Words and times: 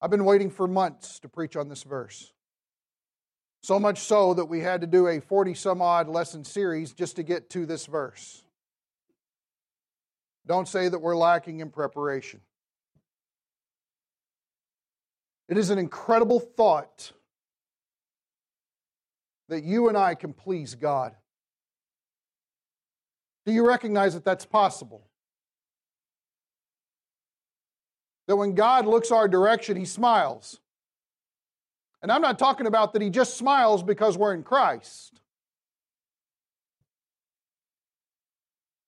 I've 0.00 0.10
been 0.10 0.24
waiting 0.24 0.50
for 0.50 0.68
months 0.68 1.18
to 1.20 1.28
preach 1.28 1.56
on 1.56 1.68
this 1.68 1.82
verse. 1.82 2.32
So 3.62 3.80
much 3.80 3.98
so 3.98 4.34
that 4.34 4.44
we 4.44 4.60
had 4.60 4.80
to 4.82 4.86
do 4.86 5.08
a 5.08 5.20
40 5.20 5.54
some 5.54 5.82
odd 5.82 6.08
lesson 6.08 6.44
series 6.44 6.92
just 6.92 7.16
to 7.16 7.22
get 7.22 7.50
to 7.50 7.66
this 7.66 7.86
verse. 7.86 8.44
Don't 10.46 10.68
say 10.68 10.88
that 10.88 11.00
we're 11.00 11.16
lacking 11.16 11.60
in 11.60 11.70
preparation. 11.70 12.40
It 15.48 15.58
is 15.58 15.70
an 15.70 15.78
incredible 15.78 16.40
thought 16.40 17.12
that 19.48 19.64
you 19.64 19.88
and 19.88 19.96
I 19.96 20.14
can 20.14 20.32
please 20.32 20.74
God. 20.74 21.14
Do 23.44 23.52
you 23.52 23.66
recognize 23.66 24.14
that 24.14 24.24
that's 24.24 24.44
possible? 24.44 25.07
That 28.28 28.36
when 28.36 28.54
God 28.54 28.86
looks 28.86 29.10
our 29.10 29.26
direction, 29.26 29.76
He 29.76 29.86
smiles. 29.86 30.60
And 32.02 32.12
I'm 32.12 32.22
not 32.22 32.38
talking 32.38 32.66
about 32.66 32.92
that 32.92 33.02
He 33.02 33.10
just 33.10 33.36
smiles 33.36 33.82
because 33.82 34.16
we're 34.16 34.34
in 34.34 34.44
Christ. 34.44 35.20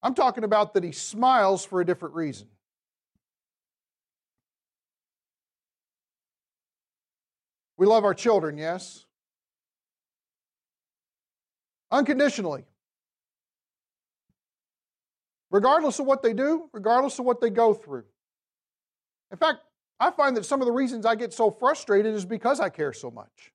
I'm 0.02 0.14
talking 0.14 0.44
about 0.44 0.74
that 0.74 0.84
He 0.84 0.92
smiles 0.92 1.64
for 1.64 1.80
a 1.80 1.86
different 1.86 2.14
reason. 2.14 2.46
We 7.78 7.86
love 7.86 8.04
our 8.04 8.14
children, 8.14 8.58
yes? 8.58 9.06
Unconditionally. 11.90 12.64
Regardless 15.50 15.98
of 15.98 16.04
what 16.04 16.22
they 16.22 16.34
do, 16.34 16.68
regardless 16.74 17.18
of 17.18 17.24
what 17.24 17.40
they 17.40 17.48
go 17.48 17.72
through. 17.72 18.04
In 19.30 19.38
fact, 19.38 19.60
I 19.98 20.10
find 20.10 20.36
that 20.36 20.44
some 20.44 20.60
of 20.60 20.66
the 20.66 20.72
reasons 20.72 21.06
I 21.06 21.14
get 21.14 21.32
so 21.32 21.50
frustrated 21.50 22.14
is 22.14 22.24
because 22.24 22.58
I 22.58 22.68
care 22.68 22.92
so 22.92 23.10
much. 23.10 23.52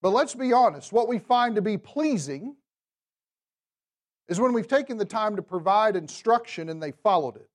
But 0.00 0.10
let's 0.10 0.34
be 0.34 0.52
honest, 0.52 0.92
what 0.92 1.08
we 1.08 1.18
find 1.18 1.56
to 1.56 1.62
be 1.62 1.76
pleasing 1.76 2.56
is 4.28 4.38
when 4.38 4.52
we've 4.52 4.68
taken 4.68 4.96
the 4.96 5.04
time 5.04 5.36
to 5.36 5.42
provide 5.42 5.96
instruction 5.96 6.68
and 6.68 6.82
they 6.82 6.92
followed 6.92 7.36
it. 7.36 7.48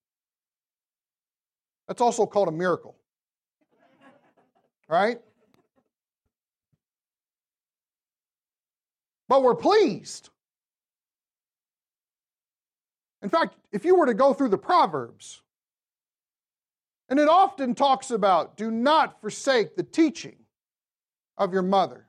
That's 1.88 2.02
also 2.02 2.25
called 2.25 2.47
a 2.47 2.52
miracle. 2.52 2.95
Right? 4.89 5.19
But 9.27 9.44
we're 9.44 9.55
pleased. 9.55 10.29
In 13.23 13.29
fact, 13.29 13.55
if 13.71 13.85
you 13.85 13.95
were 13.95 14.05
to 14.05 14.13
go 14.13 14.33
through 14.33 14.49
the 14.49 14.57
Proverbs, 14.57 15.41
and 17.07 17.19
it 17.19 17.29
often 17.29 17.73
talks 17.73 18.11
about 18.11 18.57
do 18.57 18.69
not 18.69 19.21
forsake 19.21 19.75
the 19.75 19.83
teaching 19.83 20.35
of 21.38 21.53
your 21.53 21.61
mother, 21.61 22.05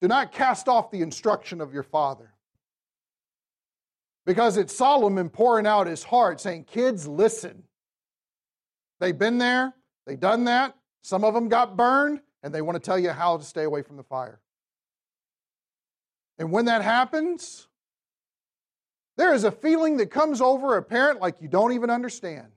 do 0.00 0.08
not 0.08 0.32
cast 0.32 0.68
off 0.68 0.90
the 0.90 1.00
instruction 1.00 1.60
of 1.60 1.72
your 1.72 1.84
father. 1.84 2.34
Because 4.26 4.56
it's 4.56 4.74
Solomon 4.74 5.28
pouring 5.28 5.66
out 5.66 5.86
his 5.86 6.02
heart 6.02 6.40
saying, 6.40 6.64
Kids, 6.64 7.06
listen. 7.06 7.62
They've 8.98 9.18
been 9.18 9.38
there, 9.38 9.74
they've 10.06 10.18
done 10.18 10.44
that. 10.44 10.76
Some 11.02 11.24
of 11.24 11.34
them 11.34 11.48
got 11.48 11.76
burned, 11.76 12.20
and 12.42 12.54
they 12.54 12.62
want 12.62 12.76
to 12.76 12.80
tell 12.80 12.98
you 12.98 13.10
how 13.10 13.36
to 13.36 13.44
stay 13.44 13.64
away 13.64 13.82
from 13.82 13.96
the 13.96 14.04
fire. 14.04 14.40
And 16.38 16.50
when 16.52 16.64
that 16.64 16.82
happens, 16.82 17.68
there 19.16 19.34
is 19.34 19.44
a 19.44 19.50
feeling 19.50 19.98
that 19.98 20.10
comes 20.10 20.40
over 20.40 20.76
a 20.76 20.82
parent 20.82 21.20
like 21.20 21.40
you 21.40 21.48
don't 21.48 21.72
even 21.72 21.90
understand. 21.90 22.48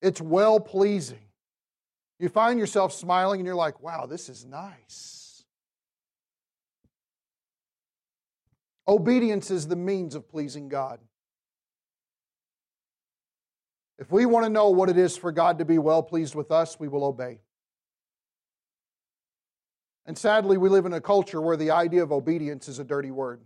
It's 0.00 0.20
well 0.20 0.60
pleasing. 0.60 1.18
You 2.18 2.28
find 2.28 2.58
yourself 2.58 2.92
smiling 2.92 3.40
and 3.40 3.46
you're 3.46 3.56
like, 3.56 3.80
wow, 3.80 4.06
this 4.06 4.28
is 4.28 4.44
nice. 4.44 5.44
Obedience 8.86 9.50
is 9.50 9.66
the 9.66 9.76
means 9.76 10.14
of 10.14 10.28
pleasing 10.28 10.68
God. 10.68 11.00
If 13.98 14.12
we 14.12 14.26
want 14.26 14.44
to 14.44 14.50
know 14.50 14.70
what 14.70 14.90
it 14.90 14.98
is 14.98 15.16
for 15.16 15.32
God 15.32 15.58
to 15.58 15.64
be 15.64 15.78
well 15.78 16.02
pleased 16.02 16.34
with 16.34 16.50
us, 16.50 16.78
we 16.78 16.88
will 16.88 17.04
obey. 17.04 17.40
And 20.06 20.18
sadly, 20.18 20.58
we 20.58 20.68
live 20.68 20.84
in 20.84 20.92
a 20.92 21.00
culture 21.00 21.40
where 21.40 21.56
the 21.56 21.70
idea 21.70 22.02
of 22.02 22.12
obedience 22.12 22.68
is 22.68 22.78
a 22.78 22.84
dirty 22.84 23.10
word. 23.10 23.40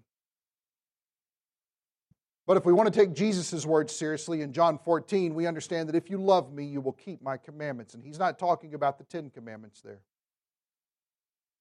But 2.48 2.56
if 2.56 2.64
we 2.64 2.72
want 2.72 2.90
to 2.90 2.98
take 2.98 3.14
Jesus' 3.14 3.66
words 3.66 3.94
seriously 3.94 4.40
in 4.40 4.54
John 4.54 4.78
14, 4.78 5.34
we 5.34 5.46
understand 5.46 5.86
that 5.86 5.94
if 5.94 6.08
you 6.08 6.16
love 6.16 6.50
me, 6.50 6.64
you 6.64 6.80
will 6.80 6.94
keep 6.94 7.20
my 7.20 7.36
commandments. 7.36 7.92
And 7.92 8.02
he's 8.02 8.18
not 8.18 8.38
talking 8.38 8.72
about 8.72 8.96
the 8.96 9.04
Ten 9.04 9.28
Commandments 9.28 9.82
there. 9.82 10.00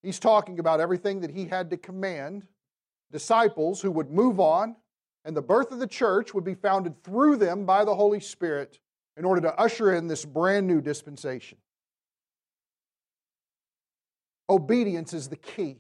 He's 0.02 0.18
talking 0.18 0.60
about 0.60 0.80
everything 0.80 1.20
that 1.20 1.32
he 1.32 1.44
had 1.44 1.70
to 1.72 1.78
command 1.78 2.48
disciples 3.12 3.82
who 3.82 3.92
would 3.92 4.12
move 4.12 4.40
on, 4.40 4.78
and 5.26 5.36
the 5.36 5.42
birth 5.42 5.74
of 5.74 5.80
the 5.80 5.88
church 5.88 6.34
would 6.34 6.46
be 6.46 6.56
founded 6.56 7.04
through 7.04 7.36
them 7.36 7.66
by 7.66 7.84
the 7.84 7.94
Holy 7.94 8.22
Spirit 8.22 8.80
in 9.18 9.26
order 9.26 9.42
to 9.42 9.54
usher 9.60 9.94
in 9.94 10.08
this 10.08 10.24
brand 10.24 10.68
new 10.68 10.80
dispensation. 10.80 11.58
Obedience 14.50 15.14
is 15.14 15.28
the 15.28 15.36
key. 15.36 15.80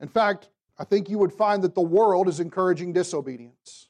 In 0.00 0.08
fact, 0.08 0.48
I 0.78 0.84
think 0.84 1.08
you 1.08 1.18
would 1.18 1.32
find 1.32 1.62
that 1.62 1.74
the 1.74 1.80
world 1.80 2.28
is 2.28 2.40
encouraging 2.40 2.92
disobedience. 2.92 3.88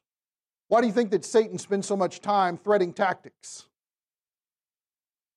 Why 0.69 0.81
do 0.81 0.87
you 0.87 0.93
think 0.93 1.11
that 1.11 1.25
Satan 1.25 1.59
spends 1.59 1.87
so 1.87 1.97
much 1.97 2.21
time 2.21 2.57
threading 2.57 2.93
tactics? 2.93 3.67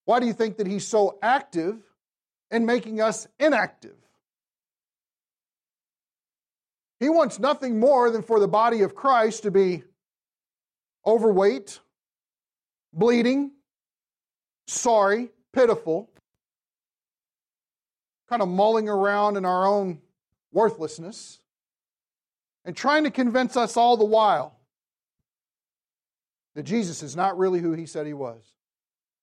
Why 0.06 0.20
do 0.20 0.26
you 0.26 0.34
think 0.34 0.58
that 0.58 0.68
he's 0.68 0.88
so 0.88 1.20
active 1.22 1.78
in 2.50 2.66
making 2.66 3.02
us 3.02 3.28
inactive? 3.40 3.96
He 7.00 7.10
wants 7.10 7.40
nothing 7.40 7.80
more 7.80 8.12
than 8.12 8.24
for 8.24 8.40
the 8.40 8.48
body 8.48 8.82
of 8.82 8.96
Christ 8.96 9.44
to 9.44 9.52
be 9.52 9.84
overweight, 11.06 11.80
bleeding, 12.92 13.52
sorry, 14.68 15.30
pitiful, 15.54 16.10
kind 18.30 18.42
of 18.42 18.50
mulling 18.50 18.90
around 18.90 19.38
in 19.38 19.46
our 19.46 19.66
own 19.66 20.00
worthlessness, 20.52 21.40
and 22.66 22.76
trying 22.76 23.04
to 23.04 23.12
convince 23.12 23.56
us 23.58 23.78
all 23.78 23.98
the 23.98 24.06
while 24.06 24.58
that 26.56 26.64
Jesus 26.64 27.04
is 27.04 27.16
not 27.16 27.38
really 27.38 27.60
who 27.60 27.74
he 27.74 27.86
said 27.86 28.06
he 28.06 28.14
was. 28.14 28.54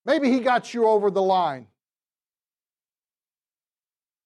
Maybe 0.05 0.31
he 0.31 0.41
got 0.41 0.73
you 0.73 0.87
over 0.87 1.11
the 1.11 1.23
line, 1.23 1.67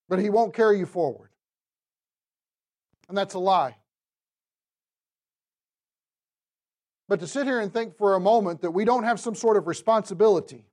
but 0.07 0.19
he 0.19 0.29
won't 0.29 0.53
carry 0.53 0.77
you 0.79 0.85
forward. 0.85 1.29
And 3.09 3.17
that's 3.17 3.33
a 3.33 3.39
lie. 3.39 3.77
But 7.09 7.19
to 7.19 7.27
sit 7.27 7.45
here 7.45 7.59
and 7.59 7.73
think 7.73 7.97
for 7.97 8.15
a 8.15 8.19
moment 8.19 8.61
that 8.61 8.71
we 8.71 8.85
don't 8.85 9.03
have 9.03 9.19
some 9.19 9.35
sort 9.35 9.57
of 9.57 9.67
responsibility, 9.67 10.63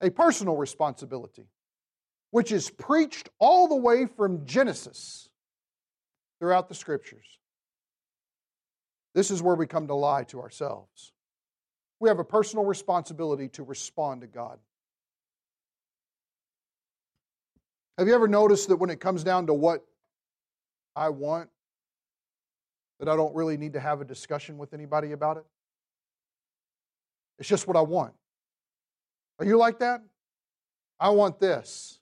a 0.00 0.10
personal 0.10 0.56
responsibility, 0.56 1.50
which 2.30 2.52
is 2.52 2.70
preached 2.70 3.28
all 3.38 3.68
the 3.68 3.76
way 3.76 4.06
from 4.06 4.46
Genesis 4.46 5.29
throughout 6.40 6.68
the 6.68 6.74
scriptures. 6.74 7.26
This 9.14 9.30
is 9.30 9.42
where 9.42 9.54
we 9.54 9.66
come 9.66 9.86
to 9.86 9.94
lie 9.94 10.24
to 10.24 10.40
ourselves. 10.40 11.12
We 12.00 12.08
have 12.08 12.18
a 12.18 12.24
personal 12.24 12.64
responsibility 12.64 13.48
to 13.50 13.62
respond 13.62 14.22
to 14.22 14.26
God. 14.26 14.58
Have 17.98 18.08
you 18.08 18.14
ever 18.14 18.28
noticed 18.28 18.68
that 18.68 18.76
when 18.76 18.88
it 18.88 18.98
comes 18.98 19.22
down 19.22 19.46
to 19.48 19.54
what 19.54 19.84
I 20.96 21.10
want, 21.10 21.50
that 22.98 23.08
I 23.08 23.16
don't 23.16 23.34
really 23.34 23.58
need 23.58 23.74
to 23.74 23.80
have 23.80 24.00
a 24.00 24.04
discussion 24.04 24.56
with 24.56 24.72
anybody 24.72 25.12
about 25.12 25.36
it? 25.36 25.44
It's 27.38 27.48
just 27.48 27.66
what 27.66 27.76
I 27.76 27.82
want. 27.82 28.14
Are 29.38 29.44
you 29.44 29.58
like 29.58 29.80
that? 29.80 30.02
I 30.98 31.10
want 31.10 31.40
this. 31.40 31.99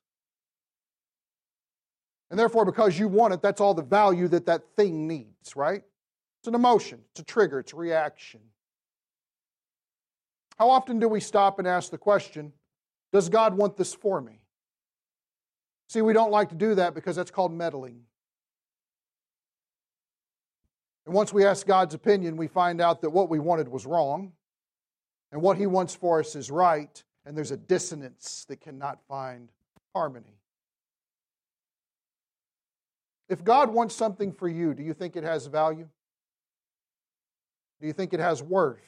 And 2.31 2.39
therefore, 2.39 2.65
because 2.65 2.99
you 2.99 3.09
want 3.09 3.35
it, 3.35 3.41
that's 3.41 3.61
all 3.61 3.75
the 3.75 3.83
value 3.83 4.29
that 4.29 4.47
that 4.47 4.63
thing 4.77 5.07
needs, 5.07 5.57
right? 5.57 5.83
It's 6.41 6.49
an 6.49 6.55
emotion, 6.55 7.01
it's 7.11 7.21
a 7.21 7.25
trigger, 7.25 7.59
it's 7.59 7.73
a 7.73 7.77
reaction. 7.77 8.41
How 10.59 10.71
often 10.71 10.99
do 10.99 11.09
we 11.09 11.21
stop 11.21 11.59
and 11.59 11.67
ask 11.67 11.91
the 11.91 11.99
question, 11.99 12.53
Does 13.13 13.29
God 13.29 13.55
want 13.55 13.77
this 13.77 13.95
for 13.95 14.21
me? 14.21 14.41
See, 15.89 16.03
we 16.03 16.13
don't 16.13 16.31
like 16.31 16.51
to 16.51 16.55
do 16.55 16.75
that 16.75 16.95
because 16.95 17.17
that's 17.17 17.31
called 17.31 17.53
meddling. 17.53 18.03
And 21.07 21.15
once 21.15 21.33
we 21.33 21.47
ask 21.47 21.67
God's 21.67 21.95
opinion, 21.95 22.37
we 22.37 22.49
find 22.49 22.83
out 22.83 23.01
that 23.01 23.11
what 23.11 23.31
we 23.31 23.39
wanted 23.39 23.69
was 23.69 23.87
wrong, 23.87 24.33
and 25.33 25.41
what 25.41 25.57
He 25.57 25.67
wants 25.67 25.95
for 25.95 26.21
us 26.21 26.37
is 26.37 26.51
right, 26.51 27.03
and 27.25 27.35
there's 27.35 27.51
a 27.51 27.57
dissonance 27.57 28.45
that 28.49 28.61
cannot 28.61 28.99
find 29.09 29.49
harmony. 29.95 30.39
If 33.29 33.45
God 33.45 33.73
wants 33.73 33.95
something 33.95 34.33
for 34.33 34.49
you, 34.49 34.75
do 34.75 34.83
you 34.83 34.95
think 34.95 35.17
it 35.17 35.25
has 35.25 35.47
value? 35.47 35.89
Do 37.81 37.87
you 37.87 37.93
think 37.93 38.13
it 38.13 38.21
has 38.21 38.43
worth? 38.43 38.81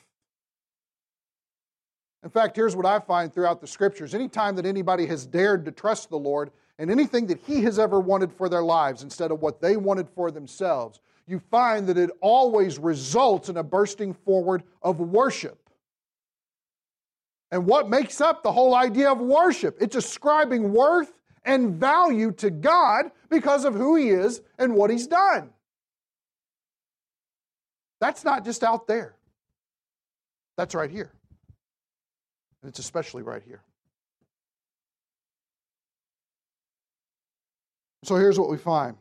In 2.23 2.31
fact, 2.31 2.57
here's 2.57 2.77
what 2.77 2.87
I 2.87 2.99
find 2.99 3.33
throughout 3.33 3.61
the 3.61 3.67
scriptures. 3.67 4.15
Anytime 4.15 4.57
that 4.57 4.67
anybody 4.67 5.07
has 5.07 5.27
dared 5.27 5.65
to 5.65 5.73
trust 5.73 6.11
the 6.11 6.19
Lord 6.19 6.51
and 6.79 6.91
anything 6.91 7.27
that 7.29 7.39
He 7.47 7.63
has 7.63 7.79
ever 7.79 8.01
wanted 8.01 8.33
for 8.33 8.49
their 8.49 8.63
lives 8.63 9.03
instead 9.03 9.31
of 9.31 9.41
what 9.41 9.61
they 9.61 9.77
wanted 9.77 10.09
for 10.09 10.31
themselves, 10.31 11.01
you 11.27 11.39
find 11.51 11.87
that 11.87 11.97
it 11.97 12.11
always 12.21 12.79
results 12.79 13.49
in 13.49 13.57
a 13.57 13.63
bursting 13.63 14.13
forward 14.13 14.65
of 14.83 15.01
worship. 15.01 15.71
And 17.51 17.67
what 17.67 17.89
makes 17.89 18.21
up 18.21 18.43
the 18.43 18.53
whole 18.53 18.75
idea 18.75 19.11
of 19.11 19.19
worship? 19.21 19.77
It's 19.81 19.97
ascribing 19.97 20.73
worth 20.73 21.13
and 21.45 21.77
value 21.77 22.33
to 22.33 22.51
God 22.51 23.11
because 23.29 23.65
of 23.65 23.75
who 23.75 23.97
He 23.97 24.11
is 24.11 24.43
and 24.59 24.75
what 24.75 24.91
He's 24.91 25.07
done. 25.07 25.51
That's 28.01 28.25
not 28.25 28.45
just 28.45 28.65
out 28.65 28.87
there, 28.87 29.15
that's 30.57 30.75
right 30.75 30.91
here. 30.91 31.13
And 32.63 32.69
it's 32.69 32.79
especially 32.79 33.23
right 33.23 33.43
here. 33.47 33.63
So 38.05 38.17
here's 38.17 38.39
what 38.39 38.51
we 38.51 38.57
find 38.57 38.97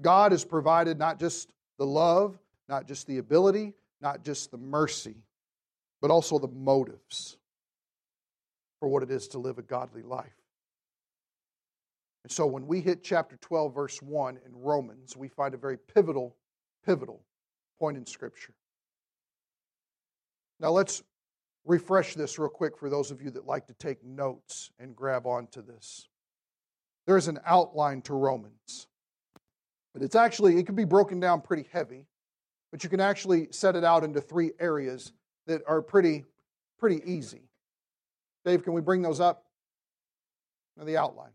God 0.00 0.32
has 0.32 0.44
provided 0.44 0.98
not 0.98 1.18
just 1.18 1.50
the 1.78 1.86
love, 1.86 2.38
not 2.68 2.86
just 2.86 3.06
the 3.06 3.18
ability, 3.18 3.74
not 4.00 4.24
just 4.24 4.50
the 4.50 4.58
mercy, 4.58 5.16
but 6.00 6.10
also 6.10 6.38
the 6.38 6.48
motives 6.48 7.36
for 8.80 8.88
what 8.88 9.02
it 9.02 9.10
is 9.10 9.28
to 9.28 9.38
live 9.38 9.58
a 9.58 9.62
godly 9.62 10.02
life. 10.02 10.34
And 12.26 12.32
so 12.32 12.44
when 12.44 12.66
we 12.66 12.80
hit 12.80 13.04
chapter 13.04 13.36
12, 13.36 13.72
verse 13.72 14.02
1 14.02 14.40
in 14.44 14.56
Romans, 14.56 15.16
we 15.16 15.28
find 15.28 15.54
a 15.54 15.56
very 15.56 15.76
pivotal, 15.78 16.34
pivotal 16.84 17.22
point 17.78 17.96
in 17.96 18.04
Scripture. 18.04 18.52
Now 20.58 20.70
let's 20.70 21.04
refresh 21.64 22.14
this 22.16 22.36
real 22.36 22.48
quick 22.48 22.76
for 22.78 22.90
those 22.90 23.12
of 23.12 23.22
you 23.22 23.30
that 23.30 23.46
like 23.46 23.68
to 23.68 23.74
take 23.74 24.02
notes 24.04 24.72
and 24.80 24.96
grab 24.96 25.24
onto 25.24 25.62
this. 25.62 26.08
There's 27.06 27.28
an 27.28 27.38
outline 27.46 28.02
to 28.02 28.14
Romans, 28.14 28.88
but 29.92 30.02
it's 30.02 30.16
actually, 30.16 30.58
it 30.58 30.66
can 30.66 30.74
be 30.74 30.82
broken 30.82 31.20
down 31.20 31.42
pretty 31.42 31.68
heavy, 31.72 32.06
but 32.72 32.82
you 32.82 32.90
can 32.90 32.98
actually 32.98 33.46
set 33.52 33.76
it 33.76 33.84
out 33.84 34.02
into 34.02 34.20
three 34.20 34.50
areas 34.58 35.12
that 35.46 35.62
are 35.68 35.80
pretty, 35.80 36.24
pretty 36.76 37.00
easy. 37.08 37.42
Dave, 38.44 38.64
can 38.64 38.72
we 38.72 38.80
bring 38.80 39.00
those 39.00 39.20
up? 39.20 39.44
The 40.76 40.96
outline. 40.96 41.30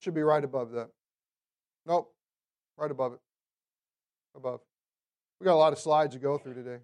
Should 0.00 0.14
be 0.14 0.22
right 0.22 0.42
above 0.42 0.72
that. 0.72 0.90
Nope, 1.86 2.12
right 2.76 2.90
above 2.90 3.12
it. 3.14 3.20
Above. 4.34 4.60
We 5.40 5.44
got 5.44 5.54
a 5.54 5.56
lot 5.56 5.72
of 5.72 5.78
slides 5.78 6.14
to 6.14 6.20
go 6.20 6.38
through 6.38 6.54
today. 6.54 6.78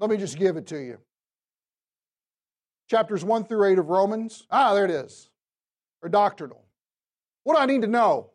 Let 0.00 0.10
me 0.10 0.16
just 0.16 0.38
give 0.38 0.56
it 0.56 0.66
to 0.68 0.78
you. 0.78 0.98
Chapters 2.90 3.24
1 3.24 3.44
through 3.44 3.64
8 3.64 3.78
of 3.78 3.88
Romans. 3.88 4.46
Ah, 4.50 4.74
there 4.74 4.84
it 4.84 4.90
is 4.90 5.30
or 6.04 6.08
doctrinal? 6.08 6.62
What 7.42 7.54
do 7.54 7.60
I 7.60 7.66
need 7.66 7.82
to 7.82 7.88
know? 7.88 8.30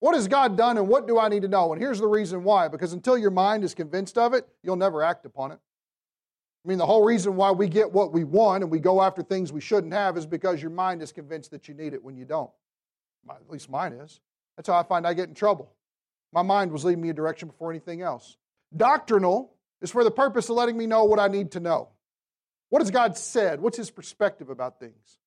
What 0.00 0.14
has 0.14 0.26
God 0.26 0.56
done 0.56 0.76
and 0.78 0.88
what 0.88 1.06
do 1.06 1.18
I 1.18 1.28
need 1.28 1.42
to 1.42 1.48
know? 1.48 1.72
And 1.72 1.80
here's 1.80 2.00
the 2.00 2.06
reason 2.06 2.42
why 2.42 2.68
because 2.68 2.92
until 2.92 3.16
your 3.16 3.30
mind 3.30 3.62
is 3.62 3.74
convinced 3.74 4.18
of 4.18 4.34
it, 4.34 4.48
you'll 4.62 4.76
never 4.76 5.02
act 5.02 5.24
upon 5.24 5.52
it. 5.52 5.58
I 6.64 6.68
mean, 6.68 6.78
the 6.78 6.86
whole 6.86 7.04
reason 7.04 7.36
why 7.36 7.50
we 7.50 7.68
get 7.68 7.92
what 7.92 8.12
we 8.12 8.24
want 8.24 8.62
and 8.62 8.72
we 8.72 8.78
go 8.78 9.02
after 9.02 9.22
things 9.22 9.52
we 9.52 9.60
shouldn't 9.60 9.92
have 9.92 10.16
is 10.16 10.24
because 10.24 10.62
your 10.62 10.70
mind 10.70 11.02
is 11.02 11.12
convinced 11.12 11.50
that 11.50 11.68
you 11.68 11.74
need 11.74 11.92
it 11.92 12.02
when 12.02 12.16
you 12.16 12.24
don't. 12.24 12.50
At 13.28 13.50
least 13.50 13.70
mine 13.70 13.92
is. 13.92 14.20
That's 14.56 14.68
how 14.68 14.76
I 14.76 14.82
find 14.82 15.06
I 15.06 15.14
get 15.14 15.28
in 15.28 15.34
trouble. 15.34 15.72
My 16.32 16.42
mind 16.42 16.72
was 16.72 16.84
leading 16.84 17.02
me 17.02 17.10
a 17.10 17.14
direction 17.14 17.48
before 17.48 17.70
anything 17.70 18.02
else. 18.02 18.36
Doctrinal 18.74 19.52
is 19.82 19.90
for 19.90 20.04
the 20.04 20.10
purpose 20.10 20.48
of 20.48 20.56
letting 20.56 20.76
me 20.76 20.86
know 20.86 21.04
what 21.04 21.18
I 21.18 21.28
need 21.28 21.52
to 21.52 21.60
know. 21.60 21.90
What 22.70 22.80
has 22.80 22.90
God 22.90 23.16
said? 23.18 23.60
What's 23.60 23.76
His 23.76 23.90
perspective 23.90 24.48
about 24.48 24.80
things? 24.80 25.18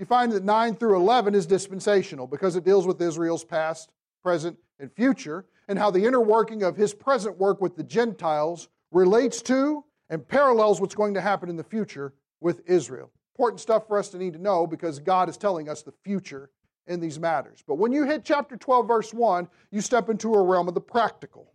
you 0.00 0.06
find 0.06 0.32
that 0.32 0.42
9 0.42 0.76
through 0.76 0.96
11 0.96 1.34
is 1.34 1.46
dispensational 1.46 2.26
because 2.26 2.56
it 2.56 2.64
deals 2.64 2.86
with 2.86 3.00
Israel's 3.02 3.44
past, 3.44 3.90
present, 4.22 4.56
and 4.78 4.90
future, 4.90 5.44
and 5.68 5.78
how 5.78 5.90
the 5.90 6.06
inner 6.06 6.20
working 6.20 6.62
of 6.62 6.74
his 6.74 6.94
present 6.94 7.36
work 7.38 7.60
with 7.60 7.76
the 7.76 7.84
Gentiles 7.84 8.68
relates 8.90 9.42
to 9.42 9.84
and 10.10 10.26
parallels 10.26 10.80
what's 10.80 10.94
going 10.94 11.14
to 11.14 11.20
happen 11.20 11.48
in 11.48 11.56
the 11.56 11.64
future 11.64 12.12
with 12.40 12.60
Israel. 12.66 13.10
Important 13.34 13.60
stuff 13.60 13.86
for 13.88 13.98
us 13.98 14.10
to 14.10 14.18
need 14.18 14.34
to 14.34 14.38
know 14.38 14.66
because 14.66 14.98
God 14.98 15.30
is 15.30 15.38
telling 15.38 15.68
us 15.68 15.82
the 15.82 15.94
future 16.04 16.50
in 16.86 17.00
these 17.00 17.18
matters. 17.18 17.62
But 17.66 17.76
when 17.76 17.92
you 17.92 18.04
hit 18.04 18.24
chapter 18.24 18.56
12, 18.56 18.86
verse 18.86 19.14
1, 19.14 19.48
you 19.70 19.80
step 19.80 20.10
into 20.10 20.34
a 20.34 20.42
realm 20.42 20.68
of 20.68 20.74
the 20.74 20.80
practical. 20.80 21.52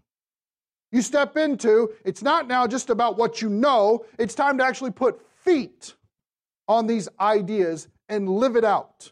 You 0.91 1.01
step 1.01 1.35
into, 1.35 1.91
it's 2.05 2.23
not 2.23 2.47
now 2.47 2.65
just 2.65 2.89
about 2.89 3.17
what 3.17 3.41
you 3.41 3.49
know, 3.49 4.05
it's 4.17 4.33
time 4.33 4.57
to 4.59 4.63
actually 4.63 4.91
put 4.91 5.21
feet 5.43 5.93
on 6.67 6.87
these 6.87 7.09
ideas 7.19 7.89
and 8.07 8.29
live 8.29 8.55
it 8.55 8.63
out. 8.63 9.11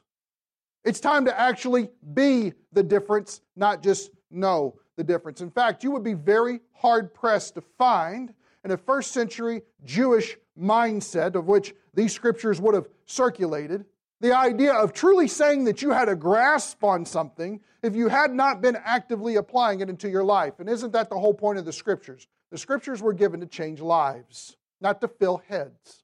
It's 0.86 1.00
time 1.00 1.26
to 1.26 1.40
actually 1.40 1.90
be 2.14 2.54
the 2.72 2.84
difference, 2.84 3.42
not 3.56 3.84
just 3.84 4.12
know 4.32 4.80
the 4.96 5.04
difference. 5.04 5.42
In 5.42 5.52
fact, 5.52 5.84
you 5.84 5.92
would 5.92 6.04
be 6.04 6.14
very 6.14 6.62
hard 6.74 7.14
pressed 7.14 7.56
to 7.56 7.62
find 7.78 8.34
in 8.64 8.72
a 8.72 8.78
first 8.78 9.12
century 9.12 9.62
Jewish 9.84 10.38
mindset, 10.60 11.36
of 11.36 11.48
which 11.48 11.74
these 11.94 12.14
scriptures 12.14 12.62
would 12.62 12.76
have 12.76 12.88
circulated, 13.06 13.86
the 14.22 14.36
idea 14.36 14.74
of 14.74 14.94
truly 14.94 15.28
saying 15.28 15.66
that 15.66 15.82
you 15.82 15.92
had 15.92 16.08
a 16.08 16.16
grasp 16.16 16.84
on 16.84 17.06
something 17.06 17.60
if 17.82 17.96
you 17.96 18.08
had 18.08 18.32
not 18.32 18.62
been 18.62 18.78
actively 18.86 19.36
applying 19.36 19.82
it 19.82 19.90
into 19.90 20.10
your 20.10 20.24
life. 20.24 20.60
And 20.60 20.70
isn't 20.70 20.94
that 20.94 21.10
the 21.10 21.20
whole 21.20 21.34
point 21.34 21.60
of 21.60 21.66
the 21.66 21.74
scriptures? 21.74 22.28
The 22.50 22.58
scriptures 22.58 23.02
were 23.02 23.14
given 23.14 23.42
to 23.42 23.46
change 23.46 23.82
lives, 23.82 24.56
not 24.80 25.02
to 25.02 25.08
fill 25.08 25.44
heads. 25.50 26.04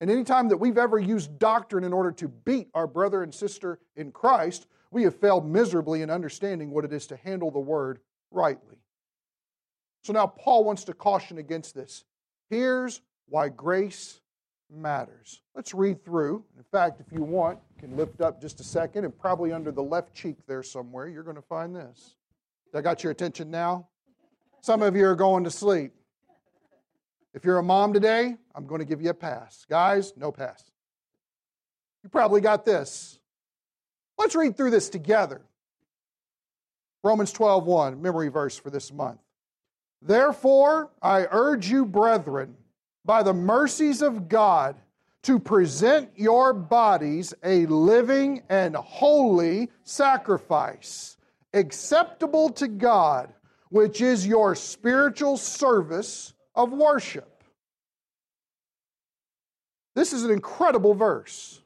And 0.00 0.10
anytime 0.10 0.48
that 0.48 0.58
we've 0.58 0.78
ever 0.78 0.98
used 0.98 1.38
doctrine 1.38 1.82
in 1.82 1.92
order 1.92 2.12
to 2.12 2.28
beat 2.28 2.68
our 2.74 2.86
brother 2.86 3.22
and 3.22 3.34
sister 3.34 3.80
in 3.96 4.12
Christ, 4.12 4.66
we 4.90 5.02
have 5.02 5.16
failed 5.16 5.48
miserably 5.48 6.02
in 6.02 6.10
understanding 6.10 6.70
what 6.70 6.84
it 6.84 6.92
is 6.92 7.06
to 7.08 7.16
handle 7.16 7.50
the 7.50 7.58
word 7.58 7.98
rightly. 8.30 8.83
So 10.04 10.12
now 10.12 10.26
Paul 10.26 10.64
wants 10.64 10.84
to 10.84 10.94
caution 10.94 11.38
against 11.38 11.74
this. 11.74 12.04
Here's 12.50 13.00
why 13.26 13.48
grace 13.48 14.20
matters. 14.70 15.40
Let's 15.54 15.72
read 15.72 16.04
through. 16.04 16.44
In 16.58 16.64
fact, 16.64 17.00
if 17.00 17.10
you 17.10 17.22
want, 17.22 17.58
you 17.74 17.88
can 17.88 17.96
lift 17.96 18.20
up 18.20 18.40
just 18.40 18.60
a 18.60 18.64
second, 18.64 19.04
and 19.04 19.18
probably 19.18 19.50
under 19.50 19.72
the 19.72 19.82
left 19.82 20.12
cheek 20.14 20.36
there 20.46 20.62
somewhere, 20.62 21.08
you're 21.08 21.22
going 21.22 21.36
to 21.36 21.42
find 21.42 21.74
this. 21.74 22.16
I 22.74 22.80
got 22.80 23.02
your 23.02 23.12
attention 23.12 23.50
now? 23.50 23.88
Some 24.60 24.82
of 24.82 24.96
you 24.96 25.06
are 25.06 25.14
going 25.14 25.44
to 25.44 25.50
sleep. 25.50 25.92
If 27.32 27.44
you're 27.44 27.58
a 27.58 27.62
mom 27.62 27.92
today, 27.92 28.36
I'm 28.54 28.66
going 28.66 28.80
to 28.80 28.84
give 28.84 29.00
you 29.00 29.10
a 29.10 29.14
pass. 29.14 29.64
Guys, 29.70 30.12
no 30.16 30.32
pass. 30.32 30.64
You 32.02 32.10
probably 32.10 32.40
got 32.40 32.64
this. 32.64 33.18
Let's 34.18 34.34
read 34.34 34.56
through 34.56 34.70
this 34.70 34.88
together. 34.88 35.40
Romans 37.02 37.32
12:1, 37.32 38.00
memory 38.00 38.28
verse 38.28 38.56
for 38.56 38.70
this 38.70 38.92
month. 38.92 39.20
Therefore, 40.04 40.90
I 41.00 41.26
urge 41.30 41.70
you, 41.70 41.86
brethren, 41.86 42.56
by 43.06 43.22
the 43.22 43.32
mercies 43.32 44.02
of 44.02 44.28
God, 44.28 44.76
to 45.22 45.38
present 45.38 46.10
your 46.14 46.52
bodies 46.52 47.32
a 47.42 47.64
living 47.66 48.42
and 48.50 48.76
holy 48.76 49.70
sacrifice, 49.82 51.16
acceptable 51.54 52.50
to 52.50 52.68
God, 52.68 53.32
which 53.70 54.02
is 54.02 54.26
your 54.26 54.54
spiritual 54.54 55.38
service 55.38 56.34
of 56.54 56.72
worship. 56.72 57.42
This 59.94 60.12
is 60.12 60.24
an 60.24 60.30
incredible 60.30 60.92
verse 60.92 61.62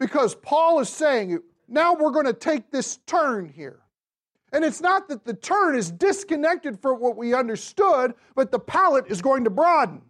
because 0.00 0.34
Paul 0.34 0.80
is 0.80 0.88
saying, 0.88 1.40
now 1.68 1.94
we're 1.94 2.10
going 2.10 2.26
to 2.26 2.32
take 2.32 2.72
this 2.72 2.96
turn 3.06 3.48
here. 3.48 3.81
And 4.52 4.64
it's 4.64 4.82
not 4.82 5.08
that 5.08 5.24
the 5.24 5.34
turn 5.34 5.74
is 5.74 5.90
disconnected 5.90 6.80
from 6.80 7.00
what 7.00 7.16
we 7.16 7.34
understood, 7.34 8.12
but 8.34 8.50
the 8.50 8.58
palette 8.58 9.06
is 9.08 9.22
going 9.22 9.44
to 9.44 9.50
broaden. 9.50 10.02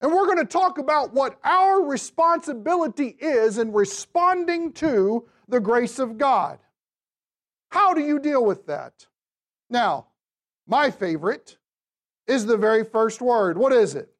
And 0.00 0.12
we're 0.12 0.26
going 0.26 0.38
to 0.38 0.44
talk 0.44 0.78
about 0.78 1.12
what 1.12 1.38
our 1.42 1.82
responsibility 1.82 3.16
is 3.18 3.58
in 3.58 3.72
responding 3.72 4.72
to 4.74 5.26
the 5.48 5.58
grace 5.58 5.98
of 5.98 6.18
God. 6.18 6.58
How 7.70 7.94
do 7.94 8.02
you 8.02 8.18
deal 8.18 8.44
with 8.44 8.66
that? 8.66 9.06
Now, 9.70 10.06
my 10.66 10.90
favorite 10.90 11.56
is 12.26 12.46
the 12.46 12.56
very 12.56 12.84
first 12.84 13.20
word. 13.20 13.58
What 13.58 13.72
is 13.72 13.94
it? 13.94 14.10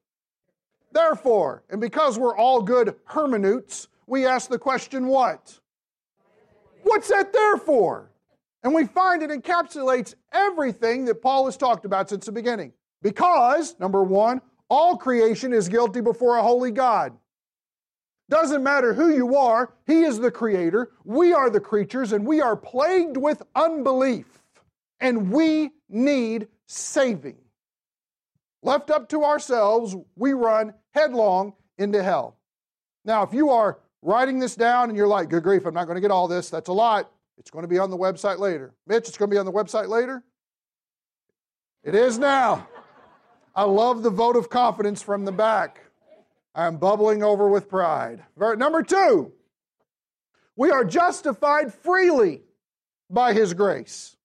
Therefore. 0.93 1.63
And 1.71 1.81
because 1.81 2.19
we're 2.19 2.37
all 2.37 2.63
good 2.63 2.97
hermeneutes, 3.09 3.87
we 4.07 4.27
ask 4.27 4.49
the 4.49 4.59
question 4.59 5.07
what? 5.07 5.61
What's 6.83 7.09
that 7.09 7.33
there 7.33 7.59
for? 7.59 8.08
And 8.63 8.75
we 8.75 8.87
find 8.87 9.23
it 9.23 9.31
encapsulates 9.31 10.15
everything 10.33 11.05
that 11.05 11.23
Paul 11.23 11.45
has 11.47 11.57
talked 11.57 11.85
about 11.85 12.09
since 12.09 12.27
the 12.27 12.33
beginning. 12.33 12.73
Because, 13.03 13.79
number 13.79 14.03
one, 14.03 14.41
all 14.69 14.97
creation 14.97 15.53
is 15.53 15.69
guilty 15.69 16.01
before 16.01 16.37
a 16.37 16.43
holy 16.43 16.71
God. 16.71 17.17
Doesn't 18.29 18.63
matter 18.63 18.93
who 18.93 19.15
you 19.15 19.37
are, 19.37 19.73
He 19.87 20.03
is 20.03 20.19
the 20.19 20.31
Creator. 20.31 20.91
We 21.05 21.33
are 21.33 21.49
the 21.49 21.61
creatures, 21.61 22.13
and 22.13 22.27
we 22.27 22.41
are 22.41 22.57
plagued 22.57 23.17
with 23.17 23.43
unbelief. 23.55 24.27
And 25.01 25.31
we 25.31 25.71
need 25.89 26.49
saving. 26.67 27.37
Left 28.63 28.91
up 28.91 29.09
to 29.11 29.25
ourselves, 29.25 29.97
we 30.17 30.33
run 30.33 30.75
headlong 30.91 31.55
into 31.79 32.03
hell. 32.03 32.37
Now, 33.05 33.23
if 33.23 33.33
you 33.33 33.51
are 33.51 33.79
writing 34.03 34.39
this 34.39 34.57
down 34.57 34.89
and 34.89 34.99
you're 34.99 35.07
like, 35.07 35.31
good 35.31 35.45
grief, 35.45 35.65
I'm 35.65 35.75
not 35.75 35.85
going 35.85 35.95
to 35.95 36.01
get 36.01 36.11
all 36.11 36.29
this, 36.29 36.51
that's 36.51 36.69
a 36.69 36.73
lot. 36.73 37.11
It's 37.39 37.51
going 37.51 37.63
to 37.63 37.69
be 37.69 37.79
on 37.79 37.91
the 37.91 37.97
website 37.97 38.39
later. 38.39 38.75
Mitch, 38.87 39.09
it's 39.09 39.17
going 39.17 39.31
to 39.31 39.35
be 39.35 39.39
on 39.39 39.47
the 39.47 39.53
website 39.53 39.89
later? 39.89 40.23
It 41.85 41.95
is 41.95 42.19
now. 42.19 42.69
I 43.55 43.65
love 43.65 44.03
the 44.03 44.11
vote 44.11 44.37
of 44.37 44.51
confidence 44.51 45.03
from 45.03 45.25
the 45.25 45.33
back. 45.33 45.81
I'm 46.55 46.77
bubbling 46.77 47.23
over 47.23 47.49
with 47.49 47.69
pride. 47.69 48.25
Number 48.37 48.83
two, 48.83 49.33
we 50.57 50.71
are 50.71 50.85
justified 50.85 51.73
freely 51.73 52.43
by 53.09 53.33
his 53.33 53.55
grace. 53.55 54.17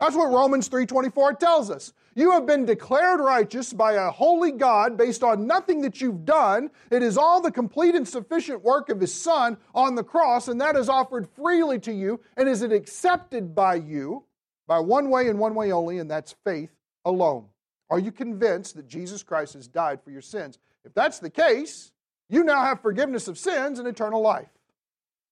That's 0.00 0.16
what 0.16 0.32
Romans 0.32 0.68
3:24 0.68 1.38
tells 1.38 1.70
us. 1.70 1.92
You 2.16 2.30
have 2.30 2.46
been 2.46 2.64
declared 2.64 3.20
righteous 3.20 3.74
by 3.74 3.92
a 3.92 4.10
holy 4.10 4.50
God 4.50 4.96
based 4.96 5.22
on 5.22 5.46
nothing 5.46 5.82
that 5.82 6.00
you've 6.00 6.24
done. 6.24 6.70
It 6.90 7.02
is 7.02 7.18
all 7.18 7.42
the 7.42 7.52
complete 7.52 7.94
and 7.94 8.08
sufficient 8.08 8.64
work 8.64 8.88
of 8.88 8.98
his 8.98 9.12
son 9.12 9.58
on 9.74 9.94
the 9.94 10.02
cross 10.02 10.48
and 10.48 10.58
that 10.62 10.76
is 10.76 10.88
offered 10.88 11.28
freely 11.28 11.78
to 11.80 11.92
you 11.92 12.18
and 12.38 12.48
is 12.48 12.62
it 12.62 12.72
accepted 12.72 13.54
by 13.54 13.74
you 13.74 14.24
by 14.66 14.80
one 14.80 15.10
way 15.10 15.28
and 15.28 15.38
one 15.38 15.54
way 15.54 15.72
only 15.72 15.98
and 15.98 16.10
that's 16.10 16.34
faith 16.42 16.70
alone. 17.04 17.44
Are 17.90 17.98
you 17.98 18.10
convinced 18.10 18.76
that 18.76 18.88
Jesus 18.88 19.22
Christ 19.22 19.52
has 19.52 19.68
died 19.68 20.02
for 20.02 20.10
your 20.10 20.22
sins? 20.22 20.58
If 20.86 20.94
that's 20.94 21.18
the 21.18 21.28
case, 21.28 21.92
you 22.30 22.44
now 22.44 22.62
have 22.64 22.80
forgiveness 22.80 23.28
of 23.28 23.36
sins 23.36 23.78
and 23.78 23.86
eternal 23.86 24.22
life. 24.22 24.48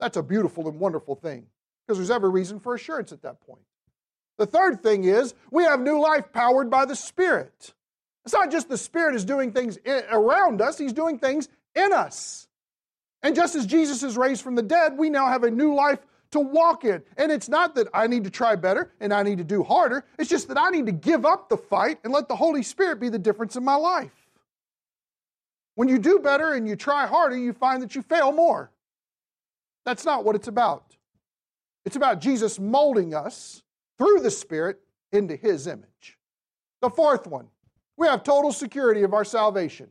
That's 0.01 0.19
a 0.19 0.23
beautiful 0.23 0.69
and 0.69 0.79
wonderful 0.79 1.15
thing 1.15 1.47
because 1.87 1.97
there's 1.97 2.11
every 2.11 2.29
reason 2.29 2.61
for 2.61 2.75
assurance 2.75 3.11
at 3.11 3.23
that 3.23 3.41
point. 3.41 3.65
The 4.39 4.47
third 4.47 4.83
thing 4.83 5.05
is 5.05 5.35
we 5.51 5.65
have 5.65 5.81
new 5.81 6.01
life 6.01 6.33
powered 6.33 6.71
by 6.71 6.85
the 6.85 6.97
Spirit. 6.97 7.73
It's 8.25 8.35
not 8.35 8.51
just 8.51 8.69
the 8.69 8.79
Spirit 8.79 9.15
is 9.15 9.25
doing 9.25 9.53
things 9.53 9.79
around 10.11 10.61
us, 10.61 10.79
He's 10.79 10.93
doing 10.93 11.19
things 11.19 11.49
in 11.75 11.93
us. 11.93 12.49
And 13.23 13.35
just 13.35 13.55
as 13.55 13.67
Jesus 13.67 14.03
is 14.03 14.17
raised 14.17 14.43
from 14.43 14.55
the 14.55 14.63
dead, 14.63 14.99
we 14.99 15.09
now 15.09 15.27
have 15.27 15.45
a 15.45 15.51
new 15.51 15.75
life 15.75 15.99
to 16.33 16.41
walk 16.41 16.85
in. 16.85 17.03
And 17.17 17.33
it's 17.33 17.49
not 17.49 17.75
that 17.77 17.89
I 17.95 18.07
need 18.07 18.25
to 18.25 18.31
try 18.31 18.55
better 18.57 18.93
and 19.01 19.15
I 19.15 19.23
need 19.23 19.39
to 19.39 19.45
do 19.45 19.63
harder, 19.63 20.05
it's 20.19 20.29
just 20.29 20.49
that 20.49 20.59
I 20.59 20.71
need 20.71 20.87
to 20.87 20.93
give 20.93 21.25
up 21.25 21.49
the 21.49 21.57
fight 21.57 21.99
and 22.05 22.13
let 22.13 22.29
the 22.29 22.37
Holy 22.37 22.63
Spirit 22.63 23.01
be 23.01 23.09
the 23.09 23.19
difference 23.19 23.57
in 23.57 23.65
my 23.65 23.77
life. 23.77 24.13
When 25.75 25.89
you 25.89 25.99
do 25.99 26.19
better 26.19 26.53
and 26.53 26.69
you 26.69 26.77
try 26.77 27.07
harder, 27.07 27.37
you 27.37 27.53
find 27.53 27.83
that 27.83 27.95
you 27.95 28.03
fail 28.03 28.31
more. 28.31 28.71
That's 29.85 30.05
not 30.05 30.25
what 30.25 30.37
it's 30.37 30.49
about. 30.49 30.97
It's 31.85 31.97
about 31.97 32.21
Jesus 32.21 32.59
molding 32.59 33.15
us 33.15 33.64
through 33.99 34.21
the 34.21 34.31
Spirit 34.31 34.81
into 35.13 35.37
His 35.37 35.67
image. 35.67 36.19
The 36.81 36.91
fourth 36.91 37.27
one, 37.27 37.49
we 37.97 38.07
have 38.07 38.23
total 38.23 38.53
security 38.53 39.03
of 39.03 39.15
our 39.15 39.25
salvation. 39.25 39.89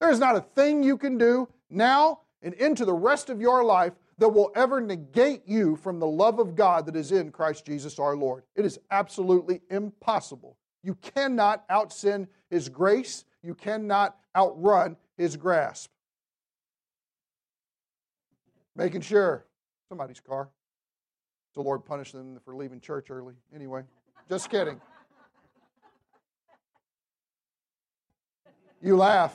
There 0.00 0.10
is 0.10 0.18
not 0.18 0.36
a 0.36 0.40
thing 0.40 0.82
you 0.82 0.96
can 0.96 1.18
do 1.18 1.48
now 1.70 2.20
and 2.42 2.54
into 2.54 2.84
the 2.84 2.92
rest 2.92 3.30
of 3.30 3.40
your 3.40 3.64
life 3.64 3.92
that 4.18 4.28
will 4.28 4.52
ever 4.54 4.80
negate 4.80 5.42
you 5.46 5.76
from 5.76 5.98
the 5.98 6.06
love 6.06 6.38
of 6.38 6.54
God 6.54 6.86
that 6.86 6.94
is 6.96 7.10
in 7.10 7.30
Christ 7.30 7.66
Jesus 7.66 7.98
our 7.98 8.16
Lord. 8.16 8.44
It 8.54 8.64
is 8.64 8.78
absolutely 8.90 9.60
impossible. 9.70 10.56
You 10.82 10.94
cannot 10.96 11.68
outsin 11.68 12.28
His 12.50 12.68
grace, 12.68 13.24
you 13.42 13.54
cannot 13.54 14.16
outrun 14.36 14.96
His 15.16 15.36
grasp. 15.36 15.90
Making 18.76 19.00
sure 19.00 19.46
somebody's 19.88 20.20
car 20.20 20.48
the 21.54 21.62
Lord 21.62 21.84
punish 21.84 22.12
them 22.12 22.38
for 22.44 22.54
leaving 22.54 22.80
church 22.80 23.10
early. 23.10 23.34
Anyway, 23.54 23.82
just 24.28 24.50
kidding. 24.50 24.80
You 28.82 28.96
laugh. 28.96 29.34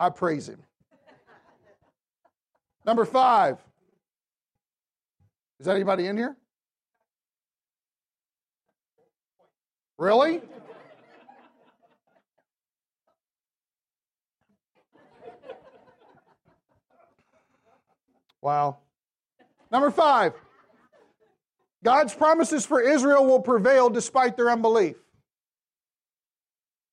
I 0.00 0.08
praise 0.10 0.48
Him. 0.48 0.62
Number 2.84 3.04
five. 3.04 3.58
Is 5.58 5.66
that 5.66 5.74
anybody 5.74 6.06
in 6.06 6.16
here? 6.16 6.36
Really? 9.98 10.42
Wow. 18.42 18.76
Number 19.72 19.90
five. 19.90 20.34
God's 21.86 22.12
promises 22.12 22.66
for 22.66 22.80
Israel 22.80 23.24
will 23.24 23.38
prevail 23.38 23.88
despite 23.88 24.36
their 24.36 24.50
unbelief. 24.50 24.96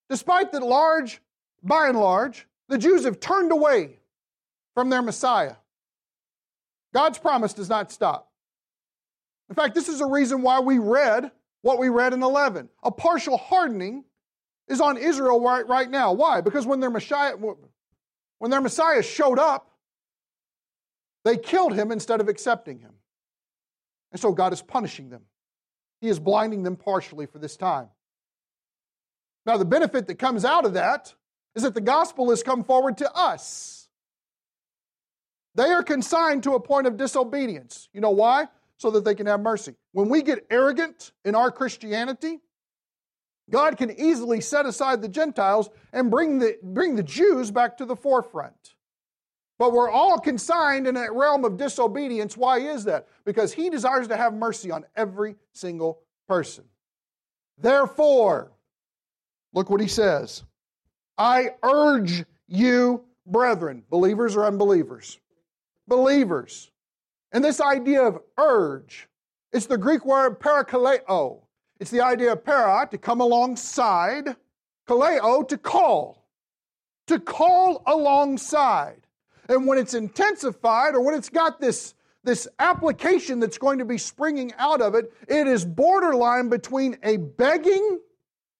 Despite 0.07 0.51
that 0.51 0.61
large, 0.61 1.19
by 1.63 1.87
and 1.87 1.99
large, 1.99 2.45
the 2.69 2.77
Jews 2.77 3.03
have 3.05 3.19
turned 3.19 3.51
away 3.51 3.97
from 4.75 4.91
their 4.91 5.01
Messiah. 5.01 5.55
God's 6.93 7.17
promise 7.17 7.53
does 7.53 7.69
not 7.69 7.91
stop. 7.91 8.31
In 9.49 9.55
fact, 9.55 9.73
this 9.73 9.89
is 9.89 9.99
a 9.99 10.05
reason 10.05 10.43
why 10.43 10.59
we 10.59 10.77
read 10.77 11.31
what 11.63 11.79
we 11.79 11.89
read 11.89 12.13
in 12.13 12.21
11. 12.21 12.69
A 12.83 12.91
partial 12.91 13.37
hardening 13.37 14.03
is 14.67 14.79
on 14.79 14.97
Israel 14.97 15.41
right, 15.41 15.67
right 15.67 15.89
now. 15.89 16.13
Why? 16.13 16.39
Because 16.39 16.67
when 16.67 16.79
their 16.79 16.91
Messiah 16.91 17.33
when 17.35 18.51
their 18.51 18.61
Messiah 18.61 19.01
showed 19.01 19.39
up, 19.39 19.71
they 21.25 21.35
killed 21.35 21.73
him 21.73 21.91
instead 21.91 22.21
of 22.21 22.29
accepting 22.29 22.77
him. 22.77 22.93
And 24.13 24.21
so 24.21 24.31
God 24.31 24.53
is 24.53 24.61
punishing 24.61 25.09
them. 25.09 25.23
He 25.99 26.07
is 26.07 26.19
blinding 26.19 26.63
them 26.63 26.77
partially 26.77 27.25
for 27.25 27.39
this 27.39 27.57
time. 27.57 27.89
Now, 29.45 29.57
the 29.57 29.65
benefit 29.65 30.07
that 30.07 30.15
comes 30.15 30.45
out 30.45 30.65
of 30.65 30.73
that 30.73 31.13
is 31.55 31.63
that 31.63 31.73
the 31.73 31.81
gospel 31.81 32.29
has 32.29 32.43
come 32.43 32.63
forward 32.63 32.97
to 32.99 33.11
us. 33.13 33.89
They 35.55 35.71
are 35.71 35.83
consigned 35.83 36.43
to 36.43 36.53
a 36.53 36.59
point 36.59 36.87
of 36.87 36.95
disobedience. 36.97 37.89
You 37.93 38.01
know 38.01 38.11
why? 38.11 38.47
So 38.77 38.91
that 38.91 39.03
they 39.03 39.15
can 39.15 39.27
have 39.27 39.41
mercy. 39.41 39.75
When 39.91 40.09
we 40.09 40.21
get 40.21 40.45
arrogant 40.49 41.11
in 41.25 41.35
our 41.35 41.51
Christianity, 41.51 42.39
God 43.49 43.77
can 43.77 43.91
easily 43.99 44.41
set 44.41 44.65
aside 44.65 45.01
the 45.01 45.09
Gentiles 45.09 45.69
and 45.91 46.09
bring 46.09 46.39
the, 46.39 46.57
bring 46.63 46.95
the 46.95 47.03
Jews 47.03 47.51
back 47.51 47.77
to 47.77 47.85
the 47.85 47.95
forefront. 47.95 48.72
But 49.59 49.71
we're 49.71 49.89
all 49.89 50.19
consigned 50.19 50.87
in 50.87 50.97
a 50.97 51.11
realm 51.11 51.45
of 51.45 51.57
disobedience. 51.57 52.35
Why 52.35 52.59
is 52.59 52.85
that? 52.85 53.07
Because 53.25 53.53
He 53.53 53.69
desires 53.69 54.07
to 54.07 54.17
have 54.17 54.33
mercy 54.33 54.71
on 54.71 54.85
every 54.95 55.35
single 55.53 56.01
person. 56.27 56.65
Therefore, 57.57 58.51
look 59.53 59.69
what 59.69 59.81
He 59.81 59.87
says 59.87 60.43
I 61.17 61.51
urge 61.63 62.25
you, 62.47 63.03
brethren, 63.25 63.83
believers 63.89 64.35
or 64.35 64.45
unbelievers, 64.45 65.19
believers. 65.87 66.71
And 67.31 67.43
this 67.43 67.61
idea 67.61 68.03
of 68.03 68.19
urge, 68.37 69.07
it's 69.51 69.65
the 69.65 69.77
Greek 69.77 70.05
word 70.05 70.39
parakaleo. 70.39 71.41
It's 71.79 71.91
the 71.91 72.01
idea 72.01 72.33
of 72.33 72.45
para, 72.45 72.87
to 72.91 72.97
come 72.97 73.21
alongside, 73.21 74.35
kaleo, 74.87 75.47
to 75.47 75.57
call, 75.57 76.25
to 77.07 77.19
call 77.19 77.83
alongside. 77.85 79.02
And 79.49 79.67
when 79.67 79.77
it's 79.77 79.93
intensified 79.93 80.95
or 80.95 81.01
when 81.01 81.15
it's 81.15 81.29
got 81.29 81.59
this, 81.59 81.93
this 82.23 82.47
application 82.59 83.39
that's 83.39 83.57
going 83.57 83.79
to 83.79 83.85
be 83.85 83.97
springing 83.97 84.53
out 84.57 84.81
of 84.81 84.95
it, 84.95 85.11
it 85.27 85.47
is 85.47 85.65
borderline 85.65 86.49
between 86.49 86.97
a 87.03 87.17
begging 87.17 87.99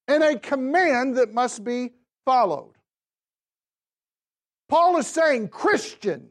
and 0.07 0.23
a 0.23 0.37
command 0.37 1.17
that 1.17 1.33
must 1.33 1.63
be 1.63 1.91
followed. 2.25 2.73
Paul 4.69 4.97
is 4.97 5.07
saying, 5.07 5.49
Christian, 5.49 6.29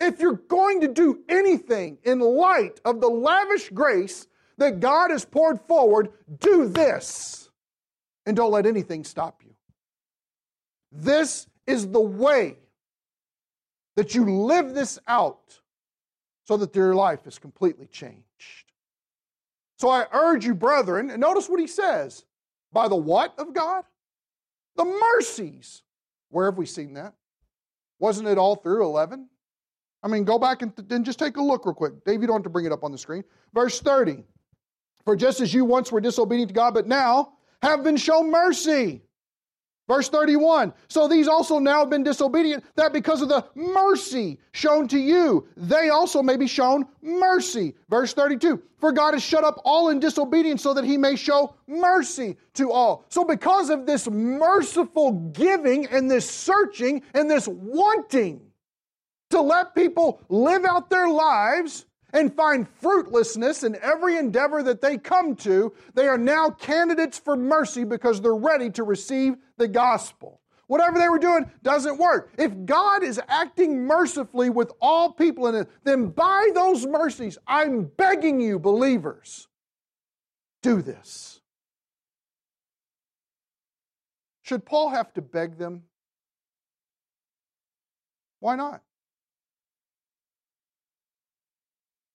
if 0.00 0.20
you're 0.20 0.32
going 0.48 0.80
to 0.80 0.88
do 0.88 1.20
anything 1.28 1.98
in 2.04 2.18
light 2.18 2.80
of 2.84 3.00
the 3.00 3.08
lavish 3.08 3.70
grace 3.70 4.26
that 4.58 4.80
God 4.80 5.10
has 5.10 5.24
poured 5.24 5.60
forward, 5.62 6.10
do 6.38 6.68
this. 6.68 7.50
And 8.26 8.36
don't 8.36 8.50
let 8.50 8.66
anything 8.66 9.04
stop 9.04 9.42
you. 9.44 9.54
This 10.92 11.46
is 11.66 11.88
the 11.88 12.00
way 12.00 12.56
that 14.00 14.14
you 14.14 14.24
live 14.24 14.72
this 14.72 14.98
out 15.08 15.60
so 16.44 16.56
that 16.56 16.74
your 16.74 16.94
life 16.94 17.26
is 17.26 17.38
completely 17.38 17.84
changed. 17.84 18.24
So 19.76 19.90
I 19.90 20.06
urge 20.10 20.46
you, 20.46 20.54
brethren, 20.54 21.10
and 21.10 21.20
notice 21.20 21.50
what 21.50 21.60
he 21.60 21.66
says 21.66 22.24
by 22.72 22.88
the 22.88 22.96
what 22.96 23.38
of 23.38 23.52
God? 23.52 23.84
The 24.76 24.86
mercies. 24.86 25.82
Where 26.30 26.46
have 26.46 26.56
we 26.56 26.64
seen 26.64 26.94
that? 26.94 27.12
Wasn't 27.98 28.26
it 28.26 28.38
all 28.38 28.56
through 28.56 28.84
11? 28.84 29.28
I 30.02 30.08
mean, 30.08 30.24
go 30.24 30.38
back 30.38 30.62
and, 30.62 30.72
and 30.90 31.04
just 31.04 31.18
take 31.18 31.36
a 31.36 31.42
look 31.42 31.66
real 31.66 31.74
quick. 31.74 32.02
Dave, 32.06 32.22
you 32.22 32.26
don't 32.26 32.36
have 32.36 32.44
to 32.44 32.48
bring 32.48 32.64
it 32.64 32.72
up 32.72 32.84
on 32.84 32.92
the 32.92 32.96
screen. 32.96 33.22
Verse 33.52 33.82
30. 33.82 34.24
For 35.04 35.14
just 35.14 35.42
as 35.42 35.52
you 35.52 35.66
once 35.66 35.92
were 35.92 36.00
disobedient 36.00 36.48
to 36.48 36.54
God, 36.54 36.72
but 36.72 36.86
now 36.86 37.34
have 37.60 37.84
been 37.84 37.98
shown 37.98 38.30
mercy. 38.30 39.02
Verse 39.90 40.08
31 40.08 40.72
So 40.86 41.08
these 41.08 41.26
also 41.26 41.58
now 41.58 41.80
have 41.80 41.90
been 41.90 42.04
disobedient, 42.04 42.62
that 42.76 42.92
because 42.92 43.22
of 43.22 43.28
the 43.28 43.44
mercy 43.56 44.38
shown 44.52 44.86
to 44.86 44.96
you, 44.96 45.48
they 45.56 45.88
also 45.88 46.22
may 46.22 46.36
be 46.36 46.46
shown 46.46 46.86
mercy. 47.02 47.74
Verse 47.88 48.14
32 48.14 48.62
For 48.78 48.92
God 48.92 49.14
has 49.14 49.22
shut 49.24 49.42
up 49.42 49.60
all 49.64 49.88
in 49.88 49.98
disobedience 49.98 50.62
so 50.62 50.74
that 50.74 50.84
he 50.84 50.96
may 50.96 51.16
show 51.16 51.56
mercy 51.66 52.36
to 52.54 52.70
all. 52.70 53.04
So, 53.08 53.24
because 53.24 53.68
of 53.68 53.84
this 53.84 54.08
merciful 54.08 55.10
giving 55.32 55.86
and 55.86 56.08
this 56.08 56.30
searching 56.30 57.02
and 57.12 57.28
this 57.28 57.48
wanting 57.48 58.42
to 59.30 59.40
let 59.40 59.74
people 59.74 60.20
live 60.28 60.64
out 60.64 60.88
their 60.88 61.08
lives, 61.08 61.84
and 62.12 62.34
find 62.34 62.66
fruitlessness 62.80 63.62
in 63.64 63.76
every 63.82 64.16
endeavor 64.16 64.62
that 64.62 64.80
they 64.80 64.98
come 64.98 65.36
to, 65.36 65.72
they 65.94 66.08
are 66.08 66.18
now 66.18 66.50
candidates 66.50 67.18
for 67.18 67.36
mercy 67.36 67.84
because 67.84 68.20
they're 68.20 68.34
ready 68.34 68.70
to 68.70 68.82
receive 68.82 69.36
the 69.60 69.68
gospel. 69.68 70.40
Whatever 70.66 70.98
they 70.98 71.08
were 71.08 71.18
doing 71.18 71.50
doesn't 71.62 71.98
work. 71.98 72.32
If 72.38 72.64
God 72.64 73.04
is 73.04 73.20
acting 73.28 73.86
mercifully 73.86 74.50
with 74.50 74.72
all 74.80 75.12
people 75.12 75.46
in 75.46 75.54
it, 75.54 75.68
then 75.84 76.06
by 76.06 76.50
those 76.54 76.86
mercies, 76.86 77.38
I'm 77.46 77.84
begging 77.84 78.40
you, 78.40 78.58
believers, 78.58 79.48
do 80.62 80.82
this. 80.82 81.40
Should 84.42 84.64
Paul 84.64 84.90
have 84.90 85.12
to 85.14 85.22
beg 85.22 85.58
them? 85.58 85.84
Why 88.40 88.56
not? 88.56 88.82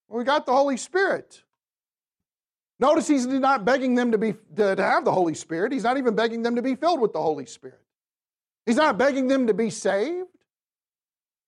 We 0.08 0.24
got 0.24 0.46
the 0.46 0.54
Holy 0.54 0.78
Spirit. 0.78 1.45
Notice 2.80 3.08
he's 3.08 3.26
not 3.26 3.64
begging 3.64 3.96
them 3.96 4.12
to, 4.12 4.18
be, 4.18 4.34
to, 4.56 4.76
to 4.76 4.84
have 4.84 5.06
the 5.06 5.12
Holy 5.12 5.34
Spirit. 5.34 5.72
He's 5.72 5.84
not 5.84 5.98
even 5.98 6.16
begging 6.16 6.42
them 6.42 6.56
to 6.56 6.62
be 6.62 6.76
filled 6.76 7.00
with 7.00 7.14
the 7.14 7.22
Holy 7.22 7.46
Spirit. 7.46 7.82
He's 8.66 8.76
not 8.76 8.98
begging 8.98 9.28
them 9.28 9.48
to 9.48 9.54
be 9.54 9.70
saved. 9.70 10.28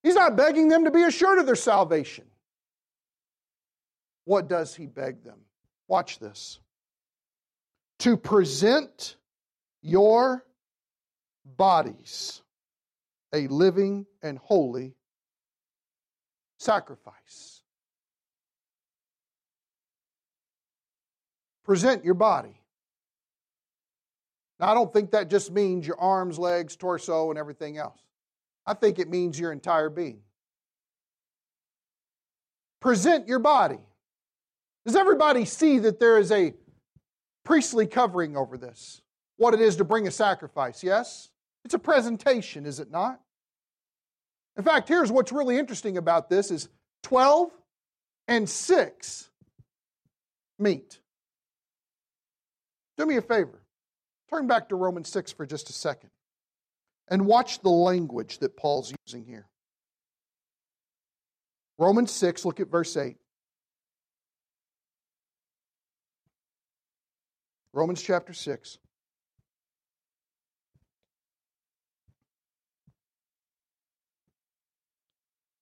He's 0.03 0.15
not 0.15 0.38
begging 0.38 0.69
them 0.69 0.86
to 0.86 0.91
be 0.91 1.03
assured 1.03 1.39
of 1.39 1.46
their 1.46 1.55
salvation. 1.55 2.25
What 4.24 4.48
does 4.48 4.75
he 4.75 4.86
beg 4.86 5.24
them? 5.24 5.39
Watch 5.88 6.19
this. 6.19 6.60
To 8.00 8.15
present 8.15 9.15
your 9.81 10.46
bodies 11.46 12.41
a 13.34 13.48
living 13.48 14.05
and 14.22 14.38
holy 14.38 14.96
sacrifice. 16.60 17.56
Present 21.67 22.05
your 22.05 22.13
body. 22.13 22.62
Now, 24.59 24.71
I 24.71 24.74
don't 24.74 24.91
think 24.91 25.12
that 25.12 25.29
just 25.29 25.51
means 25.51 25.86
your 25.86 26.00
arms, 26.00 26.39
legs, 26.39 26.75
torso, 26.75 27.29
and 27.29 27.38
everything 27.38 27.77
else. 27.77 28.00
I 28.65 28.74
think 28.74 28.97
it 28.97 29.09
means 29.09 29.39
your 29.39 29.51
entire 29.51 29.89
being. 29.89 30.21
Present 32.81 33.27
your 33.27 33.39
body. 33.39 33.79
Does 34.86 34.95
everybody 34.95 35.45
see 35.45 35.79
that 35.79 36.00
there 36.00 36.17
is 36.17 36.31
a 36.31 36.53
priestly 37.43 37.86
covering 37.86 38.38
over 38.38 38.57
this? 38.57 39.01
What 39.36 39.53
it 39.53 39.62
is 39.62 39.75
to 39.75 39.83
bring 39.83 40.07
a 40.07 40.12
sacrifice, 40.12 40.83
yes? 40.83 41.29
It's 41.65 41.74
a 41.74 41.79
presentation, 41.79 42.65
is 42.65 42.79
it 42.79 42.89
not? 42.89 43.19
In 44.57 44.63
fact, 44.63 44.88
here's 44.88 45.12
what's 45.12 45.31
really 45.31 45.57
interesting 45.57 45.97
about 45.97 46.29
this 46.29 46.50
is 46.50 46.69
12 47.03 47.51
and 48.27 48.50
6 48.50 49.29
meet. 50.57 51.00
Do 52.98 53.06
me 53.06 53.18
a 53.18 53.22
favor. 53.22 53.62
Turn 54.30 54.48
back 54.48 54.70
to 54.70 54.75
Romans 54.75 55.10
6 55.10 55.32
for 55.32 55.46
just 55.46 55.70
a 55.70 55.74
second 55.74 56.10
and 57.10 57.25
watch 57.25 57.62
the 57.62 57.70
language 57.70 58.40
that 58.40 58.57
Paul's 58.57 58.94
using 59.05 59.25
here. 59.25 59.48
Romans 61.77 62.12
6, 62.12 62.44
look 62.44 62.60
at 62.60 62.70
verse 62.70 62.98
8. 62.98 63.18
Romans 67.72 68.01
chapter 68.01 68.33
6. 68.33 68.79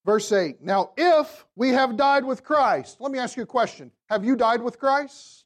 Verse 0.05 0.31
8. 0.31 0.61
Now, 0.61 0.91
if 0.95 1.45
we 1.55 1.69
have 1.69 1.97
died 1.97 2.23
with 2.23 2.43
Christ, 2.43 2.97
let 3.01 3.11
me 3.11 3.19
ask 3.19 3.35
you 3.35 3.43
a 3.43 3.47
question. 3.47 3.91
Have 4.07 4.23
you 4.23 4.35
died 4.35 4.61
with 4.61 4.79
Christ? 4.79 5.44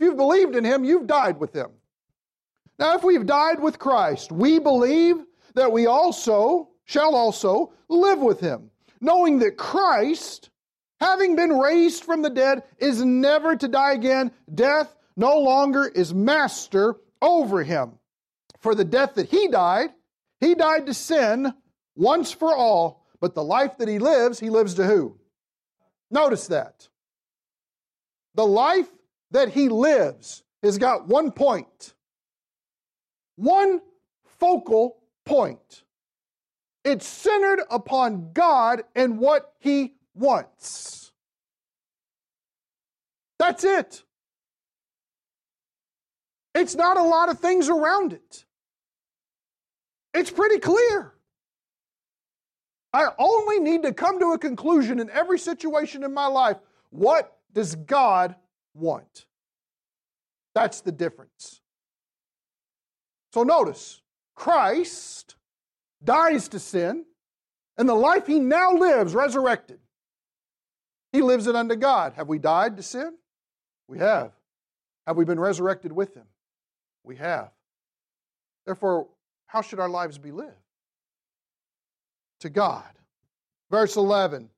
If 0.00 0.06
you've 0.06 0.16
believed 0.16 0.56
in 0.56 0.64
him, 0.64 0.82
you've 0.82 1.06
died 1.06 1.38
with 1.38 1.54
him. 1.54 1.68
Now, 2.78 2.96
if 2.96 3.04
we've 3.04 3.26
died 3.26 3.60
with 3.60 3.78
Christ, 3.78 4.32
we 4.32 4.58
believe 4.58 5.16
that 5.54 5.70
we 5.70 5.86
also 5.86 6.70
shall 6.86 7.14
also 7.14 7.74
live 7.88 8.18
with 8.18 8.40
him, 8.40 8.70
knowing 9.02 9.40
that 9.40 9.58
Christ, 9.58 10.48
having 11.00 11.36
been 11.36 11.52
raised 11.52 12.04
from 12.04 12.22
the 12.22 12.30
dead, 12.30 12.62
is 12.78 13.04
never 13.04 13.54
to 13.54 13.68
die 13.68 13.92
again. 13.92 14.32
Death 14.54 14.96
no 15.18 15.38
longer 15.38 15.86
is 15.86 16.14
master 16.14 16.96
over 17.20 17.62
him. 17.62 17.98
For 18.60 18.74
the 18.74 18.86
death 18.86 19.16
that 19.16 19.28
he 19.28 19.48
died, 19.48 19.90
he 20.40 20.54
died 20.54 20.86
to 20.86 20.94
sin 20.94 21.52
once 21.94 22.32
for 22.32 22.56
all, 22.56 23.04
but 23.20 23.34
the 23.34 23.44
life 23.44 23.76
that 23.76 23.88
he 23.88 23.98
lives, 23.98 24.40
he 24.40 24.48
lives 24.48 24.72
to 24.74 24.86
who? 24.86 25.18
Notice 26.10 26.46
that. 26.46 26.88
The 28.34 28.46
life 28.46 28.88
that 29.30 29.50
he 29.50 29.68
lives 29.68 30.42
has 30.62 30.78
got 30.78 31.08
one 31.08 31.30
point, 31.32 31.94
one 33.36 33.80
focal 34.38 34.98
point. 35.24 35.82
It's 36.84 37.06
centered 37.06 37.60
upon 37.70 38.32
God 38.32 38.82
and 38.94 39.18
what 39.18 39.52
he 39.58 39.94
wants. 40.14 41.12
That's 43.38 43.64
it. 43.64 44.02
It's 46.54 46.74
not 46.74 46.96
a 46.96 47.02
lot 47.02 47.28
of 47.28 47.38
things 47.38 47.68
around 47.68 48.12
it. 48.12 48.44
It's 50.12 50.30
pretty 50.30 50.58
clear. 50.58 51.14
I 52.92 53.08
only 53.18 53.60
need 53.60 53.84
to 53.84 53.92
come 53.92 54.18
to 54.18 54.32
a 54.32 54.38
conclusion 54.38 54.98
in 54.98 55.08
every 55.10 55.38
situation 55.38 56.02
in 56.02 56.12
my 56.12 56.26
life. 56.26 56.56
What 56.90 57.36
does 57.52 57.76
God 57.76 58.34
want. 58.74 59.26
That's 60.54 60.80
the 60.80 60.92
difference. 60.92 61.60
So 63.32 63.42
notice, 63.42 64.00
Christ 64.34 65.36
dies 66.02 66.48
to 66.48 66.58
sin, 66.58 67.04
and 67.78 67.88
the 67.88 67.94
life 67.94 68.26
he 68.26 68.40
now 68.40 68.72
lives, 68.72 69.14
resurrected, 69.14 69.78
he 71.12 71.22
lives 71.22 71.46
it 71.46 71.56
unto 71.56 71.76
God. 71.76 72.14
Have 72.14 72.28
we 72.28 72.38
died 72.38 72.76
to 72.76 72.82
sin? 72.82 73.16
We 73.88 73.98
have. 73.98 74.32
Have 75.06 75.16
we 75.16 75.24
been 75.24 75.40
resurrected 75.40 75.92
with 75.92 76.14
him? 76.14 76.26
We 77.02 77.16
have. 77.16 77.50
Therefore, 78.66 79.08
how 79.46 79.62
should 79.62 79.80
our 79.80 79.88
lives 79.88 80.18
be 80.18 80.30
lived? 80.30 80.54
To 82.40 82.50
God. 82.50 82.84
Verse 83.70 83.96
11 83.96 84.50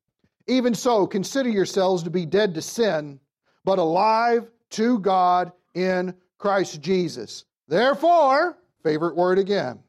Even 0.46 0.74
so, 0.74 1.06
consider 1.06 1.48
yourselves 1.48 2.02
to 2.02 2.10
be 2.10 2.26
dead 2.26 2.54
to 2.54 2.62
sin 2.62 3.20
but 3.64 3.78
alive 3.78 4.50
to 4.70 4.98
God 4.98 5.52
in 5.74 6.14
Christ 6.38 6.80
Jesus. 6.80 7.44
Therefore, 7.68 8.58
favorite 8.82 9.16
word 9.16 9.38
again, 9.38 9.80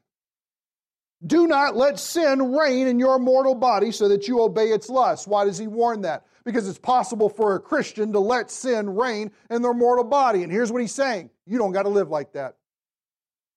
do 1.26 1.46
not 1.46 1.76
let 1.76 1.98
sin 1.98 2.52
reign 2.52 2.86
in 2.86 2.98
your 2.98 3.18
mortal 3.18 3.54
body 3.54 3.90
so 3.92 4.08
that 4.08 4.28
you 4.28 4.42
obey 4.42 4.66
its 4.66 4.88
lusts. 4.88 5.26
Why 5.26 5.44
does 5.44 5.58
he 5.58 5.66
warn 5.66 6.02
that? 6.02 6.26
Because 6.44 6.68
it's 6.68 6.78
possible 6.78 7.30
for 7.30 7.54
a 7.54 7.60
Christian 7.60 8.12
to 8.12 8.20
let 8.20 8.50
sin 8.50 8.94
reign 8.94 9.30
in 9.48 9.62
their 9.62 9.72
mortal 9.72 10.04
body. 10.04 10.42
And 10.42 10.52
here's 10.52 10.70
what 10.70 10.82
he's 10.82 10.94
saying 10.94 11.30
you 11.46 11.58
don't 11.58 11.72
got 11.72 11.84
to 11.84 11.88
live 11.88 12.10
like 12.10 12.32
that. 12.32 12.56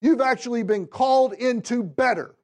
You've 0.01 0.21
actually 0.21 0.63
been 0.63 0.87
called 0.87 1.33
into 1.33 1.83
better. 1.83 2.35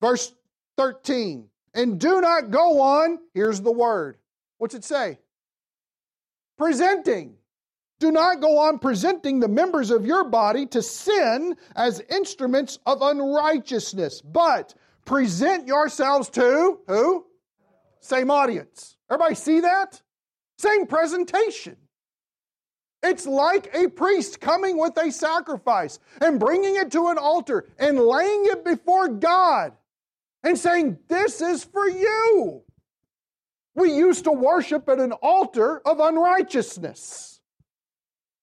Verse 0.00 0.32
13, 0.76 1.48
and 1.72 1.98
do 1.98 2.20
not 2.20 2.50
go 2.50 2.80
on, 2.80 3.18
here's 3.32 3.60
the 3.60 3.72
word. 3.72 4.18
What's 4.58 4.74
it 4.74 4.84
say? 4.84 5.18
Presenting. 6.56 7.36
Do 8.00 8.10
not 8.10 8.40
go 8.40 8.58
on 8.58 8.78
presenting 8.78 9.40
the 9.40 9.48
members 9.48 9.90
of 9.90 10.04
your 10.04 10.24
body 10.24 10.66
to 10.66 10.82
sin 10.82 11.56
as 11.76 12.00
instruments 12.10 12.78
of 12.86 13.02
unrighteousness, 13.02 14.20
but 14.20 14.74
present 15.04 15.66
yourselves 15.66 16.28
to 16.30 16.78
who? 16.86 17.26
Same 18.00 18.30
audience. 18.30 18.96
Everybody 19.10 19.34
see 19.34 19.60
that? 19.60 20.02
Same 20.58 20.86
presentation. 20.86 21.76
It's 23.02 23.26
like 23.26 23.70
a 23.74 23.88
priest 23.88 24.40
coming 24.40 24.78
with 24.78 24.96
a 24.96 25.12
sacrifice 25.12 25.98
and 26.20 26.40
bringing 26.40 26.76
it 26.76 26.90
to 26.92 27.08
an 27.08 27.18
altar 27.18 27.68
and 27.78 27.98
laying 27.98 28.46
it 28.46 28.64
before 28.64 29.08
God 29.08 29.72
and 30.42 30.58
saying, 30.58 30.98
This 31.08 31.42
is 31.42 31.64
for 31.64 31.88
you. 31.88 32.62
We 33.74 33.92
used 33.92 34.24
to 34.24 34.32
worship 34.32 34.88
at 34.88 35.00
an 35.00 35.12
altar 35.12 35.80
of 35.86 36.00
unrighteousness. 36.00 37.40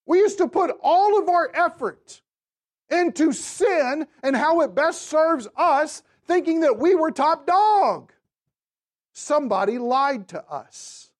We 0.05 0.19
used 0.19 0.39
to 0.39 0.47
put 0.47 0.75
all 0.81 1.19
of 1.19 1.29
our 1.29 1.49
effort 1.53 2.21
into 2.89 3.31
sin 3.31 4.07
and 4.23 4.35
how 4.35 4.61
it 4.61 4.75
best 4.75 5.03
serves 5.03 5.47
us, 5.55 6.03
thinking 6.25 6.61
that 6.61 6.77
we 6.77 6.95
were 6.95 7.11
top 7.11 7.47
dog. 7.47 8.11
Somebody 9.13 9.77
lied 9.77 10.27
to 10.29 10.43
us. 10.49 11.11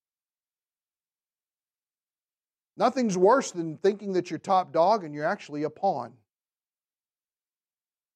Nothing's 2.75 3.17
worse 3.17 3.51
than 3.51 3.77
thinking 3.77 4.13
that 4.13 4.29
you're 4.29 4.39
top 4.39 4.73
dog 4.73 5.03
and 5.03 5.13
you're 5.13 5.25
actually 5.25 5.63
a 5.63 5.69
pawn. 5.69 6.13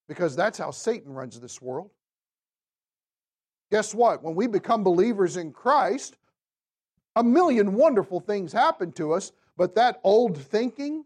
Because 0.07 0.35
that's 0.35 0.57
how 0.57 0.71
Satan 0.71 1.13
runs 1.13 1.39
this 1.39 1.61
world. 1.61 1.91
Guess 3.75 3.93
what? 3.93 4.23
When 4.23 4.35
we 4.35 4.47
become 4.47 4.85
believers 4.85 5.35
in 5.35 5.51
Christ, 5.51 6.15
a 7.17 7.21
million 7.21 7.73
wonderful 7.73 8.21
things 8.21 8.53
happen 8.53 8.93
to 8.93 9.11
us, 9.11 9.33
but 9.57 9.75
that 9.75 9.99
old 10.01 10.37
thinking 10.37 11.03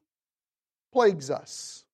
plagues 0.94 1.32
us. 1.32 1.86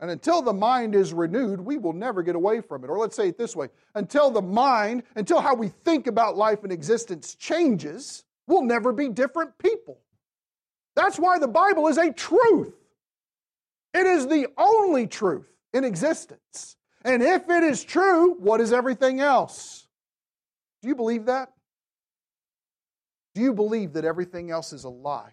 And 0.00 0.10
until 0.10 0.42
the 0.42 0.52
mind 0.52 0.96
is 0.96 1.12
renewed, 1.12 1.60
we 1.60 1.78
will 1.78 1.92
never 1.92 2.24
get 2.24 2.34
away 2.34 2.60
from 2.60 2.82
it. 2.82 2.90
Or 2.90 2.98
let's 2.98 3.14
say 3.14 3.28
it 3.28 3.38
this 3.38 3.54
way 3.54 3.68
until 3.94 4.32
the 4.32 4.42
mind, 4.42 5.04
until 5.14 5.40
how 5.40 5.54
we 5.54 5.68
think 5.68 6.08
about 6.08 6.36
life 6.36 6.64
and 6.64 6.72
existence 6.72 7.36
changes, 7.36 8.24
we'll 8.48 8.64
never 8.64 8.92
be 8.92 9.08
different 9.08 9.56
people. 9.58 10.00
That's 10.96 11.20
why 11.20 11.38
the 11.38 11.46
Bible 11.46 11.86
is 11.86 11.98
a 11.98 12.12
truth. 12.12 12.74
It 13.94 14.06
is 14.06 14.26
the 14.26 14.48
only 14.58 15.06
truth 15.06 15.46
in 15.72 15.84
existence. 15.84 16.74
And 17.04 17.22
if 17.22 17.48
it 17.48 17.62
is 17.62 17.84
true, 17.84 18.34
what 18.40 18.60
is 18.60 18.72
everything 18.72 19.20
else? 19.20 19.83
Do 20.84 20.88
you 20.88 20.94
believe 20.94 21.24
that? 21.24 21.50
Do 23.34 23.40
you 23.40 23.54
believe 23.54 23.94
that 23.94 24.04
everything 24.04 24.50
else 24.50 24.74
is 24.74 24.84
a 24.84 24.90
lie? 24.90 25.32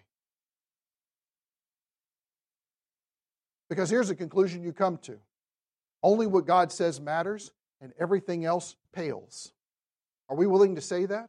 Because 3.68 3.90
here's 3.90 4.08
the 4.08 4.14
conclusion 4.14 4.62
you 4.62 4.72
come 4.72 4.96
to 5.02 5.18
only 6.02 6.26
what 6.26 6.46
God 6.46 6.72
says 6.72 7.02
matters, 7.02 7.50
and 7.82 7.92
everything 8.00 8.46
else 8.46 8.76
pales. 8.94 9.52
Are 10.30 10.36
we 10.36 10.46
willing 10.46 10.74
to 10.76 10.80
say 10.80 11.04
that? 11.04 11.28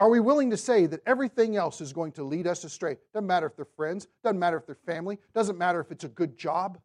Are 0.00 0.10
we 0.10 0.18
willing 0.18 0.50
to 0.50 0.56
say 0.56 0.86
that 0.86 0.98
everything 1.06 1.54
else 1.54 1.80
is 1.80 1.92
going 1.92 2.10
to 2.12 2.24
lead 2.24 2.48
us 2.48 2.64
astray? 2.64 2.96
Doesn't 3.14 3.28
matter 3.28 3.46
if 3.46 3.54
they're 3.54 3.64
friends, 3.76 4.08
doesn't 4.24 4.40
matter 4.40 4.56
if 4.56 4.66
they're 4.66 4.74
family, 4.74 5.20
doesn't 5.32 5.58
matter 5.58 5.78
if 5.78 5.92
it's 5.92 6.02
a 6.02 6.08
good 6.08 6.36
job. 6.36 6.80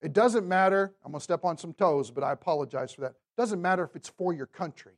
It 0.00 0.12
doesn't 0.12 0.46
matter, 0.46 0.94
I'm 1.04 1.12
going 1.12 1.20
to 1.20 1.24
step 1.24 1.44
on 1.44 1.58
some 1.58 1.72
toes, 1.72 2.10
but 2.10 2.22
I 2.22 2.32
apologize 2.32 2.92
for 2.92 3.00
that. 3.02 3.10
It 3.10 3.36
Doesn't 3.36 3.60
matter 3.60 3.82
if 3.82 3.96
it's 3.96 4.08
for 4.08 4.32
your 4.32 4.46
country. 4.46 4.94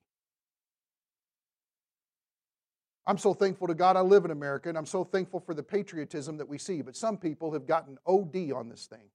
I'm 3.06 3.18
so 3.18 3.32
thankful 3.32 3.66
to 3.66 3.74
God 3.74 3.96
I 3.96 4.02
live 4.02 4.24
in 4.24 4.30
America, 4.30 4.68
and 4.68 4.76
I'm 4.76 4.86
so 4.86 5.04
thankful 5.04 5.40
for 5.40 5.54
the 5.54 5.62
patriotism 5.62 6.36
that 6.36 6.48
we 6.48 6.58
see. 6.58 6.82
But 6.82 6.96
some 6.96 7.16
people 7.16 7.52
have 7.52 7.66
gotten 7.66 7.98
OD 8.06 8.52
on 8.52 8.68
this 8.68 8.86
thing. 8.86 9.08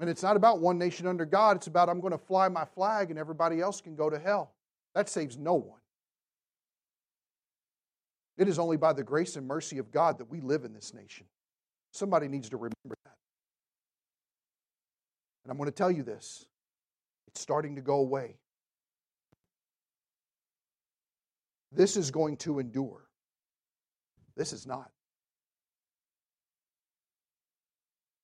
And 0.00 0.10
it's 0.10 0.22
not 0.22 0.36
about 0.36 0.60
one 0.60 0.78
nation 0.78 1.06
under 1.06 1.24
God, 1.24 1.56
it's 1.56 1.68
about 1.68 1.88
I'm 1.88 2.00
going 2.00 2.10
to 2.10 2.18
fly 2.18 2.48
my 2.48 2.64
flag 2.64 3.10
and 3.10 3.18
everybody 3.18 3.60
else 3.60 3.80
can 3.80 3.94
go 3.94 4.10
to 4.10 4.18
hell. 4.18 4.52
That 4.96 5.08
saves 5.08 5.38
no 5.38 5.54
one. 5.54 5.78
It 8.36 8.48
is 8.48 8.58
only 8.58 8.76
by 8.76 8.92
the 8.92 9.04
grace 9.04 9.36
and 9.36 9.46
mercy 9.46 9.78
of 9.78 9.92
God 9.92 10.18
that 10.18 10.28
we 10.28 10.40
live 10.40 10.64
in 10.64 10.72
this 10.74 10.92
nation. 10.92 11.26
Somebody 11.92 12.28
needs 12.28 12.48
to 12.50 12.56
remember 12.56 12.96
that. 13.04 13.16
And 15.44 15.50
I'm 15.50 15.56
going 15.56 15.68
to 15.68 15.74
tell 15.74 15.90
you 15.90 16.02
this 16.02 16.46
it's 17.28 17.40
starting 17.40 17.76
to 17.76 17.82
go 17.82 17.96
away. 17.96 18.36
This 21.70 21.96
is 21.96 22.10
going 22.10 22.36
to 22.38 22.58
endure. 22.58 23.06
This 24.36 24.52
is 24.52 24.66
not. 24.66 24.90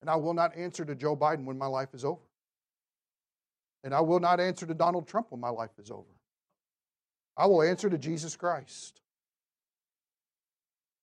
And 0.01 0.11
I 0.11 0.17
will 0.17 0.35
not 0.35 0.57
answer 0.57 0.85
to 0.85 0.95
Joe 0.95 1.17
Biden 1.17 1.45
when 1.45 1.59
my 1.59 1.67
life 1.67 1.89
is 1.93 2.05
over. 2.05 2.21
And 3.85 3.95
I 3.95 4.01
will 4.01 4.21
not 4.21 4.41
answer 4.41 4.67
to 4.67 4.75
Donald 4.75 5.07
Trump 5.09 5.29
when 5.31 5.41
my 5.41 5.49
life 5.51 5.71
is 5.79 5.91
over. 5.91 6.05
I 7.37 7.47
will 7.47 7.63
answer 7.63 7.89
to 7.89 7.99
Jesus 7.99 8.37
Christ. 8.37 9.01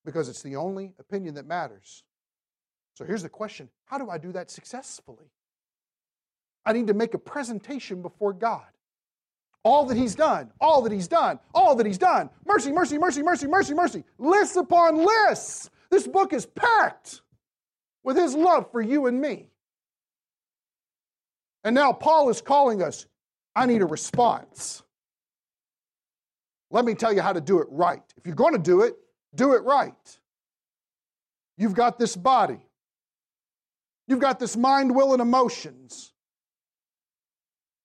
Because 0.04 0.30
it's 0.30 0.44
the 0.44 0.56
only 0.56 0.94
opinion 1.00 1.36
that 1.36 1.48
matters. 1.48 2.04
So 2.96 3.06
here's 3.06 3.24
the 3.24 3.30
question 3.30 3.70
How 3.86 3.98
do 3.98 4.10
I 4.10 4.18
do 4.18 4.32
that 4.32 4.50
successfully? 4.50 5.32
I 6.66 6.74
need 6.74 6.88
to 6.88 6.96
make 6.96 7.14
a 7.14 7.20
presentation 7.20 8.02
before 8.02 8.34
God. 8.34 8.66
All 9.64 9.86
that 9.86 9.98
He's 9.98 10.16
done, 10.16 10.52
all 10.60 10.82
that 10.82 10.92
He's 10.92 11.08
done, 11.08 11.40
all 11.54 11.76
that 11.76 11.86
He's 11.86 11.98
done. 11.98 12.30
Mercy, 12.46 12.72
mercy, 12.72 12.98
mercy, 12.98 13.22
mercy, 13.22 13.48
mercy, 13.48 13.74
mercy. 13.74 14.04
Lists 14.18 14.56
upon 14.56 14.98
lists. 15.06 15.70
This 15.90 16.08
book 16.08 16.34
is 16.34 16.46
packed 16.46 17.22
with 18.04 18.18
his 18.18 18.36
love 18.36 18.72
for 18.72 18.82
you 18.82 19.08
and 19.08 19.20
me. 19.20 19.50
And 21.64 21.74
now 21.74 21.92
Paul 21.92 22.30
is 22.30 22.42
calling 22.42 22.84
us, 22.84 23.08
I 23.56 23.66
need 23.66 23.82
a 23.82 23.86
response. 23.86 24.84
Let 26.70 26.86
me 26.86 26.94
tell 26.94 27.14
you 27.14 27.22
how 27.22 27.34
to 27.34 27.42
do 27.42 27.60
it 27.60 27.68
right. 27.72 28.04
If 28.18 28.26
you're 28.28 28.36
going 28.36 28.54
to 28.54 28.60
do 28.60 28.82
it, 28.82 28.96
do 29.34 29.54
it 29.54 29.64
right. 29.64 30.20
You've 31.58 31.74
got 31.74 31.98
this 31.98 32.16
body, 32.16 32.60
you've 34.08 34.20
got 34.20 34.40
this 34.40 34.56
mind, 34.56 34.94
will, 34.96 35.14
and 35.14 35.22
emotions. 35.22 36.14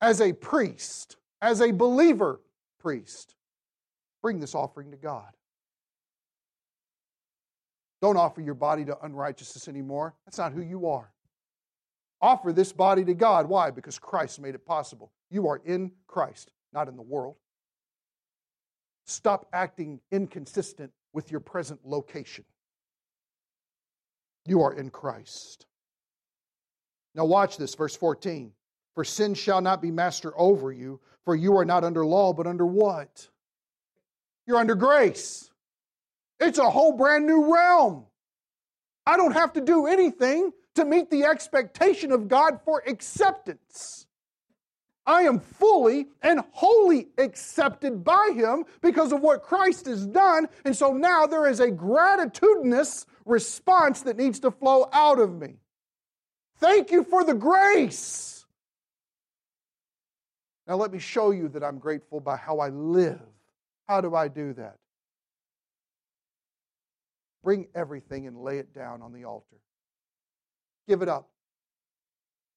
As 0.00 0.20
a 0.20 0.33
priest, 0.33 1.16
as 1.42 1.61
a 1.61 1.72
believer 1.72 2.40
priest, 2.78 3.35
bring 4.22 4.40
this 4.40 4.54
offering 4.54 4.90
to 4.92 4.96
God. 4.96 5.30
Don't 8.00 8.16
offer 8.16 8.40
your 8.40 8.54
body 8.54 8.85
to 8.87 8.98
unrighteousness 9.04 9.68
anymore. 9.68 10.14
That's 10.24 10.38
not 10.38 10.52
who 10.52 10.62
you 10.62 10.87
are. 10.87 11.12
Offer 12.22 12.52
this 12.52 12.72
body 12.72 13.04
to 13.04 13.14
God. 13.14 13.46
Why? 13.46 13.70
Because 13.70 13.98
Christ 13.98 14.40
made 14.40 14.54
it 14.54 14.64
possible. 14.64 15.12
You 15.30 15.48
are 15.48 15.61
in 15.64 15.92
Christ, 16.06 16.50
not 16.72 16.88
in 16.88 16.96
the 16.96 17.02
world. 17.02 17.37
Stop 19.06 19.48
acting 19.52 20.00
inconsistent 20.11 20.92
with 21.12 21.30
your 21.30 21.40
present 21.40 21.80
location. 21.85 22.44
You 24.46 24.62
are 24.62 24.72
in 24.72 24.90
Christ. 24.90 25.66
Now, 27.14 27.25
watch 27.25 27.57
this, 27.57 27.75
verse 27.75 27.96
14. 27.96 28.53
For 28.94 29.05
sin 29.05 29.35
shall 29.35 29.61
not 29.61 29.83
be 29.83 29.90
master 29.90 30.33
over 30.37 30.73
you, 30.73 31.01
for 31.25 31.35
you 31.35 31.57
are 31.57 31.64
not 31.64 31.85
under 31.85 32.05
law, 32.05 32.33
but 32.33 32.46
under 32.46 32.66
what? 32.66 33.29
You're 34.46 34.59
under 34.59 34.75
grace. 34.75 35.51
It's 36.38 36.59
a 36.59 36.70
whole 36.70 36.92
brand 36.92 37.27
new 37.27 37.53
realm. 37.53 38.07
I 39.07 39.16
don't 39.16 39.33
have 39.33 39.53
to 39.55 39.61
do 39.61 39.87
anything 39.87 40.53
to 40.75 40.85
meet 40.85 41.11
the 41.11 41.25
expectation 41.25 42.12
of 42.12 42.29
God 42.29 42.61
for 42.64 42.83
acceptance. 42.87 44.07
I 45.07 45.23
am 45.23 45.40
fully 45.40 46.07
and 46.23 46.40
wholly 46.53 47.09
accepted 47.18 48.05
by 48.05 48.33
Him 48.35 48.64
because 48.81 49.12
of 49.12 49.20
what 49.20 49.42
Christ 49.42 49.87
has 49.87 50.07
done. 50.07 50.49
And 50.64 50.77
so 50.77 50.92
now 50.92 51.27
there 51.27 51.49
is 51.49 51.61
a 51.61 51.70
gratitudinous 51.70 53.07
response 53.25 54.03
that 54.03 54.16
needs 54.16 54.38
to 54.40 54.51
flow 54.51 54.88
out 54.92 55.18
of 55.18 55.38
me. 55.38 55.57
Thank 56.61 56.90
you 56.90 57.05
for 57.05 57.25
the 57.25 57.35
grace. 57.35 58.44
Now, 60.66 60.77
let 60.77 60.92
me 60.92 60.99
show 60.99 61.31
you 61.31 61.49
that 61.49 61.64
I'm 61.64 61.79
grateful 61.79 62.20
by 62.20 62.37
how 62.37 62.59
I 62.59 62.68
live. 62.68 63.20
How 63.88 64.01
do 64.01 64.14
I 64.14 64.29
do 64.29 64.53
that? 64.53 64.77
Bring 67.42 67.66
everything 67.75 68.27
and 68.27 68.37
lay 68.37 68.59
it 68.59 68.73
down 68.75 69.03
on 69.03 69.12
the 69.12 69.25
altar. 69.25 69.57
Give 70.87 71.03
it 71.03 71.09
up. 71.09 71.29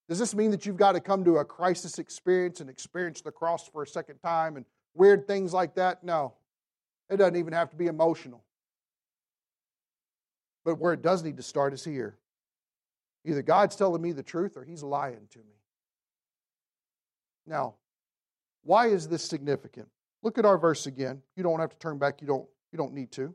Does 0.10 0.20
this 0.20 0.36
mean 0.36 0.52
that 0.52 0.66
you've 0.66 0.78
got 0.78 0.92
to 0.92 1.00
come 1.00 1.24
to 1.24 1.38
a 1.38 1.46
crisis 1.46 1.98
experience 1.98 2.60
and 2.60 2.70
experience 2.70 3.22
the 3.22 3.32
cross 3.32 3.68
for 3.68 3.84
a 3.84 3.88
second 3.88 4.18
time 4.18 4.58
and 4.58 4.66
weird 4.94 5.26
things 5.26 5.54
like 5.54 5.76
that? 5.76 6.04
No. 6.04 6.34
It 7.10 7.18
doesn't 7.18 7.38
even 7.38 7.54
have 7.54 7.70
to 7.70 7.76
be 7.76 7.88
emotional. 7.88 8.44
But 10.66 10.80
where 10.80 10.94
it 10.94 11.02
does 11.02 11.24
need 11.24 11.38
to 11.38 11.44
start 11.44 11.74
is 11.74 11.84
here. 11.84 12.18
Either 13.26 13.42
God's 13.42 13.76
telling 13.76 14.02
me 14.02 14.12
the 14.12 14.24
truth 14.24 14.58
or 14.58 14.64
He's 14.64 14.84
lying 14.84 15.28
to 15.32 15.40
me. 15.40 15.56
Now, 17.46 17.76
why 18.64 18.88
is 18.88 19.08
this 19.08 19.24
significant? 19.24 19.88
Look 20.22 20.38
at 20.38 20.46
our 20.46 20.58
verse 20.58 20.88
again. 20.88 21.22
You 21.36 21.44
don't 21.44 21.60
have 21.60 21.72
to 21.72 21.78
turn 21.78 21.98
back, 21.98 22.22
you 22.22 22.28
don't, 22.28 22.48
you 22.72 22.78
don't 22.78 22.94
need 22.94 23.12
to. 23.14 23.34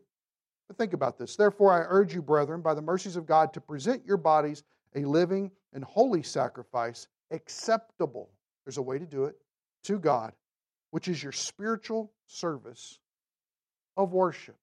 But 0.66 0.76
think 0.76 0.92
about 0.92 1.18
this. 1.18 1.36
Therefore, 1.36 1.72
I 1.72 1.84
urge 1.88 2.14
you, 2.14 2.22
brethren, 2.22 2.60
by 2.60 2.74
the 2.74 2.82
mercies 2.82 3.16
of 3.16 3.26
God, 3.26 3.52
to 3.54 3.60
present 3.60 4.04
your 4.06 4.16
bodies 4.16 4.62
a 4.94 5.00
living 5.00 5.50
and 5.72 5.84
holy 5.84 6.22
sacrifice, 6.22 7.08
acceptable. 7.30 8.30
There's 8.64 8.78
a 8.78 8.82
way 8.82 8.98
to 8.98 9.06
do 9.06 9.24
it 9.24 9.36
to 9.84 9.98
God, 9.98 10.32
which 10.90 11.08
is 11.08 11.22
your 11.22 11.32
spiritual 11.32 12.12
service 12.26 12.98
of 13.96 14.12
worship. 14.12 14.56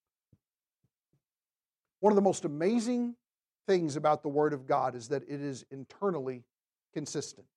One 2.00 2.12
of 2.12 2.16
the 2.16 2.22
most 2.22 2.46
amazing 2.46 3.16
things 3.67 3.95
about 3.95 4.23
the 4.23 4.30
Word 4.30 4.54
of 4.54 4.67
God 4.67 4.95
is 4.95 5.08
that 5.10 5.23
it 5.23 5.41
is 5.41 5.65
internally 5.71 6.43
consistent. 6.93 7.47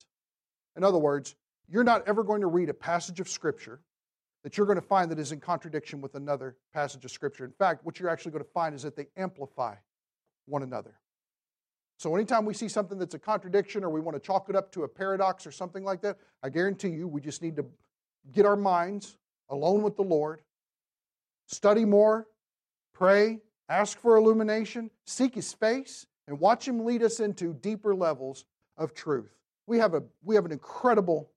In 0.76 0.84
other 0.84 0.98
words, 0.98 1.36
you're 1.68 1.84
not 1.84 2.06
ever 2.06 2.22
going 2.24 2.40
to 2.40 2.46
read 2.46 2.68
a 2.68 2.74
passage 2.74 3.20
of 3.20 3.28
Scripture 3.28 3.80
that 4.44 4.56
you're 4.56 4.66
going 4.66 4.80
to 4.80 4.86
find 4.86 5.10
that 5.10 5.18
is 5.18 5.32
in 5.32 5.40
contradiction 5.40 6.00
with 6.00 6.14
another 6.14 6.56
passage 6.72 7.04
of 7.04 7.10
Scripture. 7.10 7.44
In 7.44 7.52
fact, 7.52 7.84
what 7.84 7.98
you're 7.98 8.08
actually 8.08 8.32
going 8.32 8.44
to 8.44 8.50
find 8.50 8.74
is 8.74 8.82
that 8.82 8.96
they 8.96 9.06
amplify 9.16 9.74
one 10.46 10.62
another. 10.62 10.94
So, 11.98 12.14
anytime 12.14 12.44
we 12.44 12.54
see 12.54 12.68
something 12.68 12.96
that's 12.96 13.14
a 13.14 13.18
contradiction 13.18 13.82
or 13.82 13.90
we 13.90 14.00
want 14.00 14.14
to 14.16 14.20
chalk 14.20 14.48
it 14.48 14.54
up 14.54 14.70
to 14.72 14.84
a 14.84 14.88
paradox 14.88 15.46
or 15.46 15.50
something 15.50 15.82
like 15.82 16.00
that, 16.02 16.16
I 16.42 16.48
guarantee 16.48 16.90
you 16.90 17.08
we 17.08 17.20
just 17.20 17.42
need 17.42 17.56
to 17.56 17.66
get 18.32 18.46
our 18.46 18.56
minds 18.56 19.18
alone 19.50 19.82
with 19.82 19.96
the 19.96 20.02
Lord, 20.02 20.40
study 21.46 21.84
more, 21.84 22.28
pray, 22.94 23.40
ask 23.68 23.98
for 23.98 24.16
illumination, 24.16 24.90
seek 25.04 25.34
His 25.34 25.52
face, 25.52 26.06
and 26.26 26.38
watch 26.38 26.66
Him 26.66 26.84
lead 26.84 27.02
us 27.02 27.20
into 27.20 27.54
deeper 27.54 27.94
levels 27.94 28.44
of 28.76 28.94
truth. 28.94 29.34
We 29.66 29.78
have, 29.78 29.94
a, 29.94 30.02
we 30.22 30.34
have 30.34 30.44
an 30.44 30.52
incredible 30.52 31.30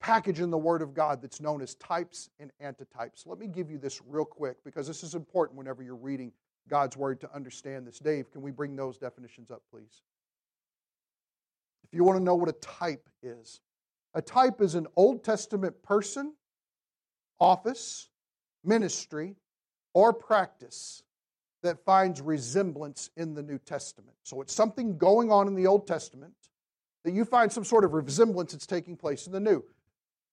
package 0.00 0.40
in 0.40 0.50
the 0.50 0.58
Word 0.58 0.82
of 0.82 0.94
God 0.94 1.22
that's 1.22 1.40
known 1.40 1.62
as 1.62 1.74
types 1.76 2.28
and 2.38 2.50
antitypes. 2.62 3.26
Let 3.26 3.38
me 3.38 3.46
give 3.46 3.70
you 3.70 3.78
this 3.78 4.02
real 4.06 4.24
quick 4.24 4.56
because 4.64 4.86
this 4.86 5.02
is 5.02 5.14
important 5.14 5.56
whenever 5.58 5.82
you're 5.82 5.96
reading 5.96 6.32
God's 6.68 6.96
Word 6.96 7.20
to 7.22 7.34
understand 7.34 7.86
this. 7.86 7.98
Dave, 7.98 8.30
can 8.30 8.42
we 8.42 8.50
bring 8.50 8.76
those 8.76 8.98
definitions 8.98 9.50
up, 9.50 9.62
please? 9.70 10.02
If 11.84 11.94
you 11.94 12.04
want 12.04 12.18
to 12.18 12.24
know 12.24 12.34
what 12.34 12.48
a 12.48 12.52
type 12.52 13.08
is, 13.22 13.60
a 14.14 14.22
type 14.22 14.60
is 14.60 14.74
an 14.74 14.86
Old 14.96 15.24
Testament 15.24 15.82
person, 15.82 16.34
office, 17.40 18.08
ministry, 18.62 19.36
or 19.94 20.12
practice 20.12 21.02
that 21.62 21.82
finds 21.84 22.20
resemblance 22.20 23.10
in 23.16 23.34
the 23.34 23.42
New 23.42 23.58
Testament. 23.58 24.16
So 24.22 24.42
it's 24.42 24.52
something 24.52 24.98
going 24.98 25.32
on 25.32 25.48
in 25.48 25.54
the 25.54 25.66
Old 25.66 25.86
Testament 25.86 26.34
that 27.04 27.12
you 27.12 27.24
find 27.24 27.50
some 27.50 27.64
sort 27.64 27.84
of 27.84 27.94
resemblance 27.94 28.52
that's 28.52 28.66
taking 28.66 28.96
place 28.96 29.26
in 29.26 29.32
the 29.32 29.40
New. 29.40 29.64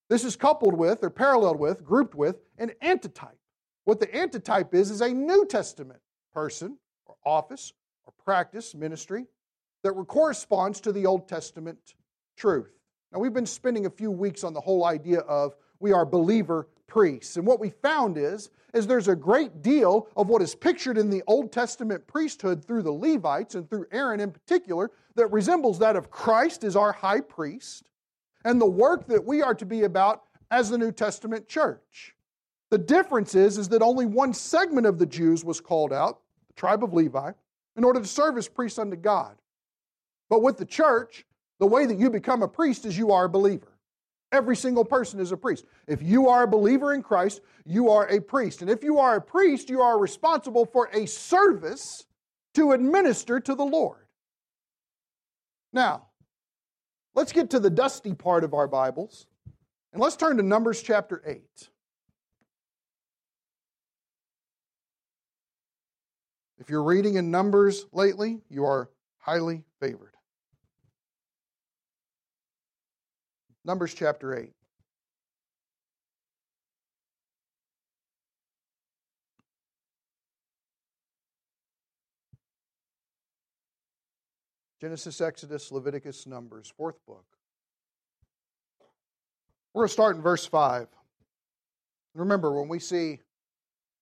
This 0.10 0.26
is 0.26 0.36
coupled 0.36 0.74
with, 0.74 1.04
or 1.04 1.10
paralleled 1.10 1.58
with, 1.58 1.86
grouped 1.86 2.16
with, 2.16 2.42
an 2.58 2.72
antitype. 2.82 3.38
What 3.86 4.00
the 4.00 4.14
antitype 4.14 4.74
is, 4.74 4.92
is 4.92 5.02
a 5.02 5.10
New 5.10 5.46
Testament 5.46 6.02
person, 6.34 6.78
or 7.06 7.16
office, 7.26 7.72
or 8.06 8.14
practice, 8.24 8.76
ministry, 8.76 9.26
that 9.84 9.94
corresponds 10.08 10.82
to 10.82 10.92
the 10.92 11.06
Old 11.06 11.28
Testament 11.28 11.96
truth. 12.36 12.72
Now, 13.12 13.20
we've 13.20 13.34
been 13.34 13.46
spending 13.46 13.86
a 13.86 13.90
few 13.90 14.12
weeks 14.12 14.44
on 14.44 14.54
the 14.54 14.62
whole 14.62 14.86
idea 14.86 15.20
of 15.20 15.56
we 15.80 15.92
are 15.92 16.06
believer 16.06 16.68
priests. 16.92 17.38
And 17.38 17.48
what 17.48 17.62
we 17.62 17.70
found 17.70 18.18
is, 18.18 18.50
is 18.74 18.86
there's 18.86 19.08
a 19.08 19.16
great 19.16 19.62
deal 19.62 20.10
of 20.18 20.28
what 20.28 20.42
is 20.42 20.54
pictured 20.54 20.98
in 20.98 21.10
the 21.10 21.24
Old 21.26 21.50
Testament 21.50 22.06
priesthood 22.06 22.66
through 22.66 22.82
the 22.82 22.92
Levites 22.92 23.56
and 23.56 23.70
through 23.70 23.86
Aaron 23.94 24.20
in 24.20 24.30
particular 24.30 24.92
that 25.16 25.28
resembles 25.28 25.80
that 25.80 25.96
of 25.96 26.12
Christ 26.12 26.66
as 26.66 26.76
our 26.76 26.92
high 26.92 27.22
priest 27.22 27.88
and 28.44 28.60
the 28.60 28.66
work 28.66 29.08
that 29.08 29.24
we 29.24 29.42
are 29.42 29.56
to 29.56 29.66
be 29.66 29.84
about 29.84 30.24
as 30.52 30.70
the 30.70 30.78
New 30.78 30.92
Testament 30.92 31.48
church. 31.48 32.14
The 32.72 32.78
difference 32.78 33.36
is, 33.36 33.58
is 33.58 33.70
that 33.70 33.82
only 33.82 34.06
one 34.06 34.34
segment 34.34 34.86
of 34.86 35.00
the 35.00 35.06
Jews 35.06 35.46
was 35.46 35.62
called 35.62 35.94
out, 35.94 36.20
the 36.50 36.54
tribe 36.56 36.84
of 36.84 36.94
Levi, 36.94 37.32
in 37.78 37.86
order 37.86 38.02
to 38.02 38.08
serve 38.08 38.38
as 38.38 38.50
priests 38.50 38.80
unto 38.80 38.98
God. 38.98 39.38
But 40.30 40.42
with 40.42 40.58
the 40.58 40.66
church, 40.66 41.26
the 41.60 41.68
way 41.68 41.86
that 41.86 42.00
you 42.00 42.10
become 42.10 42.44
a 42.44 42.50
priest 42.50 42.86
is 42.86 42.98
you 42.98 43.12
are 43.12 43.26
a 43.26 43.30
believer. 43.30 43.71
Every 44.32 44.56
single 44.56 44.86
person 44.86 45.20
is 45.20 45.32
a 45.32 45.38
priest. 45.38 45.66
If 45.88 46.02
you 46.02 46.30
are 46.30 46.44
a 46.44 46.48
believer 46.48 46.94
in 46.94 47.04
Christ, 47.04 47.42
you 47.66 47.90
are 47.90 48.08
a 48.08 48.22
priest. 48.22 48.62
And 48.62 48.70
if 48.70 48.84
you 48.84 48.98
are 48.98 49.16
a 49.16 49.22
priest, 49.22 49.70
you 49.70 49.82
are 49.82 50.00
responsible 50.00 50.66
for 50.66 50.90
a 50.94 51.06
service 51.06 52.06
to 52.54 52.72
administer 52.72 53.40
to 53.42 53.56
the 53.56 53.66
Lord. 53.66 54.08
Now, 55.74 56.08
let's 57.14 57.32
get 57.32 57.50
to 57.52 57.60
the 57.60 57.70
dusty 57.70 58.14
part 58.14 58.44
of 58.44 58.54
our 58.54 58.68
Bibles, 58.68 59.28
and 59.94 60.02
let's 60.02 60.16
turn 60.16 60.38
to 60.38 60.44
Numbers 60.44 60.82
chapter 60.82 61.22
8. 61.26 61.70
If 66.60 66.70
you're 66.70 66.84
reading 66.84 67.16
in 67.16 67.32
Numbers 67.32 67.86
lately, 67.92 68.42
you 68.50 68.66
are 68.66 68.90
highly 69.18 69.64
favored. 69.80 70.11
Numbers 73.64 73.94
chapter 73.94 74.38
8. 74.38 74.52
Genesis, 84.80 85.22
Exodus, 85.22 85.72
Leviticus, 85.72 86.26
Numbers, 86.26 86.74
fourth 86.76 86.98
book. 87.06 87.26
We're 89.74 89.82
going 89.82 89.90
to 89.90 89.94
start 89.94 90.16
in 90.16 90.24
verse 90.24 90.46
5. 90.46 90.88
Remember, 92.16 92.60
when 92.60 92.68
we 92.68 92.80
see 92.80 93.20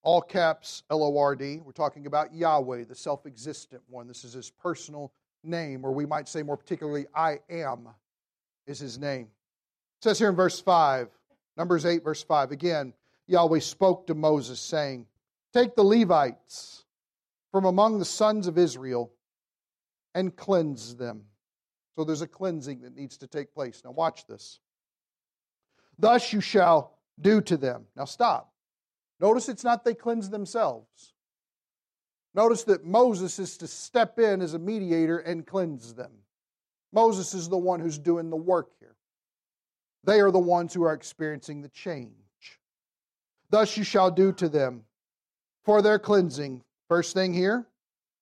all 0.01 0.21
caps 0.21 0.83
L 0.89 1.03
O 1.03 1.17
R 1.17 1.35
D. 1.35 1.61
We're 1.63 1.71
talking 1.71 2.05
about 2.05 2.33
Yahweh, 2.33 2.85
the 2.85 2.95
self 2.95 3.25
existent 3.25 3.81
one. 3.87 4.07
This 4.07 4.23
is 4.23 4.33
his 4.33 4.49
personal 4.49 5.11
name, 5.43 5.85
or 5.85 5.91
we 5.91 6.05
might 6.05 6.27
say 6.27 6.43
more 6.43 6.57
particularly, 6.57 7.05
I 7.13 7.39
am 7.49 7.89
is 8.65 8.79
his 8.79 8.97
name. 8.97 9.27
Says 10.01 10.17
here 10.17 10.29
in 10.29 10.35
verse 10.35 10.59
5, 10.59 11.09
Numbers 11.57 11.85
8, 11.85 12.03
verse 12.03 12.23
5, 12.23 12.51
again, 12.51 12.93
Yahweh 13.27 13.59
spoke 13.59 14.07
to 14.07 14.15
Moses, 14.15 14.59
saying, 14.59 15.05
Take 15.53 15.75
the 15.75 15.83
Levites 15.83 16.85
from 17.51 17.65
among 17.65 17.99
the 17.99 18.05
sons 18.05 18.47
of 18.47 18.57
Israel 18.57 19.11
and 20.15 20.35
cleanse 20.35 20.95
them. 20.95 21.23
So 21.95 22.05
there's 22.05 22.21
a 22.21 22.27
cleansing 22.27 22.81
that 22.81 22.95
needs 22.95 23.17
to 23.17 23.27
take 23.27 23.53
place. 23.53 23.81
Now, 23.83 23.91
watch 23.91 24.25
this. 24.25 24.59
Thus 25.97 26.31
you 26.31 26.39
shall 26.39 26.97
do 27.19 27.41
to 27.41 27.57
them. 27.57 27.85
Now, 27.95 28.05
stop. 28.05 28.53
Notice 29.19 29.49
it's 29.49 29.65
not 29.65 29.83
they 29.83 29.93
cleanse 29.93 30.29
themselves. 30.29 31.13
Notice 32.33 32.63
that 32.65 32.85
Moses 32.85 33.37
is 33.37 33.57
to 33.57 33.67
step 33.67 34.17
in 34.17 34.41
as 34.41 34.53
a 34.53 34.59
mediator 34.59 35.17
and 35.17 35.45
cleanse 35.45 35.93
them. 35.93 36.11
Moses 36.93 37.33
is 37.33 37.49
the 37.49 37.57
one 37.57 37.81
who's 37.81 37.97
doing 37.97 38.29
the 38.29 38.37
work 38.37 38.69
here. 38.79 38.95
They 40.03 40.19
are 40.21 40.31
the 40.31 40.39
ones 40.39 40.73
who 40.73 40.83
are 40.83 40.93
experiencing 40.93 41.61
the 41.61 41.69
change. 41.69 42.59
Thus 43.49 43.77
you 43.77 43.83
shall 43.83 44.11
do 44.11 44.31
to 44.33 44.47
them 44.47 44.83
for 45.63 45.81
their 45.81 45.99
cleansing. 45.99 46.63
First 46.87 47.13
thing 47.13 47.33
here, 47.33 47.67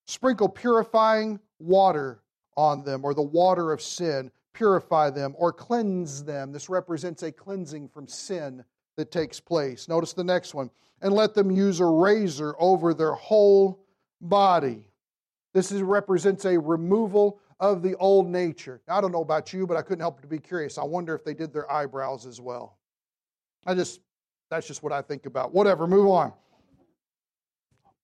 sprinkle 0.05 0.49
purifying 0.49 1.39
water 1.59 2.21
on 2.55 2.83
them, 2.83 3.05
or 3.05 3.13
the 3.13 3.21
water 3.21 3.71
of 3.71 3.81
sin. 3.81 4.31
Purify 4.53 5.11
them 5.11 5.35
or 5.37 5.53
cleanse 5.53 6.23
them. 6.23 6.51
This 6.51 6.67
represents 6.67 7.21
a 7.21 7.31
cleansing 7.31 7.89
from 7.89 8.07
sin 8.07 8.65
that 8.95 9.11
takes 9.11 9.39
place. 9.39 9.87
Notice 9.87 10.13
the 10.13 10.23
next 10.23 10.55
one. 10.55 10.71
And 10.99 11.13
let 11.13 11.35
them 11.35 11.51
use 11.51 11.79
a 11.79 11.85
razor 11.85 12.55
over 12.57 12.95
their 12.95 13.13
whole 13.13 13.85
body. 14.19 14.89
This 15.53 15.71
is, 15.71 15.83
represents 15.83 16.43
a 16.45 16.59
removal 16.59 17.39
of 17.59 17.81
the 17.81 17.95
old 17.95 18.27
nature. 18.27 18.81
Now, 18.87 18.97
I 18.97 19.01
don't 19.01 19.11
know 19.11 19.21
about 19.21 19.51
you, 19.51 19.65
but 19.65 19.77
I 19.77 19.81
couldn't 19.81 20.01
help 20.01 20.21
but 20.21 20.29
be 20.29 20.39
curious. 20.39 20.77
I 20.77 20.83
wonder 20.83 21.15
if 21.15 21.23
they 21.23 21.33
did 21.33 21.53
their 21.53 21.71
eyebrows 21.71 22.25
as 22.25 22.39
well. 22.39 22.77
I 23.65 23.73
just, 23.73 24.01
that's 24.49 24.67
just 24.67 24.83
what 24.83 24.93
I 24.93 25.01
think 25.01 25.25
about. 25.25 25.53
Whatever, 25.53 25.87
move 25.87 26.07
on. 26.07 26.33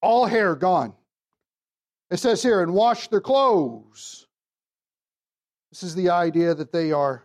All 0.01 0.25
hair 0.25 0.55
gone. 0.55 0.93
It 2.09 2.17
says 2.17 2.43
here, 2.43 2.61
and 2.61 2.73
wash 2.73 3.07
their 3.07 3.21
clothes. 3.21 4.27
This 5.71 5.83
is 5.83 5.95
the 5.95 6.09
idea 6.09 6.53
that 6.53 6.71
they 6.71 6.91
are 6.91 7.23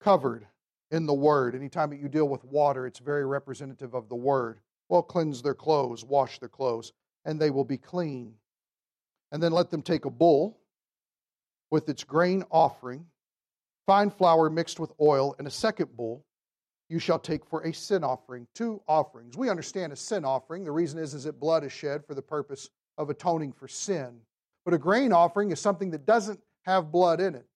covered 0.00 0.46
in 0.90 1.06
the 1.06 1.14
Word. 1.14 1.54
Anytime 1.54 1.90
that 1.90 2.00
you 2.00 2.08
deal 2.08 2.28
with 2.28 2.44
water, 2.44 2.86
it's 2.86 2.98
very 2.98 3.24
representative 3.24 3.94
of 3.94 4.08
the 4.08 4.16
Word. 4.16 4.60
Well, 4.88 5.02
cleanse 5.02 5.40
their 5.40 5.54
clothes, 5.54 6.04
wash 6.04 6.38
their 6.38 6.48
clothes, 6.48 6.92
and 7.24 7.40
they 7.40 7.50
will 7.50 7.64
be 7.64 7.78
clean. 7.78 8.34
And 9.32 9.42
then 9.42 9.52
let 9.52 9.70
them 9.70 9.82
take 9.82 10.04
a 10.04 10.10
bull 10.10 10.58
with 11.70 11.88
its 11.88 12.04
grain 12.04 12.44
offering, 12.50 13.06
fine 13.86 14.10
flour 14.10 14.50
mixed 14.50 14.80
with 14.80 14.92
oil, 15.00 15.34
and 15.38 15.46
a 15.46 15.50
second 15.50 15.96
bull 15.96 16.24
you 16.88 16.98
shall 16.98 17.18
take 17.18 17.44
for 17.46 17.62
a 17.62 17.72
sin 17.72 18.04
offering. 18.04 18.46
Two 18.54 18.80
offerings. 18.86 19.36
We 19.36 19.48
understand 19.48 19.92
a 19.92 19.96
sin 19.96 20.24
offering. 20.24 20.64
The 20.64 20.70
reason 20.70 20.98
is, 20.98 21.14
is 21.14 21.24
that 21.24 21.40
blood 21.40 21.64
is 21.64 21.72
shed 21.72 22.04
for 22.06 22.14
the 22.14 22.22
purpose 22.22 22.68
of 22.98 23.10
atoning 23.10 23.52
for 23.52 23.68
sin. 23.68 24.20
But 24.64 24.74
a 24.74 24.78
grain 24.78 25.12
offering 25.12 25.50
is 25.50 25.60
something 25.60 25.90
that 25.90 26.06
doesn't 26.06 26.40
have 26.66 26.92
blood 26.92 27.20
in 27.20 27.34
it. 27.34 27.46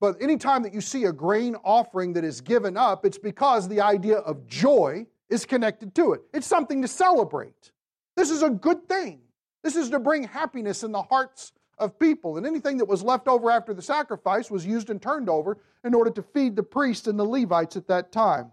But 0.00 0.20
anytime 0.20 0.64
that 0.64 0.74
you 0.74 0.80
see 0.80 1.04
a 1.04 1.12
grain 1.12 1.54
offering 1.62 2.14
that 2.14 2.24
is 2.24 2.40
given 2.40 2.76
up, 2.76 3.04
it's 3.04 3.18
because 3.18 3.68
the 3.68 3.80
idea 3.80 4.16
of 4.18 4.46
joy 4.48 5.06
is 5.30 5.46
connected 5.46 5.94
to 5.94 6.12
it. 6.12 6.22
It's 6.34 6.46
something 6.46 6.82
to 6.82 6.88
celebrate. 6.88 7.70
This 8.16 8.30
is 8.30 8.42
a 8.42 8.50
good 8.50 8.88
thing. 8.88 9.20
This 9.62 9.76
is 9.76 9.90
to 9.90 10.00
bring 10.00 10.24
happiness 10.24 10.82
in 10.82 10.92
the 10.92 11.02
hearts 11.02 11.52
of 11.82 11.98
people. 11.98 12.36
And 12.36 12.46
anything 12.46 12.78
that 12.78 12.86
was 12.86 13.02
left 13.02 13.28
over 13.28 13.50
after 13.50 13.74
the 13.74 13.82
sacrifice 13.82 14.50
was 14.50 14.64
used 14.64 14.88
and 14.88 15.02
turned 15.02 15.28
over 15.28 15.58
in 15.84 15.94
order 15.94 16.10
to 16.12 16.22
feed 16.22 16.56
the 16.56 16.62
priests 16.62 17.08
and 17.08 17.18
the 17.18 17.24
Levites 17.24 17.76
at 17.76 17.88
that 17.88 18.12
time. 18.12 18.52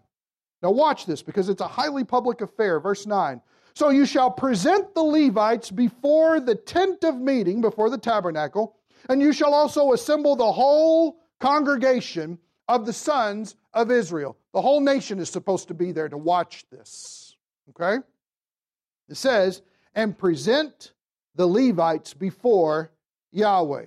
Now, 0.61 0.71
watch 0.71 1.05
this 1.05 1.21
because 1.21 1.47
it's 1.47 1.61
a 1.61 1.67
highly 1.67 2.03
public 2.03 2.41
affair. 2.41 2.79
Verse 2.79 3.05
9. 3.05 3.41
So 3.75 3.89
you 3.89 4.05
shall 4.05 4.31
present 4.31 4.93
the 4.93 5.03
Levites 5.03 5.71
before 5.71 6.39
the 6.39 6.55
tent 6.55 7.03
of 7.03 7.15
meeting, 7.15 7.61
before 7.61 7.89
the 7.89 7.97
tabernacle, 7.97 8.75
and 9.07 9.21
you 9.21 9.31
shall 9.31 9.53
also 9.53 9.93
assemble 9.93 10.35
the 10.35 10.51
whole 10.51 11.19
congregation 11.39 12.39
of 12.67 12.85
the 12.85 12.91
sons 12.91 13.55
of 13.73 13.91
Israel. 13.91 14.35
The 14.53 14.61
whole 14.61 14.81
nation 14.81 15.19
is 15.19 15.29
supposed 15.29 15.69
to 15.69 15.73
be 15.73 15.91
there 15.91 16.09
to 16.09 16.17
watch 16.17 16.65
this. 16.69 17.37
Okay? 17.69 18.03
It 19.07 19.15
says, 19.15 19.61
and 19.95 20.17
present 20.17 20.91
the 21.35 21.47
Levites 21.47 22.13
before 22.13 22.91
Yahweh. 23.31 23.85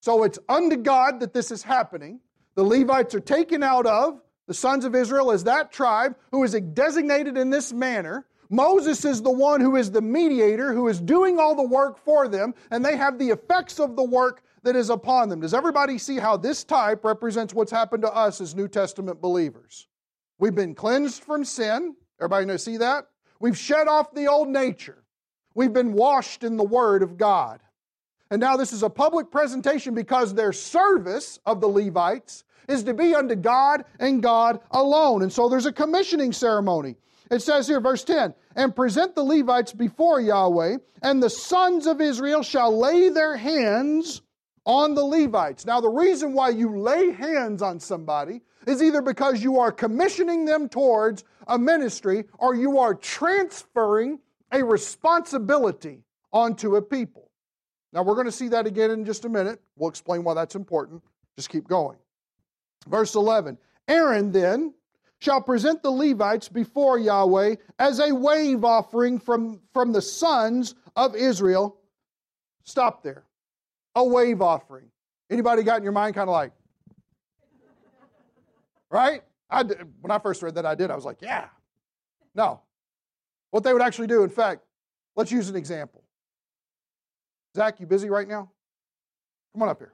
So 0.00 0.22
it's 0.24 0.38
unto 0.48 0.76
God 0.76 1.20
that 1.20 1.34
this 1.34 1.50
is 1.50 1.62
happening. 1.62 2.20
The 2.54 2.64
Levites 2.64 3.14
are 3.14 3.20
taken 3.20 3.62
out 3.62 3.86
of 3.86 4.20
the 4.46 4.54
sons 4.54 4.84
of 4.84 4.94
Israel 4.94 5.30
as 5.30 5.44
that 5.44 5.70
tribe 5.70 6.16
who 6.32 6.42
is 6.42 6.52
designated 6.52 7.36
in 7.36 7.50
this 7.50 7.72
manner. 7.72 8.26
Moses 8.48 9.04
is 9.04 9.22
the 9.22 9.30
one 9.30 9.60
who 9.60 9.76
is 9.76 9.92
the 9.92 10.02
mediator, 10.02 10.72
who 10.72 10.88
is 10.88 11.00
doing 11.00 11.38
all 11.38 11.54
the 11.54 11.62
work 11.62 11.98
for 12.04 12.26
them, 12.26 12.54
and 12.70 12.84
they 12.84 12.96
have 12.96 13.18
the 13.18 13.28
effects 13.28 13.78
of 13.78 13.94
the 13.94 14.02
work 14.02 14.42
that 14.62 14.74
is 14.74 14.90
upon 14.90 15.28
them. 15.28 15.40
Does 15.40 15.54
everybody 15.54 15.98
see 15.98 16.18
how 16.18 16.36
this 16.36 16.64
type 16.64 17.04
represents 17.04 17.54
what's 17.54 17.70
happened 17.70 18.02
to 18.02 18.12
us 18.12 18.40
as 18.40 18.54
New 18.54 18.66
Testament 18.66 19.20
believers? 19.20 19.86
We've 20.38 20.54
been 20.54 20.74
cleansed 20.74 21.22
from 21.22 21.44
sin. 21.44 21.94
Everybody 22.18 22.46
know 22.46 22.56
see 22.56 22.78
that? 22.78 23.06
We've 23.38 23.56
shed 23.56 23.86
off 23.86 24.12
the 24.12 24.26
old 24.26 24.48
nature. 24.48 25.04
We've 25.54 25.72
been 25.72 25.92
washed 25.92 26.42
in 26.42 26.56
the 26.56 26.64
Word 26.64 27.02
of 27.02 27.16
God. 27.16 27.60
And 28.30 28.40
now 28.40 28.56
this 28.56 28.72
is 28.72 28.82
a 28.82 28.90
public 28.90 29.30
presentation 29.30 29.94
because 29.94 30.34
their 30.34 30.52
service 30.52 31.38
of 31.46 31.60
the 31.60 31.68
Levites 31.68 32.44
is 32.68 32.84
to 32.84 32.94
be 32.94 33.14
unto 33.14 33.34
God 33.34 33.84
and 33.98 34.22
God 34.22 34.60
alone. 34.70 35.22
And 35.22 35.32
so 35.32 35.48
there's 35.48 35.66
a 35.66 35.72
commissioning 35.72 36.32
ceremony. 36.32 36.96
It 37.30 37.42
says 37.42 37.66
here, 37.66 37.80
verse 37.80 38.04
10 38.04 38.34
and 38.56 38.74
present 38.74 39.14
the 39.14 39.22
Levites 39.22 39.72
before 39.72 40.20
Yahweh, 40.20 40.78
and 41.02 41.22
the 41.22 41.30
sons 41.30 41.86
of 41.86 42.00
Israel 42.00 42.42
shall 42.42 42.76
lay 42.76 43.08
their 43.08 43.36
hands 43.36 44.22
on 44.66 44.94
the 44.94 45.04
Levites. 45.04 45.64
Now, 45.64 45.80
the 45.80 45.88
reason 45.88 46.32
why 46.32 46.50
you 46.50 46.78
lay 46.78 47.12
hands 47.12 47.62
on 47.62 47.80
somebody 47.80 48.42
is 48.66 48.82
either 48.82 49.02
because 49.02 49.42
you 49.42 49.58
are 49.58 49.72
commissioning 49.72 50.44
them 50.44 50.68
towards 50.68 51.24
a 51.46 51.58
ministry 51.58 52.24
or 52.38 52.54
you 52.54 52.78
are 52.78 52.94
transferring 52.94 54.18
a 54.52 54.64
responsibility 54.64 56.02
onto 56.32 56.76
a 56.76 56.82
people. 56.82 57.29
Now, 57.92 58.02
we're 58.02 58.14
going 58.14 58.26
to 58.26 58.32
see 58.32 58.48
that 58.48 58.66
again 58.66 58.90
in 58.90 59.04
just 59.04 59.24
a 59.24 59.28
minute. 59.28 59.60
We'll 59.76 59.90
explain 59.90 60.22
why 60.22 60.34
that's 60.34 60.54
important. 60.54 61.02
Just 61.36 61.50
keep 61.50 61.66
going. 61.66 61.98
Verse 62.86 63.14
11 63.14 63.58
Aaron 63.88 64.30
then 64.32 64.74
shall 65.18 65.40
present 65.40 65.82
the 65.82 65.90
Levites 65.90 66.48
before 66.48 66.98
Yahweh 66.98 67.56
as 67.78 68.00
a 68.00 68.14
wave 68.14 68.64
offering 68.64 69.18
from, 69.18 69.60
from 69.72 69.92
the 69.92 70.00
sons 70.00 70.74
of 70.96 71.14
Israel. 71.14 71.76
Stop 72.64 73.02
there. 73.02 73.24
A 73.96 74.04
wave 74.04 74.40
offering. 74.40 74.86
Anybody 75.30 75.62
got 75.62 75.78
in 75.78 75.82
your 75.82 75.92
mind 75.92 76.14
kind 76.14 76.28
of 76.28 76.32
like, 76.32 76.52
right? 78.90 79.22
I 79.48 79.62
did, 79.62 79.78
when 80.00 80.10
I 80.10 80.18
first 80.18 80.42
read 80.42 80.54
that, 80.54 80.66
I 80.66 80.74
did. 80.74 80.90
I 80.90 80.94
was 80.94 81.04
like, 81.04 81.18
yeah. 81.20 81.48
No. 82.34 82.60
What 83.50 83.64
they 83.64 83.72
would 83.72 83.82
actually 83.82 84.06
do, 84.06 84.22
in 84.22 84.30
fact, 84.30 84.62
let's 85.16 85.32
use 85.32 85.48
an 85.48 85.56
example. 85.56 86.04
Zach, 87.56 87.80
you 87.80 87.86
busy 87.86 88.08
right 88.08 88.28
now? 88.28 88.50
Come 89.52 89.62
on 89.62 89.68
up 89.68 89.78
here. 89.78 89.92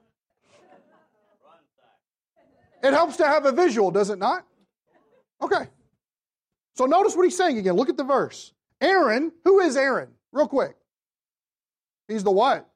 It 2.83 2.93
helps 2.93 3.17
to 3.17 3.27
have 3.27 3.47
a 3.47 3.53
visual, 3.53 3.91
does 3.91 4.11
it 4.11 4.19
not? 4.19 4.47
Okay. 5.41 5.69
So 6.75 6.85
notice 6.85 7.17
what 7.17 7.25
he's 7.25 7.37
saying 7.37 7.59
again. 7.59 7.75
Look 7.75 7.89
at 7.89 7.97
the 7.97 8.05
verse. 8.05 8.53
Aaron, 8.81 9.33
who 9.45 9.61
is 9.61 9.77
Aaron? 9.77 10.11
Real 10.33 10.47
quick. 10.47 10.77
He's 12.07 12.23
the 12.23 12.31
what? 12.31 12.69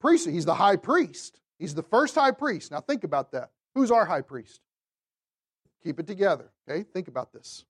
Priest. 0.00 0.28
He's 0.28 0.44
the 0.44 0.54
high 0.54 0.76
priest. 0.76 1.40
He's 1.58 1.74
the 1.74 1.82
first 1.82 2.14
high 2.14 2.32
priest. 2.32 2.72
Now 2.72 2.80
think 2.80 3.04
about 3.04 3.32
that. 3.32 3.50
Who's 3.74 3.90
our 3.90 4.04
high 4.04 4.22
priest? 4.22 4.60
Keep 5.82 6.00
it 6.00 6.06
together. 6.06 6.50
Okay? 6.68 6.84
Think 6.92 7.08
about 7.08 7.32
this. 7.32 7.64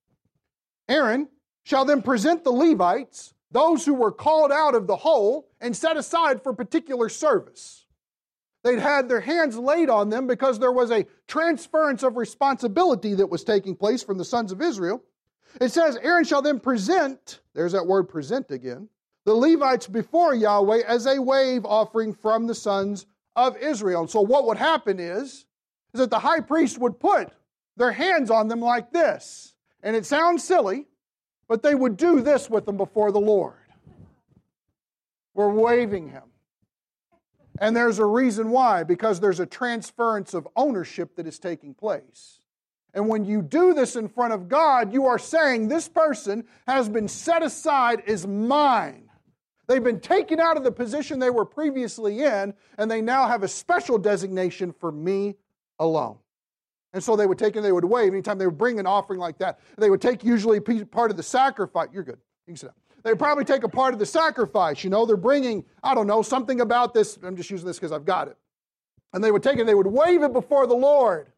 Aaron 0.89 1.29
shall 1.63 1.85
then 1.85 2.01
present 2.01 2.43
the 2.43 2.51
Levites, 2.51 3.33
those 3.51 3.85
who 3.85 3.93
were 3.93 4.11
called 4.11 4.51
out 4.51 4.75
of 4.75 4.87
the 4.87 4.95
whole 4.95 5.47
and 5.61 5.75
set 5.75 5.97
aside 5.97 6.43
for 6.43 6.53
particular 6.53 7.09
service. 7.09 7.85
They'd 8.63 8.79
had 8.79 9.07
their 9.07 9.21
hands 9.21 9.57
laid 9.57 9.89
on 9.89 10.09
them 10.09 10.27
because 10.27 10.59
there 10.59 10.71
was 10.71 10.91
a 10.91 11.05
transference 11.27 12.03
of 12.03 12.17
responsibility 12.17 13.13
that 13.13 13.29
was 13.29 13.43
taking 13.43 13.75
place 13.75 14.03
from 14.03 14.17
the 14.17 14.25
sons 14.25 14.51
of 14.51 14.61
Israel. 14.61 15.01
It 15.61 15.69
says, 15.69 15.97
Aaron 16.01 16.25
shall 16.25 16.41
then 16.41 16.59
present, 16.59 17.39
there's 17.53 17.71
that 17.71 17.87
word 17.87 18.09
present 18.09 18.51
again, 18.51 18.89
the 19.25 19.33
Levites 19.33 19.87
before 19.87 20.33
Yahweh 20.33 20.81
as 20.87 21.05
a 21.05 21.21
wave 21.21 21.65
offering 21.65 22.13
from 22.13 22.47
the 22.47 22.55
sons 22.55 23.05
of 23.35 23.55
Israel. 23.57 24.01
And 24.01 24.09
so 24.09 24.21
what 24.21 24.45
would 24.47 24.57
happen 24.57 24.99
is, 24.99 25.45
is 25.93 25.99
that 25.99 26.09
the 26.09 26.19
high 26.19 26.41
priest 26.41 26.77
would 26.77 26.99
put 26.99 27.31
their 27.77 27.91
hands 27.91 28.29
on 28.29 28.47
them 28.47 28.59
like 28.59 28.91
this. 28.91 29.53
And 29.83 29.95
it 29.95 30.05
sounds 30.05 30.43
silly, 30.43 30.86
but 31.47 31.63
they 31.63 31.75
would 31.75 31.97
do 31.97 32.21
this 32.21 32.49
with 32.49 32.65
them 32.65 32.77
before 32.77 33.11
the 33.11 33.19
Lord. 33.19 33.55
We're 35.33 35.49
waving 35.49 36.09
him. 36.09 36.23
And 37.59 37.75
there's 37.75 37.99
a 37.99 38.05
reason 38.05 38.51
why, 38.51 38.83
because 38.83 39.19
there's 39.19 39.39
a 39.39 39.45
transference 39.45 40.33
of 40.33 40.47
ownership 40.55 41.15
that 41.15 41.27
is 41.27 41.39
taking 41.39 41.73
place. 41.73 42.39
And 42.93 43.07
when 43.07 43.25
you 43.25 43.41
do 43.41 43.73
this 43.73 43.95
in 43.95 44.07
front 44.07 44.33
of 44.33 44.47
God, 44.47 44.93
you 44.93 45.05
are 45.05 45.19
saying, 45.19 45.67
This 45.67 45.87
person 45.87 46.45
has 46.65 46.89
been 46.89 47.07
set 47.07 47.43
aside 47.43 48.03
as 48.07 48.25
mine. 48.25 49.09
They've 49.67 49.83
been 49.83 49.99
taken 49.99 50.39
out 50.39 50.57
of 50.57 50.63
the 50.63 50.71
position 50.71 51.19
they 51.19 51.29
were 51.29 51.45
previously 51.45 52.23
in, 52.23 52.53
and 52.77 52.89
they 52.89 53.01
now 53.01 53.27
have 53.27 53.43
a 53.43 53.47
special 53.47 53.97
designation 53.97 54.71
for 54.71 54.91
me 54.91 55.35
alone. 55.77 56.17
And 56.93 57.03
so 57.03 57.15
they 57.15 57.27
would 57.27 57.37
take 57.37 57.55
and 57.55 57.65
they 57.65 57.71
would 57.71 57.85
wave 57.85 58.13
anytime 58.13 58.37
they 58.37 58.45
would 58.45 58.57
bring 58.57 58.79
an 58.79 58.87
offering 58.87 59.19
like 59.19 59.37
that. 59.39 59.59
They 59.77 59.89
would 59.89 60.01
take 60.01 60.23
usually 60.23 60.59
part 60.59 61.11
of 61.11 61.17
the 61.17 61.23
sacrifice. 61.23 61.89
You're 61.91 62.03
good. 62.03 62.19
You 62.47 62.51
can 62.51 62.57
sit 62.57 62.67
down. 62.67 62.75
They 63.03 63.11
would 63.11 63.19
probably 63.19 63.45
take 63.45 63.63
a 63.63 63.69
part 63.69 63.93
of 63.93 63.99
the 63.99 64.05
sacrifice. 64.05 64.83
You 64.83 64.89
know, 64.89 65.05
they're 65.05 65.17
bringing, 65.17 65.63
I 65.83 65.93
don't 65.93 66.07
know, 66.07 66.21
something 66.21 66.61
about 66.61 66.93
this. 66.93 67.17
I'm 67.23 67.35
just 67.35 67.49
using 67.49 67.67
this 67.67 67.77
because 67.77 67.91
I've 67.91 68.05
got 68.05 68.27
it. 68.27 68.37
And 69.13 69.23
they 69.23 69.31
would 69.31 69.43
take 69.43 69.55
it, 69.55 69.61
and 69.61 69.69
they 69.69 69.75
would 69.75 69.87
wave 69.87 70.23
it 70.23 70.33
before 70.33 70.67
the 70.67 70.75
Lord 70.75 71.31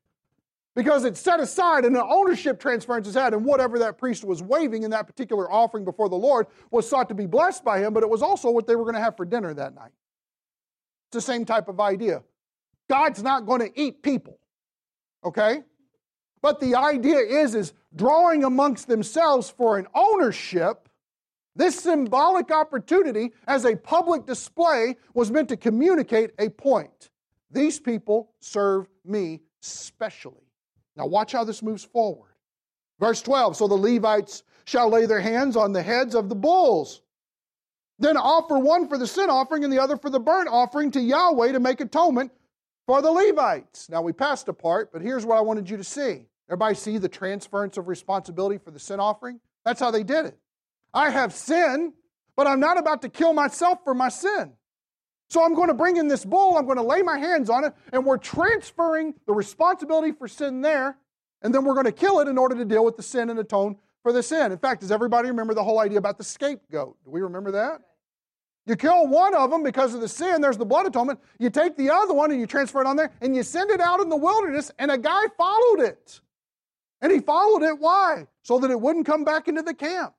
because 0.76 1.04
it's 1.04 1.20
set 1.20 1.40
aside 1.40 1.84
and 1.84 1.96
an 1.96 2.04
ownership 2.08 2.60
transference 2.60 3.08
is 3.08 3.14
had. 3.14 3.34
And 3.34 3.44
whatever 3.44 3.80
that 3.80 3.98
priest 3.98 4.24
was 4.24 4.42
waving 4.42 4.84
in 4.84 4.92
that 4.92 5.08
particular 5.08 5.52
offering 5.52 5.84
before 5.84 6.10
the 6.10 6.16
Lord 6.16 6.48
was 6.72 6.90
sought 6.90 7.10
to 7.10 7.16
be 7.16 7.26
blessed 7.26 7.64
by 7.64 7.80
him, 7.80 7.94
but 7.94 8.02
it 8.02 8.10
was 8.10 8.22
also 8.22 8.50
what 8.50 8.66
they 8.66 8.76
were 8.76 8.84
going 8.84 8.96
to 8.96 9.02
have 9.02 9.18
for 9.18 9.26
dinner 9.26 9.54
that 9.54 9.76
night. 9.76 9.92
It's 11.10 11.16
the 11.16 11.22
same 11.22 11.46
type 11.46 11.68
of 11.68 11.80
idea. 11.80 12.24
God's 12.90 13.22
not 13.22 13.46
going 13.46 13.60
to 13.60 13.80
eat 13.80 14.02
people, 14.02 14.39
okay? 15.24 15.64
But 16.42 16.60
the 16.60 16.76
idea 16.76 17.20
is, 17.20 17.56
is 17.56 17.74
drawing 17.96 18.44
amongst 18.44 18.88
themselves 18.88 19.50
for 19.50 19.78
an 19.78 19.88
ownership 19.94 20.90
this 21.60 21.78
symbolic 21.78 22.52
opportunity 22.52 23.34
as 23.46 23.66
a 23.66 23.76
public 23.76 24.26
display 24.26 24.96
was 25.14 25.30
meant 25.30 25.50
to 25.50 25.58
communicate 25.58 26.32
a 26.40 26.48
point. 26.48 27.10
These 27.52 27.82
people 27.82 28.32
serve 28.40 28.88
me 29.04 29.42
specially. 29.60 30.48
Now, 30.96 31.08
watch 31.08 31.34
how 31.34 31.44
this 31.44 31.62
moves 31.62 31.84
forward. 31.84 32.32
Verse 32.98 33.22
12 33.22 33.58
So 33.58 33.68
the 33.68 33.76
Levites 33.76 34.44
shall 34.64 34.90
lay 34.90 35.06
their 35.06 35.20
hands 35.20 35.58
on 35.58 35.74
the 35.74 35.84
heads 35.84 36.16
of 36.16 36.30
the 36.30 36.36
bulls, 36.36 37.02
then 37.98 38.16
offer 38.16 38.58
one 38.58 38.88
for 38.88 38.98
the 38.98 39.08
sin 39.08 39.30
offering 39.30 39.66
and 39.66 39.74
the 39.74 39.82
other 39.82 39.98
for 39.98 40.10
the 40.10 40.20
burnt 40.20 40.48
offering 40.50 40.92
to 40.92 41.02
Yahweh 41.02 41.52
to 41.52 41.60
make 41.60 41.82
atonement 41.82 42.32
for 42.90 43.04
the 43.04 43.12
Levites. 43.12 43.88
Now, 43.88 44.02
we 44.02 44.14
passed 44.14 44.48
a 44.48 44.54
part, 44.54 44.92
but 44.92 45.04
here's 45.04 45.24
what 45.24 45.38
I 45.38 45.42
wanted 45.42 45.70
you 45.70 45.78
to 45.78 45.84
see. 45.84 46.26
Everybody 46.50 46.74
see 46.74 46.98
the 46.98 47.08
transference 47.08 47.78
of 47.78 47.88
responsibility 47.88 48.58
for 48.58 48.72
the 48.72 48.80
sin 48.80 49.00
offering? 49.00 49.40
That's 49.64 49.80
how 49.80 49.92
they 49.92 50.02
did 50.02 50.26
it. 50.26 50.40
I 50.92 51.12
have 51.12 51.32
sin, 51.32 51.94
but 52.36 52.48
I'm 52.48 52.60
not 52.60 52.80
about 52.80 53.04
to 53.04 53.10
kill 53.10 53.32
myself 53.32 53.78
for 53.84 53.94
my 53.94 54.10
sin. 54.10 54.54
So 55.30 55.46
I'm 55.46 55.54
going 55.54 55.68
to 55.68 55.76
bring 55.76 55.98
in 55.98 56.08
this 56.08 56.26
bull, 56.26 56.58
I'm 56.58 56.66
going 56.66 56.78
to 56.78 56.84
lay 56.84 57.04
my 57.04 57.20
hands 57.20 57.48
on 57.48 57.64
it, 57.64 57.76
and 57.94 58.04
we're 58.04 58.18
transferring 58.18 59.14
the 59.28 59.34
responsibility 59.34 60.12
for 60.12 60.28
sin 60.28 60.62
there, 60.62 60.98
and 61.44 61.54
then 61.54 61.66
we're 61.66 61.76
going 61.76 61.86
to 61.86 61.92
kill 61.92 62.22
it 62.22 62.28
in 62.28 62.40
order 62.40 62.56
to 62.56 62.66
deal 62.66 62.84
with 62.84 62.98
the 62.98 63.04
sin 63.04 63.30
and 63.30 63.38
atone 63.38 63.78
for 64.02 64.12
the 64.12 64.24
sin. 64.24 64.52
In 64.52 64.58
fact, 64.58 64.82
does 64.82 64.92
everybody 64.92 65.28
remember 65.28 65.54
the 65.54 65.64
whole 65.64 65.80
idea 65.80 66.00
about 66.00 66.18
the 66.18 66.24
scapegoat? 66.24 66.98
Do 67.06 67.12
we 67.12 67.22
remember 67.22 67.52
that? 67.52 67.82
You 68.70 68.76
kill 68.76 69.08
one 69.08 69.34
of 69.34 69.50
them 69.50 69.64
because 69.64 69.96
of 69.96 70.02
the 70.02 70.08
sin, 70.08 70.42
there's 70.42 70.60
the 70.60 70.66
blood 70.66 70.86
atonement. 70.86 71.20
You 71.40 71.50
take 71.50 71.76
the 71.76 71.90
other 71.90 72.14
one 72.14 72.30
and 72.30 72.40
you 72.40 72.46
transfer 72.46 72.80
it 72.82 72.86
on 72.86 72.98
there, 72.98 73.12
and 73.20 73.36
you 73.36 73.42
send 73.42 73.72
it 73.72 73.82
out 73.82 74.00
in 74.00 74.10
the 74.10 74.16
wilderness, 74.16 74.72
and 74.78 74.92
a 74.92 74.98
guy 75.00 75.24
followed 75.40 75.80
it. 75.80 76.22
And 77.02 77.12
he 77.12 77.18
followed 77.18 77.64
it, 77.64 77.80
why? 77.80 78.28
So 78.44 78.60
that 78.60 78.70
it 78.70 78.80
wouldn't 78.80 79.08
come 79.08 79.24
back 79.24 79.48
into 79.48 79.64
the 79.64 79.74
camp. 79.74 80.14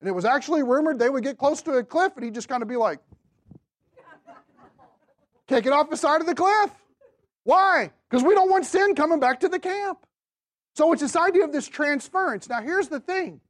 And 0.00 0.08
it 0.08 0.12
was 0.12 0.24
actually 0.24 0.64
rumored 0.64 0.98
they 0.98 1.08
would 1.08 1.22
get 1.22 1.38
close 1.38 1.62
to 1.62 1.74
a 1.74 1.84
cliff 1.84 2.12
and 2.16 2.24
he'd 2.24 2.34
just 2.34 2.48
kind 2.48 2.60
of 2.60 2.68
be 2.68 2.74
like, 2.74 2.98
kick 5.46 5.64
it 5.64 5.72
off 5.72 5.88
the 5.88 5.96
side 5.96 6.20
of 6.20 6.26
the 6.26 6.34
cliff. 6.34 6.72
Why? 7.44 7.92
Because 8.10 8.24
we 8.24 8.34
don't 8.34 8.50
want 8.50 8.66
sin 8.66 8.96
coming 8.96 9.20
back 9.20 9.38
to 9.40 9.48
the 9.48 9.60
camp. 9.60 10.04
So 10.74 10.92
it's 10.92 11.02
this 11.02 11.14
idea 11.14 11.44
of 11.44 11.52
this 11.52 11.68
transference. 11.68 12.48
Now, 12.48 12.62
here's 12.62 12.88
the 12.88 12.98
thing 12.98 13.40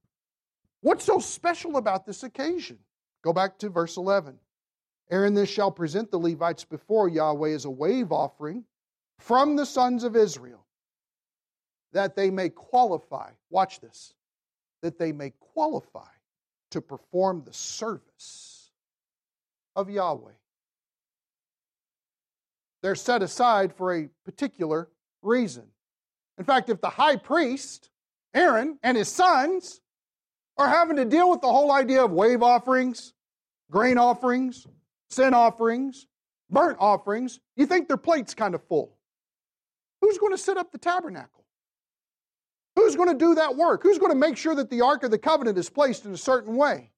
what's 0.82 1.05
so 1.07 1.20
special 1.20 1.78
about 1.78 2.05
this 2.05 2.22
occasion? 2.22 2.80
Go 3.27 3.33
back 3.33 3.59
to 3.59 3.70
verse 3.70 3.97
11. 3.97 4.39
Aaron 5.11 5.35
this 5.35 5.51
shall 5.51 5.72
present 5.72 6.12
the 6.12 6.16
Levites 6.16 6.62
before 6.62 7.09
Yahweh 7.09 7.51
as 7.51 7.64
a 7.64 7.70
wave 7.70 8.12
offering 8.12 8.62
from 9.18 9.57
the 9.57 9.66
sons 9.66 10.05
of 10.05 10.14
Israel. 10.14 10.64
that 11.93 12.14
they 12.14 12.31
may 12.31 12.51
qualify, 12.51 13.31
watch 13.51 13.81
this, 13.81 14.14
that 14.83 14.97
they 14.97 15.11
may 15.11 15.31
qualify 15.41 16.07
to 16.70 16.81
perform 16.81 17.43
the 17.45 17.53
service 17.53 18.70
of 19.74 19.91
Yahweh. 19.91 20.35
They're 22.83 22.95
set 22.95 23.22
aside 23.22 23.74
for 23.74 23.93
a 23.93 24.09
particular 24.24 24.89
reason. 25.22 25.64
In 26.39 26.45
fact, 26.45 26.68
if 26.68 26.81
the 26.81 26.91
high 26.91 27.16
priest, 27.16 27.91
Aaron, 28.35 28.79
and 28.85 28.97
his 28.97 29.09
sons 29.09 29.81
are 30.59 30.68
having 30.68 30.97
to 30.97 31.05
deal 31.05 31.29
with 31.29 31.41
the 31.41 31.53
whole 31.53 31.72
idea 31.72 32.05
of 32.05 32.12
wave 32.12 32.43
offerings, 32.43 33.14
grain 33.71 33.99
offerings, 33.99 34.67
sin 35.11 35.35
offerings, 35.35 36.07
burnt 36.51 36.79
offerings, 36.81 37.41
you 37.57 37.67
think 37.67 37.89
their 37.89 37.97
plate's 37.97 38.35
kind 38.35 38.55
of 38.55 38.62
full. 38.64 38.97
Who's 40.01 40.19
going 40.19 40.33
to 40.33 40.39
set 40.39 40.57
up 40.57 40.73
the 40.73 40.79
tabernacle? 40.79 41.45
Who's 42.77 42.95
going 42.95 43.09
to 43.09 43.19
do 43.19 43.35
that 43.37 43.57
work? 43.57 43.83
Who's 43.83 43.99
going 43.99 44.12
to 44.12 44.19
make 44.19 44.37
sure 44.37 44.55
that 44.55 44.71
the 44.71 44.83
Ark 44.83 45.03
of 45.03 45.11
the 45.11 45.19
Covenant 45.19 45.57
is 45.57 45.71
placed 45.71 46.05
in 46.05 46.12
a 46.12 46.19
certain 46.19 46.57
way? 46.57 46.91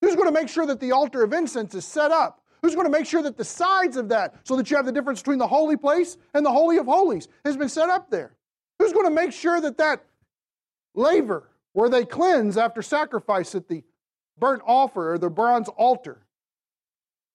Who's 0.00 0.16
going 0.16 0.28
to 0.28 0.32
make 0.32 0.48
sure 0.48 0.66
that 0.66 0.80
the 0.80 0.92
altar 0.92 1.22
of 1.22 1.32
incense 1.32 1.74
is 1.74 1.84
set 1.84 2.10
up? 2.10 2.42
Who's 2.62 2.74
going 2.74 2.86
to 2.86 2.92
make 2.92 3.06
sure 3.06 3.22
that 3.22 3.36
the 3.36 3.44
sides 3.44 3.96
of 3.96 4.08
that, 4.08 4.34
so 4.44 4.56
that 4.56 4.70
you 4.70 4.76
have 4.76 4.86
the 4.86 4.92
difference 4.92 5.20
between 5.20 5.38
the 5.38 5.46
holy 5.46 5.76
place 5.76 6.16
and 6.34 6.44
the 6.44 6.50
Holy 6.50 6.78
of 6.78 6.86
Holies, 6.86 7.28
has 7.44 7.56
been 7.56 7.68
set 7.68 7.90
up 7.90 8.10
there? 8.10 8.34
Who's 8.78 8.92
going 8.92 9.06
to 9.06 9.14
make 9.14 9.32
sure 9.32 9.60
that 9.60 9.78
that 9.78 10.04
laver 10.94 11.50
where 11.72 11.88
they 11.88 12.04
cleanse 12.04 12.56
after 12.56 12.82
sacrifice 12.82 13.54
at 13.54 13.68
the 13.68 13.84
burnt 14.38 14.62
offer 14.66 15.14
or 15.14 15.18
the 15.18 15.30
bronze 15.30 15.68
altar 15.68 16.18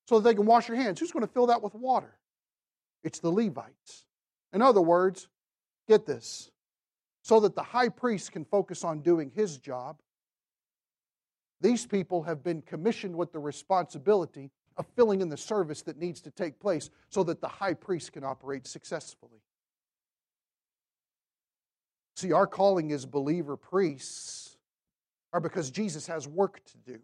so 0.07 0.19
that 0.19 0.29
they 0.29 0.35
can 0.35 0.45
wash 0.45 0.67
your 0.67 0.77
hands? 0.77 0.99
Who's 0.99 1.11
going 1.11 1.25
to 1.25 1.31
fill 1.31 1.47
that 1.47 1.61
with 1.61 1.75
water? 1.75 2.17
It's 3.03 3.19
the 3.19 3.31
Levites. 3.31 4.05
In 4.53 4.61
other 4.61 4.81
words, 4.81 5.27
get 5.87 6.05
this 6.05 6.51
so 7.23 7.39
that 7.39 7.55
the 7.55 7.63
high 7.63 7.89
priest 7.89 8.31
can 8.31 8.45
focus 8.45 8.83
on 8.83 9.01
doing 9.01 9.31
his 9.33 9.57
job. 9.57 9.99
These 11.61 11.85
people 11.85 12.23
have 12.23 12.43
been 12.43 12.61
commissioned 12.61 13.15
with 13.15 13.31
the 13.31 13.39
responsibility 13.39 14.51
of 14.75 14.85
filling 14.95 15.21
in 15.21 15.29
the 15.29 15.37
service 15.37 15.81
that 15.83 15.97
needs 15.97 16.19
to 16.21 16.31
take 16.31 16.59
place 16.59 16.89
so 17.09 17.23
that 17.23 17.39
the 17.39 17.47
high 17.47 17.73
priest 17.73 18.11
can 18.11 18.23
operate 18.23 18.67
successfully. 18.67 19.41
See, 22.17 22.31
our 22.31 22.47
calling 22.47 22.91
as 22.91 23.05
believer 23.05 23.55
priests 23.55 24.52
are 25.33 25.39
because 25.39 25.71
Jesus 25.71 26.07
has 26.07 26.27
work 26.27 26.63
to 26.63 26.77
do. 26.77 26.99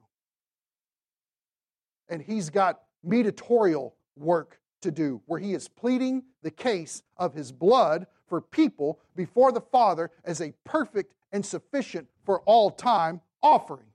And 2.07 2.21
he's 2.21 2.49
got 2.49 2.81
mediatorial 3.03 3.95
work 4.15 4.59
to 4.81 4.91
do, 4.91 5.21
where 5.25 5.39
he 5.39 5.53
is 5.53 5.67
pleading 5.67 6.23
the 6.41 6.51
case 6.51 7.03
of 7.17 7.33
his 7.33 7.51
blood 7.51 8.07
for 8.27 8.39
people 8.39 8.99
before 9.15 9.51
the 9.51 9.61
Father 9.61 10.11
as 10.23 10.39
a 10.39 10.53
perfect 10.63 11.13
and 11.31 11.45
sufficient 11.45 12.07
for 12.23 12.41
all 12.41 12.69
time 12.69 13.19
offering. 13.43 13.87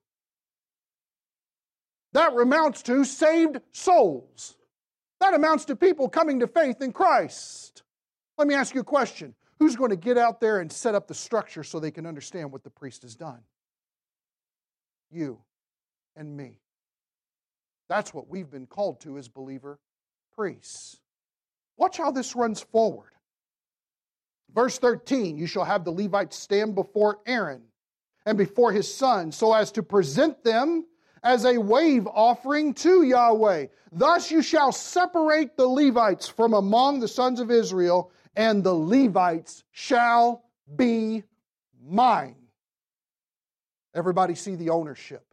That 2.12 2.32
amounts 2.32 2.82
to 2.82 3.05
saved 3.05 3.61
souls. 3.72 4.57
That 5.20 5.35
amounts 5.35 5.64
to 5.66 5.76
people 5.76 6.09
coming 6.09 6.41
to 6.41 6.47
faith 6.47 6.82
in 6.82 6.93
Christ. 6.93 7.82
Let 8.37 8.47
me 8.49 8.55
ask 8.55 8.74
you 8.74 8.82
a 8.82 8.85
question 8.85 9.35
Who's 9.59 9.76
going 9.76 9.91
to 9.91 9.97
get 9.97 10.18
out 10.18 10.41
there 10.41 10.61
and 10.61 10.70
set 10.70 10.95
up 10.95 11.07
the 11.07 11.14
structure 11.14 11.62
so 11.62 11.78
they 11.78 11.91
can 11.91 12.07
understand 12.07 12.53
what 12.53 12.64
the 12.64 12.70
priest 12.70 13.03
has 13.03 13.14
done? 13.14 13.41
You 15.14 15.38
and 16.16 16.36
me. 16.36 16.58
That's 17.88 18.12
what 18.12 18.28
we've 18.28 18.50
been 18.50 18.66
called 18.66 19.00
to 19.02 19.16
as 19.16 19.28
believer 19.28 19.78
priests. 20.34 20.98
Watch 21.76 21.98
how 21.98 22.10
this 22.10 22.34
runs 22.34 22.60
forward. 22.60 23.10
Verse 24.52 24.78
13 24.78 25.36
You 25.36 25.46
shall 25.46 25.64
have 25.64 25.84
the 25.84 25.92
Levites 25.92 26.36
stand 26.36 26.74
before 26.74 27.20
Aaron 27.26 27.62
and 28.26 28.36
before 28.36 28.72
his 28.72 28.92
sons 28.92 29.36
so 29.36 29.52
as 29.52 29.70
to 29.72 29.82
present 29.82 30.42
them 30.42 30.84
as 31.22 31.44
a 31.44 31.58
wave 31.58 32.06
offering 32.06 32.74
to 32.74 33.02
Yahweh. 33.02 33.66
Thus 33.92 34.30
you 34.30 34.42
shall 34.42 34.72
separate 34.72 35.56
the 35.56 35.66
Levites 35.66 36.28
from 36.28 36.54
among 36.54 37.00
the 37.00 37.08
sons 37.08 37.40
of 37.40 37.50
Israel, 37.50 38.10
and 38.36 38.62
the 38.62 38.74
Levites 38.74 39.64
shall 39.70 40.44
be 40.76 41.22
mine. 41.86 42.43
Everybody 43.95 44.34
see 44.34 44.57
the 44.57 44.70
ownership. 44.70 45.24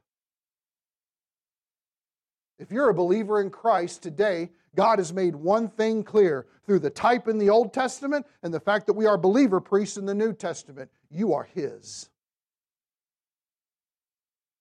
If 2.60 2.72
you're 2.72 2.90
a 2.90 2.94
believer 2.94 3.42
in 3.42 3.50
Christ 3.50 4.04
today, 4.04 4.52
God 4.76 5.00
has 5.00 5.12
made 5.12 5.36
one 5.36 5.68
thing 5.68 6.04
clear 6.04 6.46
through 6.66 6.80
the 6.80 6.92
type 6.92 7.28
in 7.28 7.40
the 7.40 7.50
Old 7.50 7.74
Testament 7.74 8.26
and 8.44 8.54
the 8.54 8.60
fact 8.60 8.86
that 8.86 8.94
we 8.94 9.08
are 9.08 9.18
believer 9.18 9.60
priests 9.60 9.98
in 9.98 10.06
the 10.06 10.14
New 10.14 10.32
Testament. 10.32 10.92
You 11.10 11.34
are 11.34 11.50
His. 11.56 12.10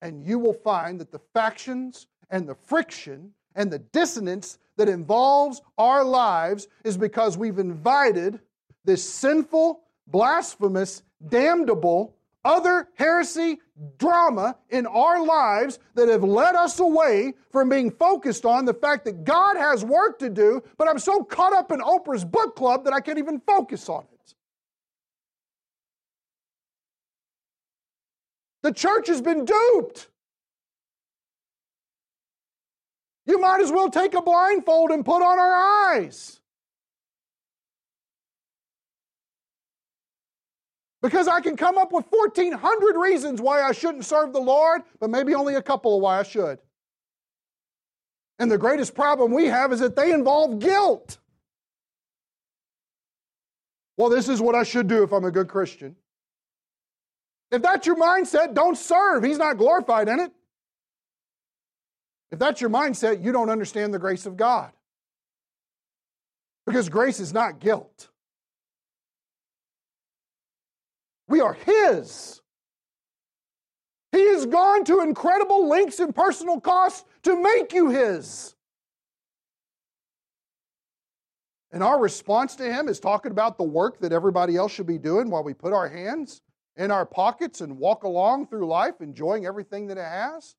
And 0.01 0.25
you 0.25 0.39
will 0.39 0.55
find 0.55 0.99
that 1.01 1.13
the 1.13 1.21
factions 1.35 2.07
and 2.31 2.49
the 2.49 2.55
friction 2.55 3.35
and 3.55 3.71
the 3.71 3.79
dissonance 3.79 4.59
that 4.77 4.89
involves 4.89 5.61
our 5.77 6.03
lives 6.03 6.69
is 6.85 6.97
because 6.97 7.37
we've 7.37 7.59
invited 7.59 8.41
this 8.85 9.07
sinful, 9.07 9.83
blasphemous, 10.07 11.03
damnable 11.29 12.15
other 12.45 12.89
heresy 12.95 13.59
drama 13.99 14.57
in 14.69 14.87
our 14.87 15.25
lives 15.25 15.79
that 15.95 16.09
have 16.09 16.23
led 16.23 16.55
us 16.55 16.81
away 16.81 17.35
from 17.51 17.69
being 17.69 17.91
focused 17.91 18.45
on 18.45 18.65
the 18.65 18.75
fact 18.75 19.05
that 19.05 19.25
God 19.25 19.57
has 19.57 19.85
work 19.85 20.19
to 20.19 20.31
do, 20.31 20.63
but 20.77 20.89
I'm 20.89 20.99
so 20.99 21.25
caught 21.25 21.53
up 21.53 21.73
in 21.73 21.81
Oprah's 21.81 22.25
book 22.25 22.57
club 22.57 22.85
that 22.85 22.93
I 22.93 23.01
can't 23.01 23.19
even 23.19 23.41
focus 23.41 23.89
on 23.89 24.05
it. 24.13 24.35
The 28.63 28.73
church 28.73 29.09
has 29.09 29.23
been 29.23 29.45
duped. 29.45 30.09
You 33.27 33.41
might 33.41 33.61
as 33.61 33.71
well 33.71 33.91
take 33.91 34.15
a 34.15 34.23
blindfold 34.23 34.91
and 34.91 35.05
put 35.05 35.23
on 35.23 35.39
our 35.39 35.95
eyes. 35.95 36.40
Because 41.03 41.29
I 41.29 41.41
can 41.41 41.57
come 41.57 41.79
up 41.79 41.93
with 41.93 42.05
1,400 42.11 42.97
reasons 42.97 43.41
why 43.41 43.63
I 43.63 43.73
shouldn't 43.73 44.05
serve 44.05 44.33
the 44.33 44.41
Lord, 44.41 44.83
but 44.99 45.09
maybe 45.09 45.35
only 45.35 45.55
a 45.55 45.63
couple 45.63 45.97
of 45.97 46.03
why 46.03 46.19
I 46.19 46.23
should. 46.23 46.59
And 48.39 48.51
the 48.51 48.59
greatest 48.59 48.95
problem 48.95 49.33
we 49.33 49.47
have 49.47 49.73
is 49.73 49.81
that 49.81 49.97
they 49.97 50.13
involve 50.13 50.59
guilt. 50.59 51.19
Well, 53.97 54.11
this 54.11 54.29
is 54.29 54.41
what 54.41 54.55
I 54.55 54.63
should 54.63 54.89
do 54.89 55.03
if 55.03 55.13
I'm 55.13 55.25
a 55.25 55.31
good 55.31 55.49
Christian. 55.49 55.97
If 57.51 57.63
that's 57.63 57.87
your 57.87 57.97
mindset, 57.97 58.55
don't 58.55 58.77
serve. 58.77 59.25
He's 59.25 59.39
not 59.39 59.59
glorified 59.59 60.09
in 60.09 60.21
it. 60.21 60.33
If 62.31 62.39
that's 62.39 62.61
your 62.61 62.71
mindset, 62.71 63.23
you 63.25 63.33
don't 63.33 63.51
understand 63.51 63.93
the 63.93 63.99
grace 63.99 64.25
of 64.25 64.37
God. 64.37 64.71
Because 66.67 66.89
grace 66.89 67.21
is 67.21 67.33
not 67.33 67.59
guilt. 67.59 68.10
We 71.31 71.41
are 71.41 71.55
His. 71.55 72.41
He 74.11 74.29
has 74.31 74.47
gone 74.47 74.85
to 74.87 75.01
incredible 75.01 75.69
lengths 75.69 76.01
and 76.01 76.13
personal 76.13 76.61
costs 76.61 77.05
to 77.23 77.41
make 77.41 77.73
you 77.73 77.89
His. 77.89 78.57
And 81.71 81.85
our 81.85 82.01
response 82.01 82.57
to 82.57 82.65
Him 82.65 82.89
is 82.89 82.99
talking 82.99 83.31
about 83.31 83.59
the 83.59 83.65
work 83.65 84.01
that 84.01 84.13
everybody 84.13 84.57
else 84.57 84.73
should 84.73 84.89
be 84.89 84.99
doing 84.99 85.31
while 85.31 85.45
we 85.45 85.55
put 85.55 85.73
our 85.73 85.89
hands 85.89 86.43
in 86.77 86.91
our 86.91 87.07
pockets 87.07 87.61
and 87.61 87.79
walk 87.79 88.03
along 88.03 88.49
through 88.49 88.67
life 88.67 89.01
enjoying 89.01 89.47
everything 89.47 89.87
that 89.87 89.99
it 89.99 90.05
has. 90.05 90.57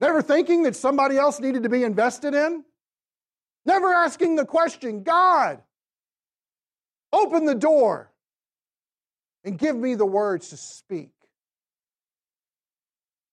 Never 0.00 0.22
thinking 0.22 0.62
that 0.62 0.76
somebody 0.76 1.18
else 1.18 1.40
needed 1.40 1.64
to 1.64 1.68
be 1.68 1.82
invested 1.82 2.34
in. 2.34 2.64
Never 3.66 3.92
asking 3.92 4.36
the 4.36 4.46
question, 4.46 5.02
God, 5.02 5.60
Open 7.12 7.44
the 7.44 7.54
door 7.54 8.10
and 9.44 9.58
give 9.58 9.76
me 9.76 9.94
the 9.94 10.06
words 10.06 10.50
to 10.50 10.56
speak 10.56 11.10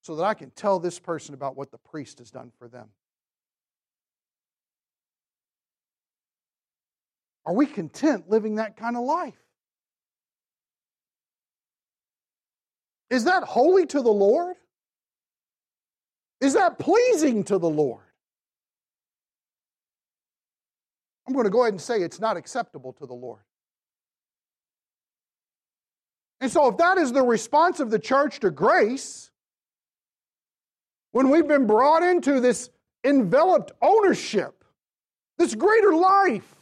so 0.02 0.16
that 0.16 0.24
I 0.24 0.34
can 0.34 0.50
tell 0.50 0.78
this 0.78 0.98
person 0.98 1.34
about 1.34 1.56
what 1.56 1.70
the 1.70 1.78
priest 1.78 2.18
has 2.18 2.30
done 2.30 2.50
for 2.58 2.66
them. 2.66 2.88
Are 7.44 7.54
we 7.54 7.66
content 7.66 8.28
living 8.28 8.56
that 8.56 8.76
kind 8.76 8.96
of 8.96 9.04
life? 9.04 9.38
Is 13.10 13.24
that 13.24 13.42
holy 13.44 13.86
to 13.86 14.02
the 14.02 14.10
Lord? 14.10 14.56
Is 16.40 16.54
that 16.54 16.78
pleasing 16.78 17.44
to 17.44 17.58
the 17.58 17.68
Lord? 17.68 18.04
I'm 21.26 21.34
going 21.34 21.44
to 21.44 21.50
go 21.50 21.62
ahead 21.62 21.74
and 21.74 21.80
say 21.80 22.00
it's 22.00 22.20
not 22.20 22.36
acceptable 22.36 22.92
to 22.94 23.06
the 23.06 23.14
Lord. 23.14 23.40
And 26.40 26.50
so, 26.50 26.68
if 26.68 26.76
that 26.76 26.98
is 26.98 27.12
the 27.12 27.22
response 27.22 27.80
of 27.80 27.90
the 27.90 27.98
church 27.98 28.40
to 28.40 28.50
grace, 28.50 29.30
when 31.12 31.30
we've 31.30 31.48
been 31.48 31.66
brought 31.66 32.02
into 32.02 32.40
this 32.40 32.70
enveloped 33.04 33.72
ownership, 33.82 34.64
this 35.36 35.54
greater 35.54 35.94
life, 35.94 36.54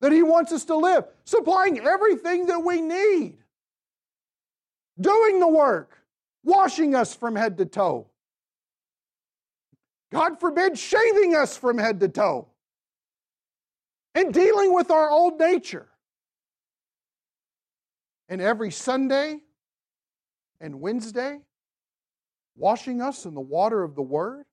that 0.00 0.12
He 0.12 0.22
wants 0.22 0.50
us 0.52 0.64
to 0.66 0.76
live, 0.76 1.04
supplying 1.24 1.78
everything 1.80 2.46
that 2.46 2.60
we 2.60 2.80
need, 2.80 3.38
doing 5.00 5.38
the 5.38 5.48
work, 5.48 5.98
washing 6.42 6.94
us 6.94 7.14
from 7.14 7.36
head 7.36 7.58
to 7.58 7.66
toe. 7.66 8.06
God 10.10 10.40
forbid, 10.40 10.78
shaving 10.78 11.36
us 11.36 11.56
from 11.56 11.78
head 11.78 12.00
to 12.00 12.08
toe, 12.08 12.48
and 14.14 14.34
dealing 14.34 14.74
with 14.74 14.90
our 14.90 15.10
old 15.10 15.38
nature. 15.38 15.89
And 18.30 18.40
every 18.40 18.70
Sunday 18.70 19.40
and 20.60 20.80
Wednesday, 20.80 21.40
washing 22.56 23.02
us 23.02 23.26
in 23.26 23.34
the 23.34 23.40
water 23.40 23.82
of 23.82 23.96
the 23.96 24.02
Word 24.02 24.44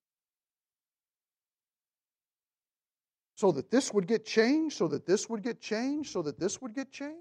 so 3.36 3.52
that 3.52 3.70
this 3.70 3.94
would 3.94 4.08
get 4.08 4.26
changed, 4.26 4.76
so 4.76 4.88
that 4.88 5.06
this 5.06 5.30
would 5.30 5.44
get 5.44 5.62
changed, 5.62 6.12
so 6.12 6.24
that 6.24 6.40
this 6.40 6.60
would 6.60 6.74
get 6.74 6.92
changed? 6.92 7.16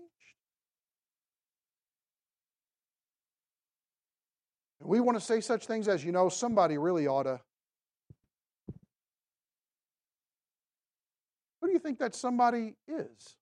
And 4.80 4.88
we 4.88 4.98
want 4.98 5.18
to 5.18 5.24
say 5.24 5.42
such 5.42 5.66
things 5.66 5.88
as, 5.88 6.02
you 6.02 6.10
know, 6.10 6.30
somebody 6.30 6.78
really 6.78 7.06
ought 7.06 7.24
to. 7.24 7.38
Who 11.60 11.66
do 11.66 11.72
you 11.74 11.78
think 11.80 11.98
that 11.98 12.14
somebody 12.14 12.76
is? 12.88 13.36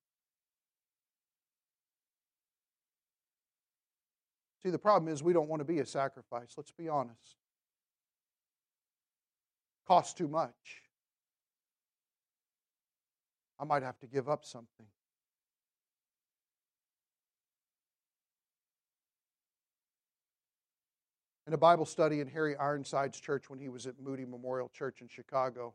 See, 4.65 4.71
the 4.71 4.79
problem 4.79 5.13
is 5.13 5.23
we 5.23 5.35
don't 5.35 5.49
want 5.49 5.61
to 5.61 5.65
be 5.65 5.81
a 5.81 5.87
sacrifice. 5.87 6.55
Let's 6.57 6.73
be 6.73 6.89
honest. 6.89 7.37
Costs 9.87 10.15
too 10.15 10.27
much. 10.27 10.83
I 13.61 13.65
might 13.65 13.83
have 13.83 13.99
to 14.01 14.07
give 14.07 14.27
up 14.27 14.45
something. 14.45 14.87
In 21.47 21.53
a 21.53 21.59
Bible 21.59 21.85
study 21.85 22.21
in 22.21 22.29
Harry 22.29 22.57
Ironside's 22.57 23.21
church 23.21 23.51
when 23.51 23.59
he 23.59 23.69
was 23.69 23.87
at 23.87 24.01
Moody 24.01 24.25
Memorial 24.25 24.71
Church 24.71 25.03
in 25.03 25.09
Chicago, 25.09 25.75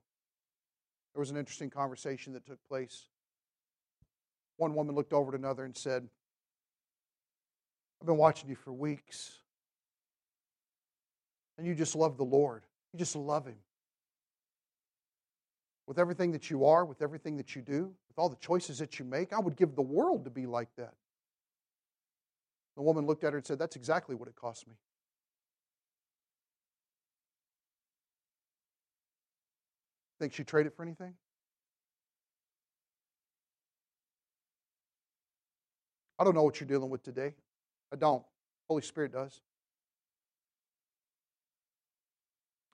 there 1.14 1.20
was 1.20 1.30
an 1.30 1.38
interesting 1.38 1.70
conversation 1.70 2.34
that 2.34 2.44
took 2.48 2.58
place. 2.68 3.06
One 4.58 4.74
woman 4.74 4.96
looked 4.96 5.14
over 5.14 5.32
at 5.32 5.40
another 5.40 5.64
and 5.64 5.78
said, 5.78 6.10
I've 8.02 8.08
been 8.08 8.18
watching 8.18 8.50
you 8.50 8.56
for 8.56 8.72
weeks. 8.72 9.32
And 11.58 11.68
you 11.68 11.76
just 11.76 11.96
love 11.96 12.18
the 12.18 12.24
Lord. 12.24 12.64
You 12.94 13.00
just 13.00 13.16
love 13.16 13.46
Him 13.46 13.58
with 15.90 15.98
everything 15.98 16.32
that 16.32 16.52
you 16.52 16.66
are, 16.66 16.86
with 16.86 17.02
everything 17.02 17.36
that 17.38 17.56
you 17.56 17.64
do, 17.64 17.92
with 18.08 18.18
all 18.18 18.30
the 18.30 18.36
choices 18.36 18.78
that 18.78 19.00
you 19.00 19.06
make. 19.06 19.34
I 19.34 19.40
would 19.40 19.56
give 19.56 19.76
the 19.76 19.82
world 19.82 20.24
to 20.26 20.30
be 20.30 20.46
like 20.46 20.70
that. 20.78 20.94
The 22.78 22.84
woman 22.84 23.06
looked 23.06 23.24
at 23.24 23.34
her 23.34 23.38
and 23.38 23.46
said, 23.46 23.60
That's 23.60 23.76
exactly 23.76 24.16
what 24.16 24.28
it 24.28 24.36
cost 24.36 24.68
me. 24.68 24.76
Think 30.20 30.34
she'd 30.34 30.48
trade 30.48 30.68
it 30.68 30.76
for 30.76 30.84
anything? 30.84 31.14
I 36.20 36.24
don't 36.24 36.36
know 36.36 36.44
what 36.44 36.60
you're 36.60 36.68
dealing 36.68 36.90
with 36.90 37.02
today. 37.02 37.34
I 37.92 37.96
don't. 37.96 38.24
Holy 38.68 38.82
Spirit 38.82 39.14
does. 39.14 39.42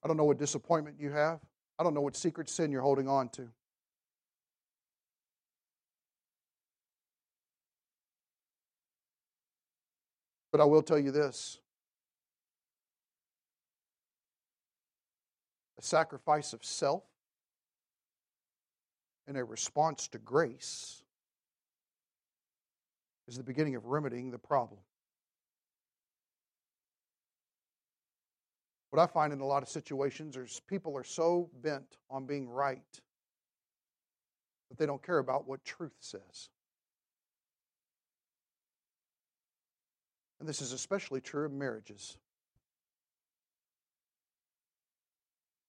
I 0.03 0.07
don't 0.07 0.17
know 0.17 0.25
what 0.25 0.37
disappointment 0.37 0.97
you 0.99 1.11
have. 1.11 1.39
I 1.79 1.83
don't 1.83 1.93
know 1.93 2.01
what 2.01 2.15
secret 2.15 2.49
sin 2.49 2.71
you're 2.71 2.81
holding 2.81 3.07
on 3.07 3.29
to. 3.29 3.47
But 10.51 10.61
I 10.61 10.65
will 10.65 10.83
tell 10.83 10.99
you 10.99 11.11
this 11.11 11.59
a 15.77 15.81
sacrifice 15.81 16.53
of 16.53 16.63
self 16.63 17.03
and 19.27 19.37
a 19.37 19.43
response 19.43 20.07
to 20.09 20.17
grace 20.17 21.01
is 23.27 23.37
the 23.37 23.43
beginning 23.43 23.75
of 23.75 23.87
remedying 23.87 24.31
the 24.31 24.37
problem. 24.37 24.79
What 28.95 29.09
I 29.09 29.11
find 29.11 29.33
in 29.33 29.41
a 29.41 29.45
lot 29.45 29.61
of 29.61 29.67
situations 29.67 30.37
is 30.37 30.61
people 30.69 30.95
are 30.95 31.03
so 31.03 31.49
bent 31.61 31.97
on 32.09 32.25
being 32.25 32.47
right 32.47 32.79
that 34.69 34.77
they 34.77 34.85
don't 34.85 35.03
care 35.03 35.17
about 35.17 35.45
what 35.45 35.65
truth 35.65 35.97
says. 35.99 36.47
And 40.39 40.47
this 40.47 40.61
is 40.61 40.71
especially 40.71 41.19
true 41.19 41.45
in 41.45 41.59
marriages. 41.59 42.17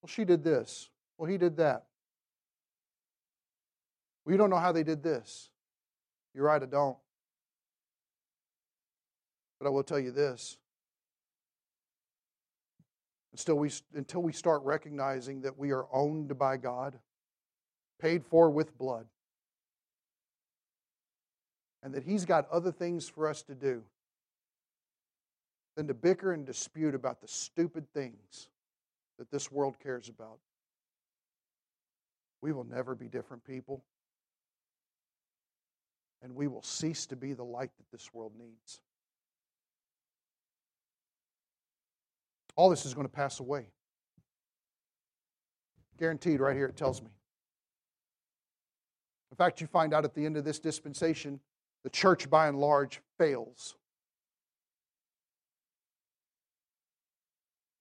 Well, 0.00 0.08
she 0.08 0.24
did 0.24 0.44
this. 0.44 0.88
Well, 1.18 1.28
he 1.28 1.36
did 1.36 1.56
that. 1.56 1.86
Well, 4.24 4.34
you 4.34 4.38
don't 4.38 4.50
know 4.50 4.56
how 4.60 4.70
they 4.70 4.84
did 4.84 5.02
this. 5.02 5.50
You're 6.32 6.44
right, 6.44 6.62
I 6.62 6.66
don't. 6.66 6.96
But 9.58 9.66
I 9.66 9.70
will 9.70 9.82
tell 9.82 9.98
you 9.98 10.12
this 10.12 10.58
until 13.36 13.56
we, 13.56 13.70
until 13.94 14.22
we 14.22 14.32
start 14.32 14.62
recognizing 14.64 15.42
that 15.42 15.58
we 15.58 15.70
are 15.70 15.84
owned 15.92 16.38
by 16.38 16.56
God, 16.56 16.98
paid 18.00 18.24
for 18.24 18.48
with 18.48 18.78
blood, 18.78 19.06
and 21.82 21.92
that 21.92 22.02
He's 22.02 22.24
got 22.24 22.48
other 22.50 22.72
things 22.72 23.06
for 23.10 23.28
us 23.28 23.42
to 23.42 23.54
do 23.54 23.82
than 25.76 25.86
to 25.86 25.92
bicker 25.92 26.32
and 26.32 26.46
dispute 26.46 26.94
about 26.94 27.20
the 27.20 27.28
stupid 27.28 27.86
things 27.92 28.48
that 29.18 29.30
this 29.30 29.52
world 29.52 29.76
cares 29.82 30.08
about. 30.08 30.38
We 32.40 32.52
will 32.52 32.64
never 32.64 32.94
be 32.94 33.08
different 33.08 33.44
people. 33.44 33.82
And 36.22 36.34
we 36.34 36.46
will 36.46 36.62
cease 36.62 37.04
to 37.06 37.16
be 37.16 37.34
the 37.34 37.44
light 37.44 37.70
that 37.76 37.90
this 37.92 38.14
world 38.14 38.32
needs. 38.38 38.80
All 42.56 42.70
this 42.70 42.86
is 42.86 42.94
going 42.94 43.06
to 43.06 43.12
pass 43.12 43.38
away. 43.38 43.66
Guaranteed, 45.98 46.40
right 46.40 46.56
here, 46.56 46.66
it 46.66 46.76
tells 46.76 47.00
me. 47.00 47.10
In 49.30 49.36
fact, 49.36 49.60
you 49.60 49.66
find 49.66 49.92
out 49.92 50.04
at 50.04 50.14
the 50.14 50.24
end 50.24 50.36
of 50.36 50.44
this 50.44 50.58
dispensation, 50.58 51.40
the 51.84 51.90
church 51.90 52.28
by 52.28 52.48
and 52.48 52.58
large 52.58 53.00
fails. 53.18 53.76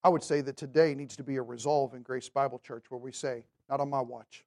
I 0.03 0.09
would 0.09 0.23
say 0.23 0.41
that 0.41 0.57
today 0.57 0.93
needs 0.93 1.15
to 1.15 1.23
be 1.23 1.38
a 1.38 1.41
resolve 1.41 1.93
in 1.93 2.03
Grace 2.03 2.30
Bible 2.30 2.59
Church 2.59 2.86
where 2.89 2.99
we 2.99 3.11
say, 3.11 3.45
not 3.69 3.80
on 3.80 3.89
my 3.89 4.01
watch. 4.01 4.45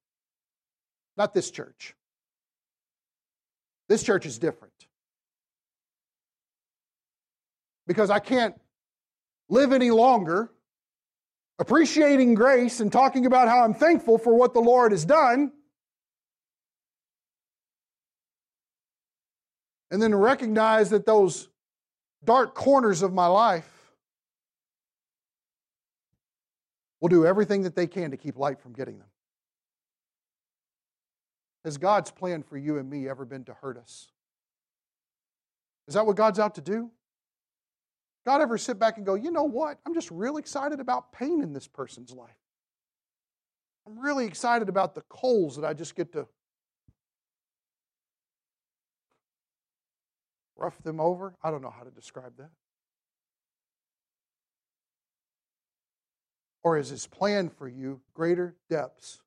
Not 1.16 1.34
this 1.34 1.50
church. 1.50 1.96
This 3.88 4.02
church 4.02 4.24
is 4.24 4.38
different. 4.38 4.86
Because 7.86 8.10
I 8.10 8.20
can't 8.20 8.54
live 9.48 9.72
any 9.72 9.90
longer 9.90 10.50
appreciating 11.58 12.34
grace 12.34 12.80
and 12.80 12.92
talking 12.92 13.26
about 13.26 13.48
how 13.48 13.64
I'm 13.64 13.74
thankful 13.74 14.18
for 14.18 14.34
what 14.34 14.54
the 14.54 14.60
Lord 14.60 14.92
has 14.92 15.04
done. 15.04 15.52
And 19.90 20.00
then 20.00 20.14
recognize 20.14 20.90
that 20.90 21.06
those 21.06 21.48
dark 22.24 22.54
corners 22.54 23.02
of 23.02 23.12
my 23.12 23.26
life 23.26 23.70
will 27.00 27.08
do 27.08 27.24
everything 27.24 27.62
that 27.62 27.74
they 27.74 27.86
can 27.86 28.10
to 28.10 28.16
keep 28.16 28.36
light 28.36 28.60
from 28.60 28.72
getting 28.72 28.98
them. 28.98 29.08
Has 31.64 31.78
God's 31.78 32.10
plan 32.10 32.42
for 32.42 32.56
you 32.56 32.78
and 32.78 32.88
me 32.88 33.08
ever 33.08 33.24
been 33.24 33.44
to 33.44 33.54
hurt 33.54 33.78
us? 33.78 34.08
Is 35.86 35.94
that 35.94 36.06
what 36.06 36.16
God's 36.16 36.38
out 36.38 36.54
to 36.56 36.60
do? 36.60 36.90
God 38.26 38.40
ever 38.42 38.58
sit 38.58 38.78
back 38.78 38.96
and 38.96 39.06
go, 39.06 39.14
you 39.14 39.30
know 39.30 39.44
what? 39.44 39.78
I'm 39.86 39.94
just 39.94 40.10
real 40.10 40.36
excited 40.36 40.80
about 40.80 41.12
pain 41.12 41.42
in 41.42 41.52
this 41.52 41.66
person's 41.66 42.12
life. 42.12 42.36
I'm 43.86 43.98
really 43.98 44.26
excited 44.26 44.68
about 44.68 44.94
the 44.94 45.00
coals 45.08 45.56
that 45.56 45.64
I 45.64 45.72
just 45.72 45.96
get 45.96 46.12
to 46.12 46.26
rough 50.56 50.76
them 50.82 51.00
over. 51.00 51.34
I 51.42 51.50
don't 51.50 51.62
know 51.62 51.70
how 51.70 51.84
to 51.84 51.90
describe 51.90 52.36
that. 52.36 52.50
Or 56.62 56.76
is 56.76 56.90
his 56.90 57.06
plan 57.06 57.48
for 57.48 57.66
you 57.66 58.02
greater 58.12 58.56
depths 58.68 59.22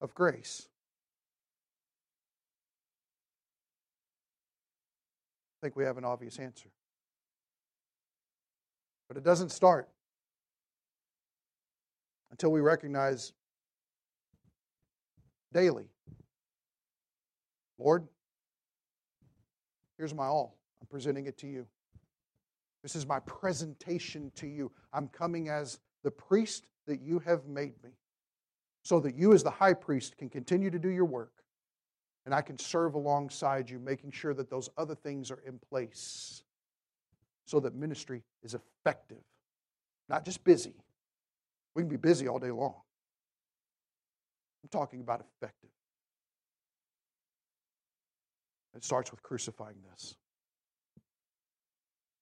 of 0.00 0.14
grace? 0.14 0.68
I 5.60 5.66
think 5.66 5.74
we 5.74 5.84
have 5.84 5.98
an 5.98 6.04
obvious 6.04 6.38
answer. 6.38 6.70
But 9.10 9.16
it 9.16 9.24
doesn't 9.24 9.50
start 9.50 9.88
until 12.30 12.52
we 12.52 12.60
recognize 12.60 13.32
daily 15.52 15.86
Lord, 17.76 18.06
Here's 19.98 20.14
my 20.14 20.26
all. 20.26 20.56
I'm 20.80 20.86
presenting 20.86 21.26
it 21.26 21.36
to 21.38 21.48
you. 21.48 21.66
This 22.84 22.94
is 22.94 23.04
my 23.04 23.18
presentation 23.20 24.30
to 24.36 24.46
you. 24.46 24.70
I'm 24.92 25.08
coming 25.08 25.48
as 25.48 25.80
the 26.04 26.12
priest 26.12 26.68
that 26.86 27.00
you 27.00 27.18
have 27.18 27.48
made 27.48 27.74
me, 27.82 27.90
so 28.84 29.00
that 29.00 29.16
you, 29.16 29.32
as 29.32 29.42
the 29.42 29.50
high 29.50 29.74
priest, 29.74 30.16
can 30.18 30.28
continue 30.28 30.70
to 30.70 30.78
do 30.78 30.88
your 30.88 31.04
work. 31.04 31.32
And 32.26 32.34
I 32.34 32.42
can 32.42 32.58
serve 32.58 32.94
alongside 32.94 33.68
you, 33.68 33.80
making 33.80 34.12
sure 34.12 34.34
that 34.34 34.50
those 34.50 34.70
other 34.78 34.94
things 34.94 35.32
are 35.32 35.42
in 35.44 35.58
place 35.58 36.44
so 37.50 37.58
that 37.58 37.74
ministry 37.74 38.22
is 38.44 38.54
effective, 38.54 39.24
not 40.08 40.24
just 40.24 40.44
busy. 40.44 40.72
We 41.74 41.82
can 41.82 41.88
be 41.88 41.96
busy 41.96 42.28
all 42.28 42.38
day 42.38 42.52
long. 42.52 42.74
I'm 44.62 44.68
talking 44.70 45.00
about 45.00 45.20
effective. 45.20 45.70
It 48.76 48.84
starts 48.84 49.10
with 49.10 49.20
crucifying 49.24 49.78
this. 49.90 50.14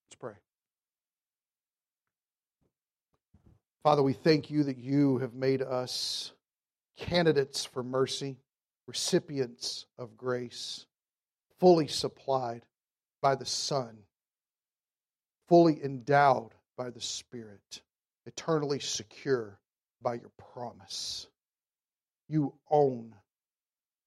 Let's 0.06 0.16
pray. 0.18 0.32
Father, 3.82 4.02
we 4.02 4.14
thank 4.14 4.50
you 4.50 4.64
that 4.64 4.78
you 4.78 5.18
have 5.18 5.34
made 5.34 5.60
us 5.60 6.32
candidates 6.96 7.66
for 7.66 7.82
mercy, 7.82 8.38
recipients 8.86 9.84
of 9.98 10.16
grace, 10.16 10.86
fully 11.60 11.86
supplied 11.86 12.62
by 13.20 13.34
the 13.34 13.44
Son, 13.44 13.98
fully 15.48 15.82
endowed 15.82 16.50
by 16.76 16.90
the 16.90 17.00
Spirit, 17.00 17.80
eternally 18.26 18.78
secure 18.78 19.58
by 20.02 20.14
your 20.14 20.30
promise. 20.52 21.26
You 22.28 22.54
own 22.70 23.14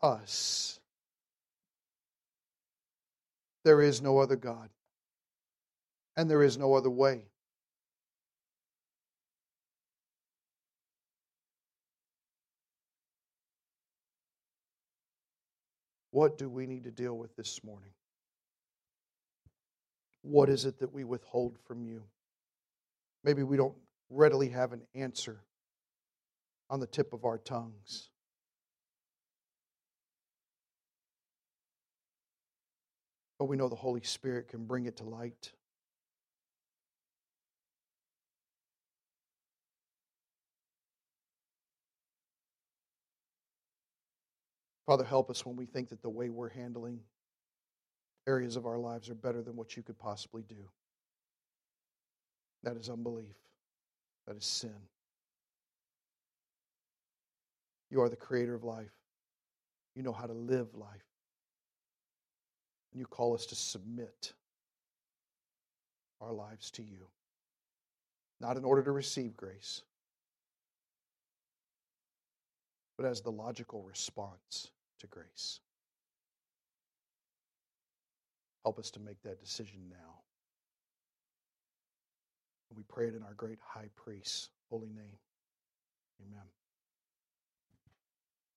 us. 0.01 0.79
There 3.63 3.81
is 3.81 4.01
no 4.01 4.19
other 4.19 4.35
God, 4.35 4.69
and 6.15 6.29
there 6.29 6.43
is 6.43 6.57
no 6.57 6.73
other 6.75 6.89
way. 6.89 7.25
What 16.11 16.37
do 16.37 16.49
we 16.49 16.67
need 16.67 16.83
to 16.83 16.91
deal 16.91 17.17
with 17.17 17.35
this 17.35 17.63
morning? 17.63 17.91
What 20.21 20.49
is 20.49 20.65
it 20.65 20.79
that 20.79 20.93
we 20.93 21.03
withhold 21.03 21.57
from 21.65 21.83
you? 21.83 22.03
Maybe 23.23 23.43
we 23.43 23.57
don't 23.57 23.75
readily 24.09 24.49
have 24.49 24.73
an 24.73 24.81
answer 24.93 25.43
on 26.69 26.79
the 26.79 26.87
tip 26.87 27.13
of 27.13 27.25
our 27.25 27.37
tongues. 27.37 28.09
But 33.39 33.45
we 33.45 33.57
know 33.57 33.69
the 33.69 33.75
Holy 33.75 34.01
Spirit 34.03 34.47
can 34.47 34.65
bring 34.65 34.85
it 34.85 34.97
to 34.97 35.03
light. 35.03 35.51
Father, 44.85 45.03
help 45.03 45.29
us 45.29 45.45
when 45.45 45.55
we 45.55 45.65
think 45.65 45.89
that 45.89 46.01
the 46.01 46.09
way 46.09 46.29
we're 46.29 46.49
handling 46.49 46.99
areas 48.31 48.55
of 48.55 48.65
our 48.65 48.77
lives 48.77 49.09
are 49.09 49.15
better 49.15 49.41
than 49.41 49.57
what 49.57 49.75
you 49.75 49.83
could 49.83 49.99
possibly 49.99 50.43
do. 50.47 50.69
That 52.63 52.77
is 52.77 52.89
unbelief. 52.89 53.35
That 54.25 54.37
is 54.37 54.45
sin. 54.45 54.87
You 57.89 58.01
are 58.01 58.07
the 58.07 58.15
creator 58.15 58.55
of 58.55 58.63
life. 58.63 58.93
You 59.95 60.03
know 60.03 60.13
how 60.13 60.27
to 60.27 60.33
live 60.33 60.73
life. 60.75 61.09
And 62.93 62.99
you 62.99 63.05
call 63.05 63.33
us 63.33 63.45
to 63.47 63.55
submit 63.55 64.31
our 66.21 66.31
lives 66.31 66.71
to 66.71 66.83
you, 66.83 67.07
not 68.39 68.55
in 68.55 68.63
order 68.63 68.83
to 68.83 68.91
receive 68.91 69.35
grace, 69.35 69.81
but 72.97 73.05
as 73.05 73.19
the 73.19 73.31
logical 73.31 73.81
response 73.83 74.71
to 74.99 75.07
grace. 75.07 75.59
Help 78.63 78.79
us 78.79 78.91
to 78.91 78.99
make 78.99 79.21
that 79.23 79.41
decision 79.41 79.79
now. 79.89 80.21
And 82.69 82.77
we 82.77 82.83
pray 82.83 83.07
it 83.07 83.15
in 83.15 83.23
our 83.23 83.33
great 83.33 83.59
high 83.65 83.89
priest's 83.95 84.49
holy 84.69 84.89
name. 84.89 85.17
Amen. 86.21 86.45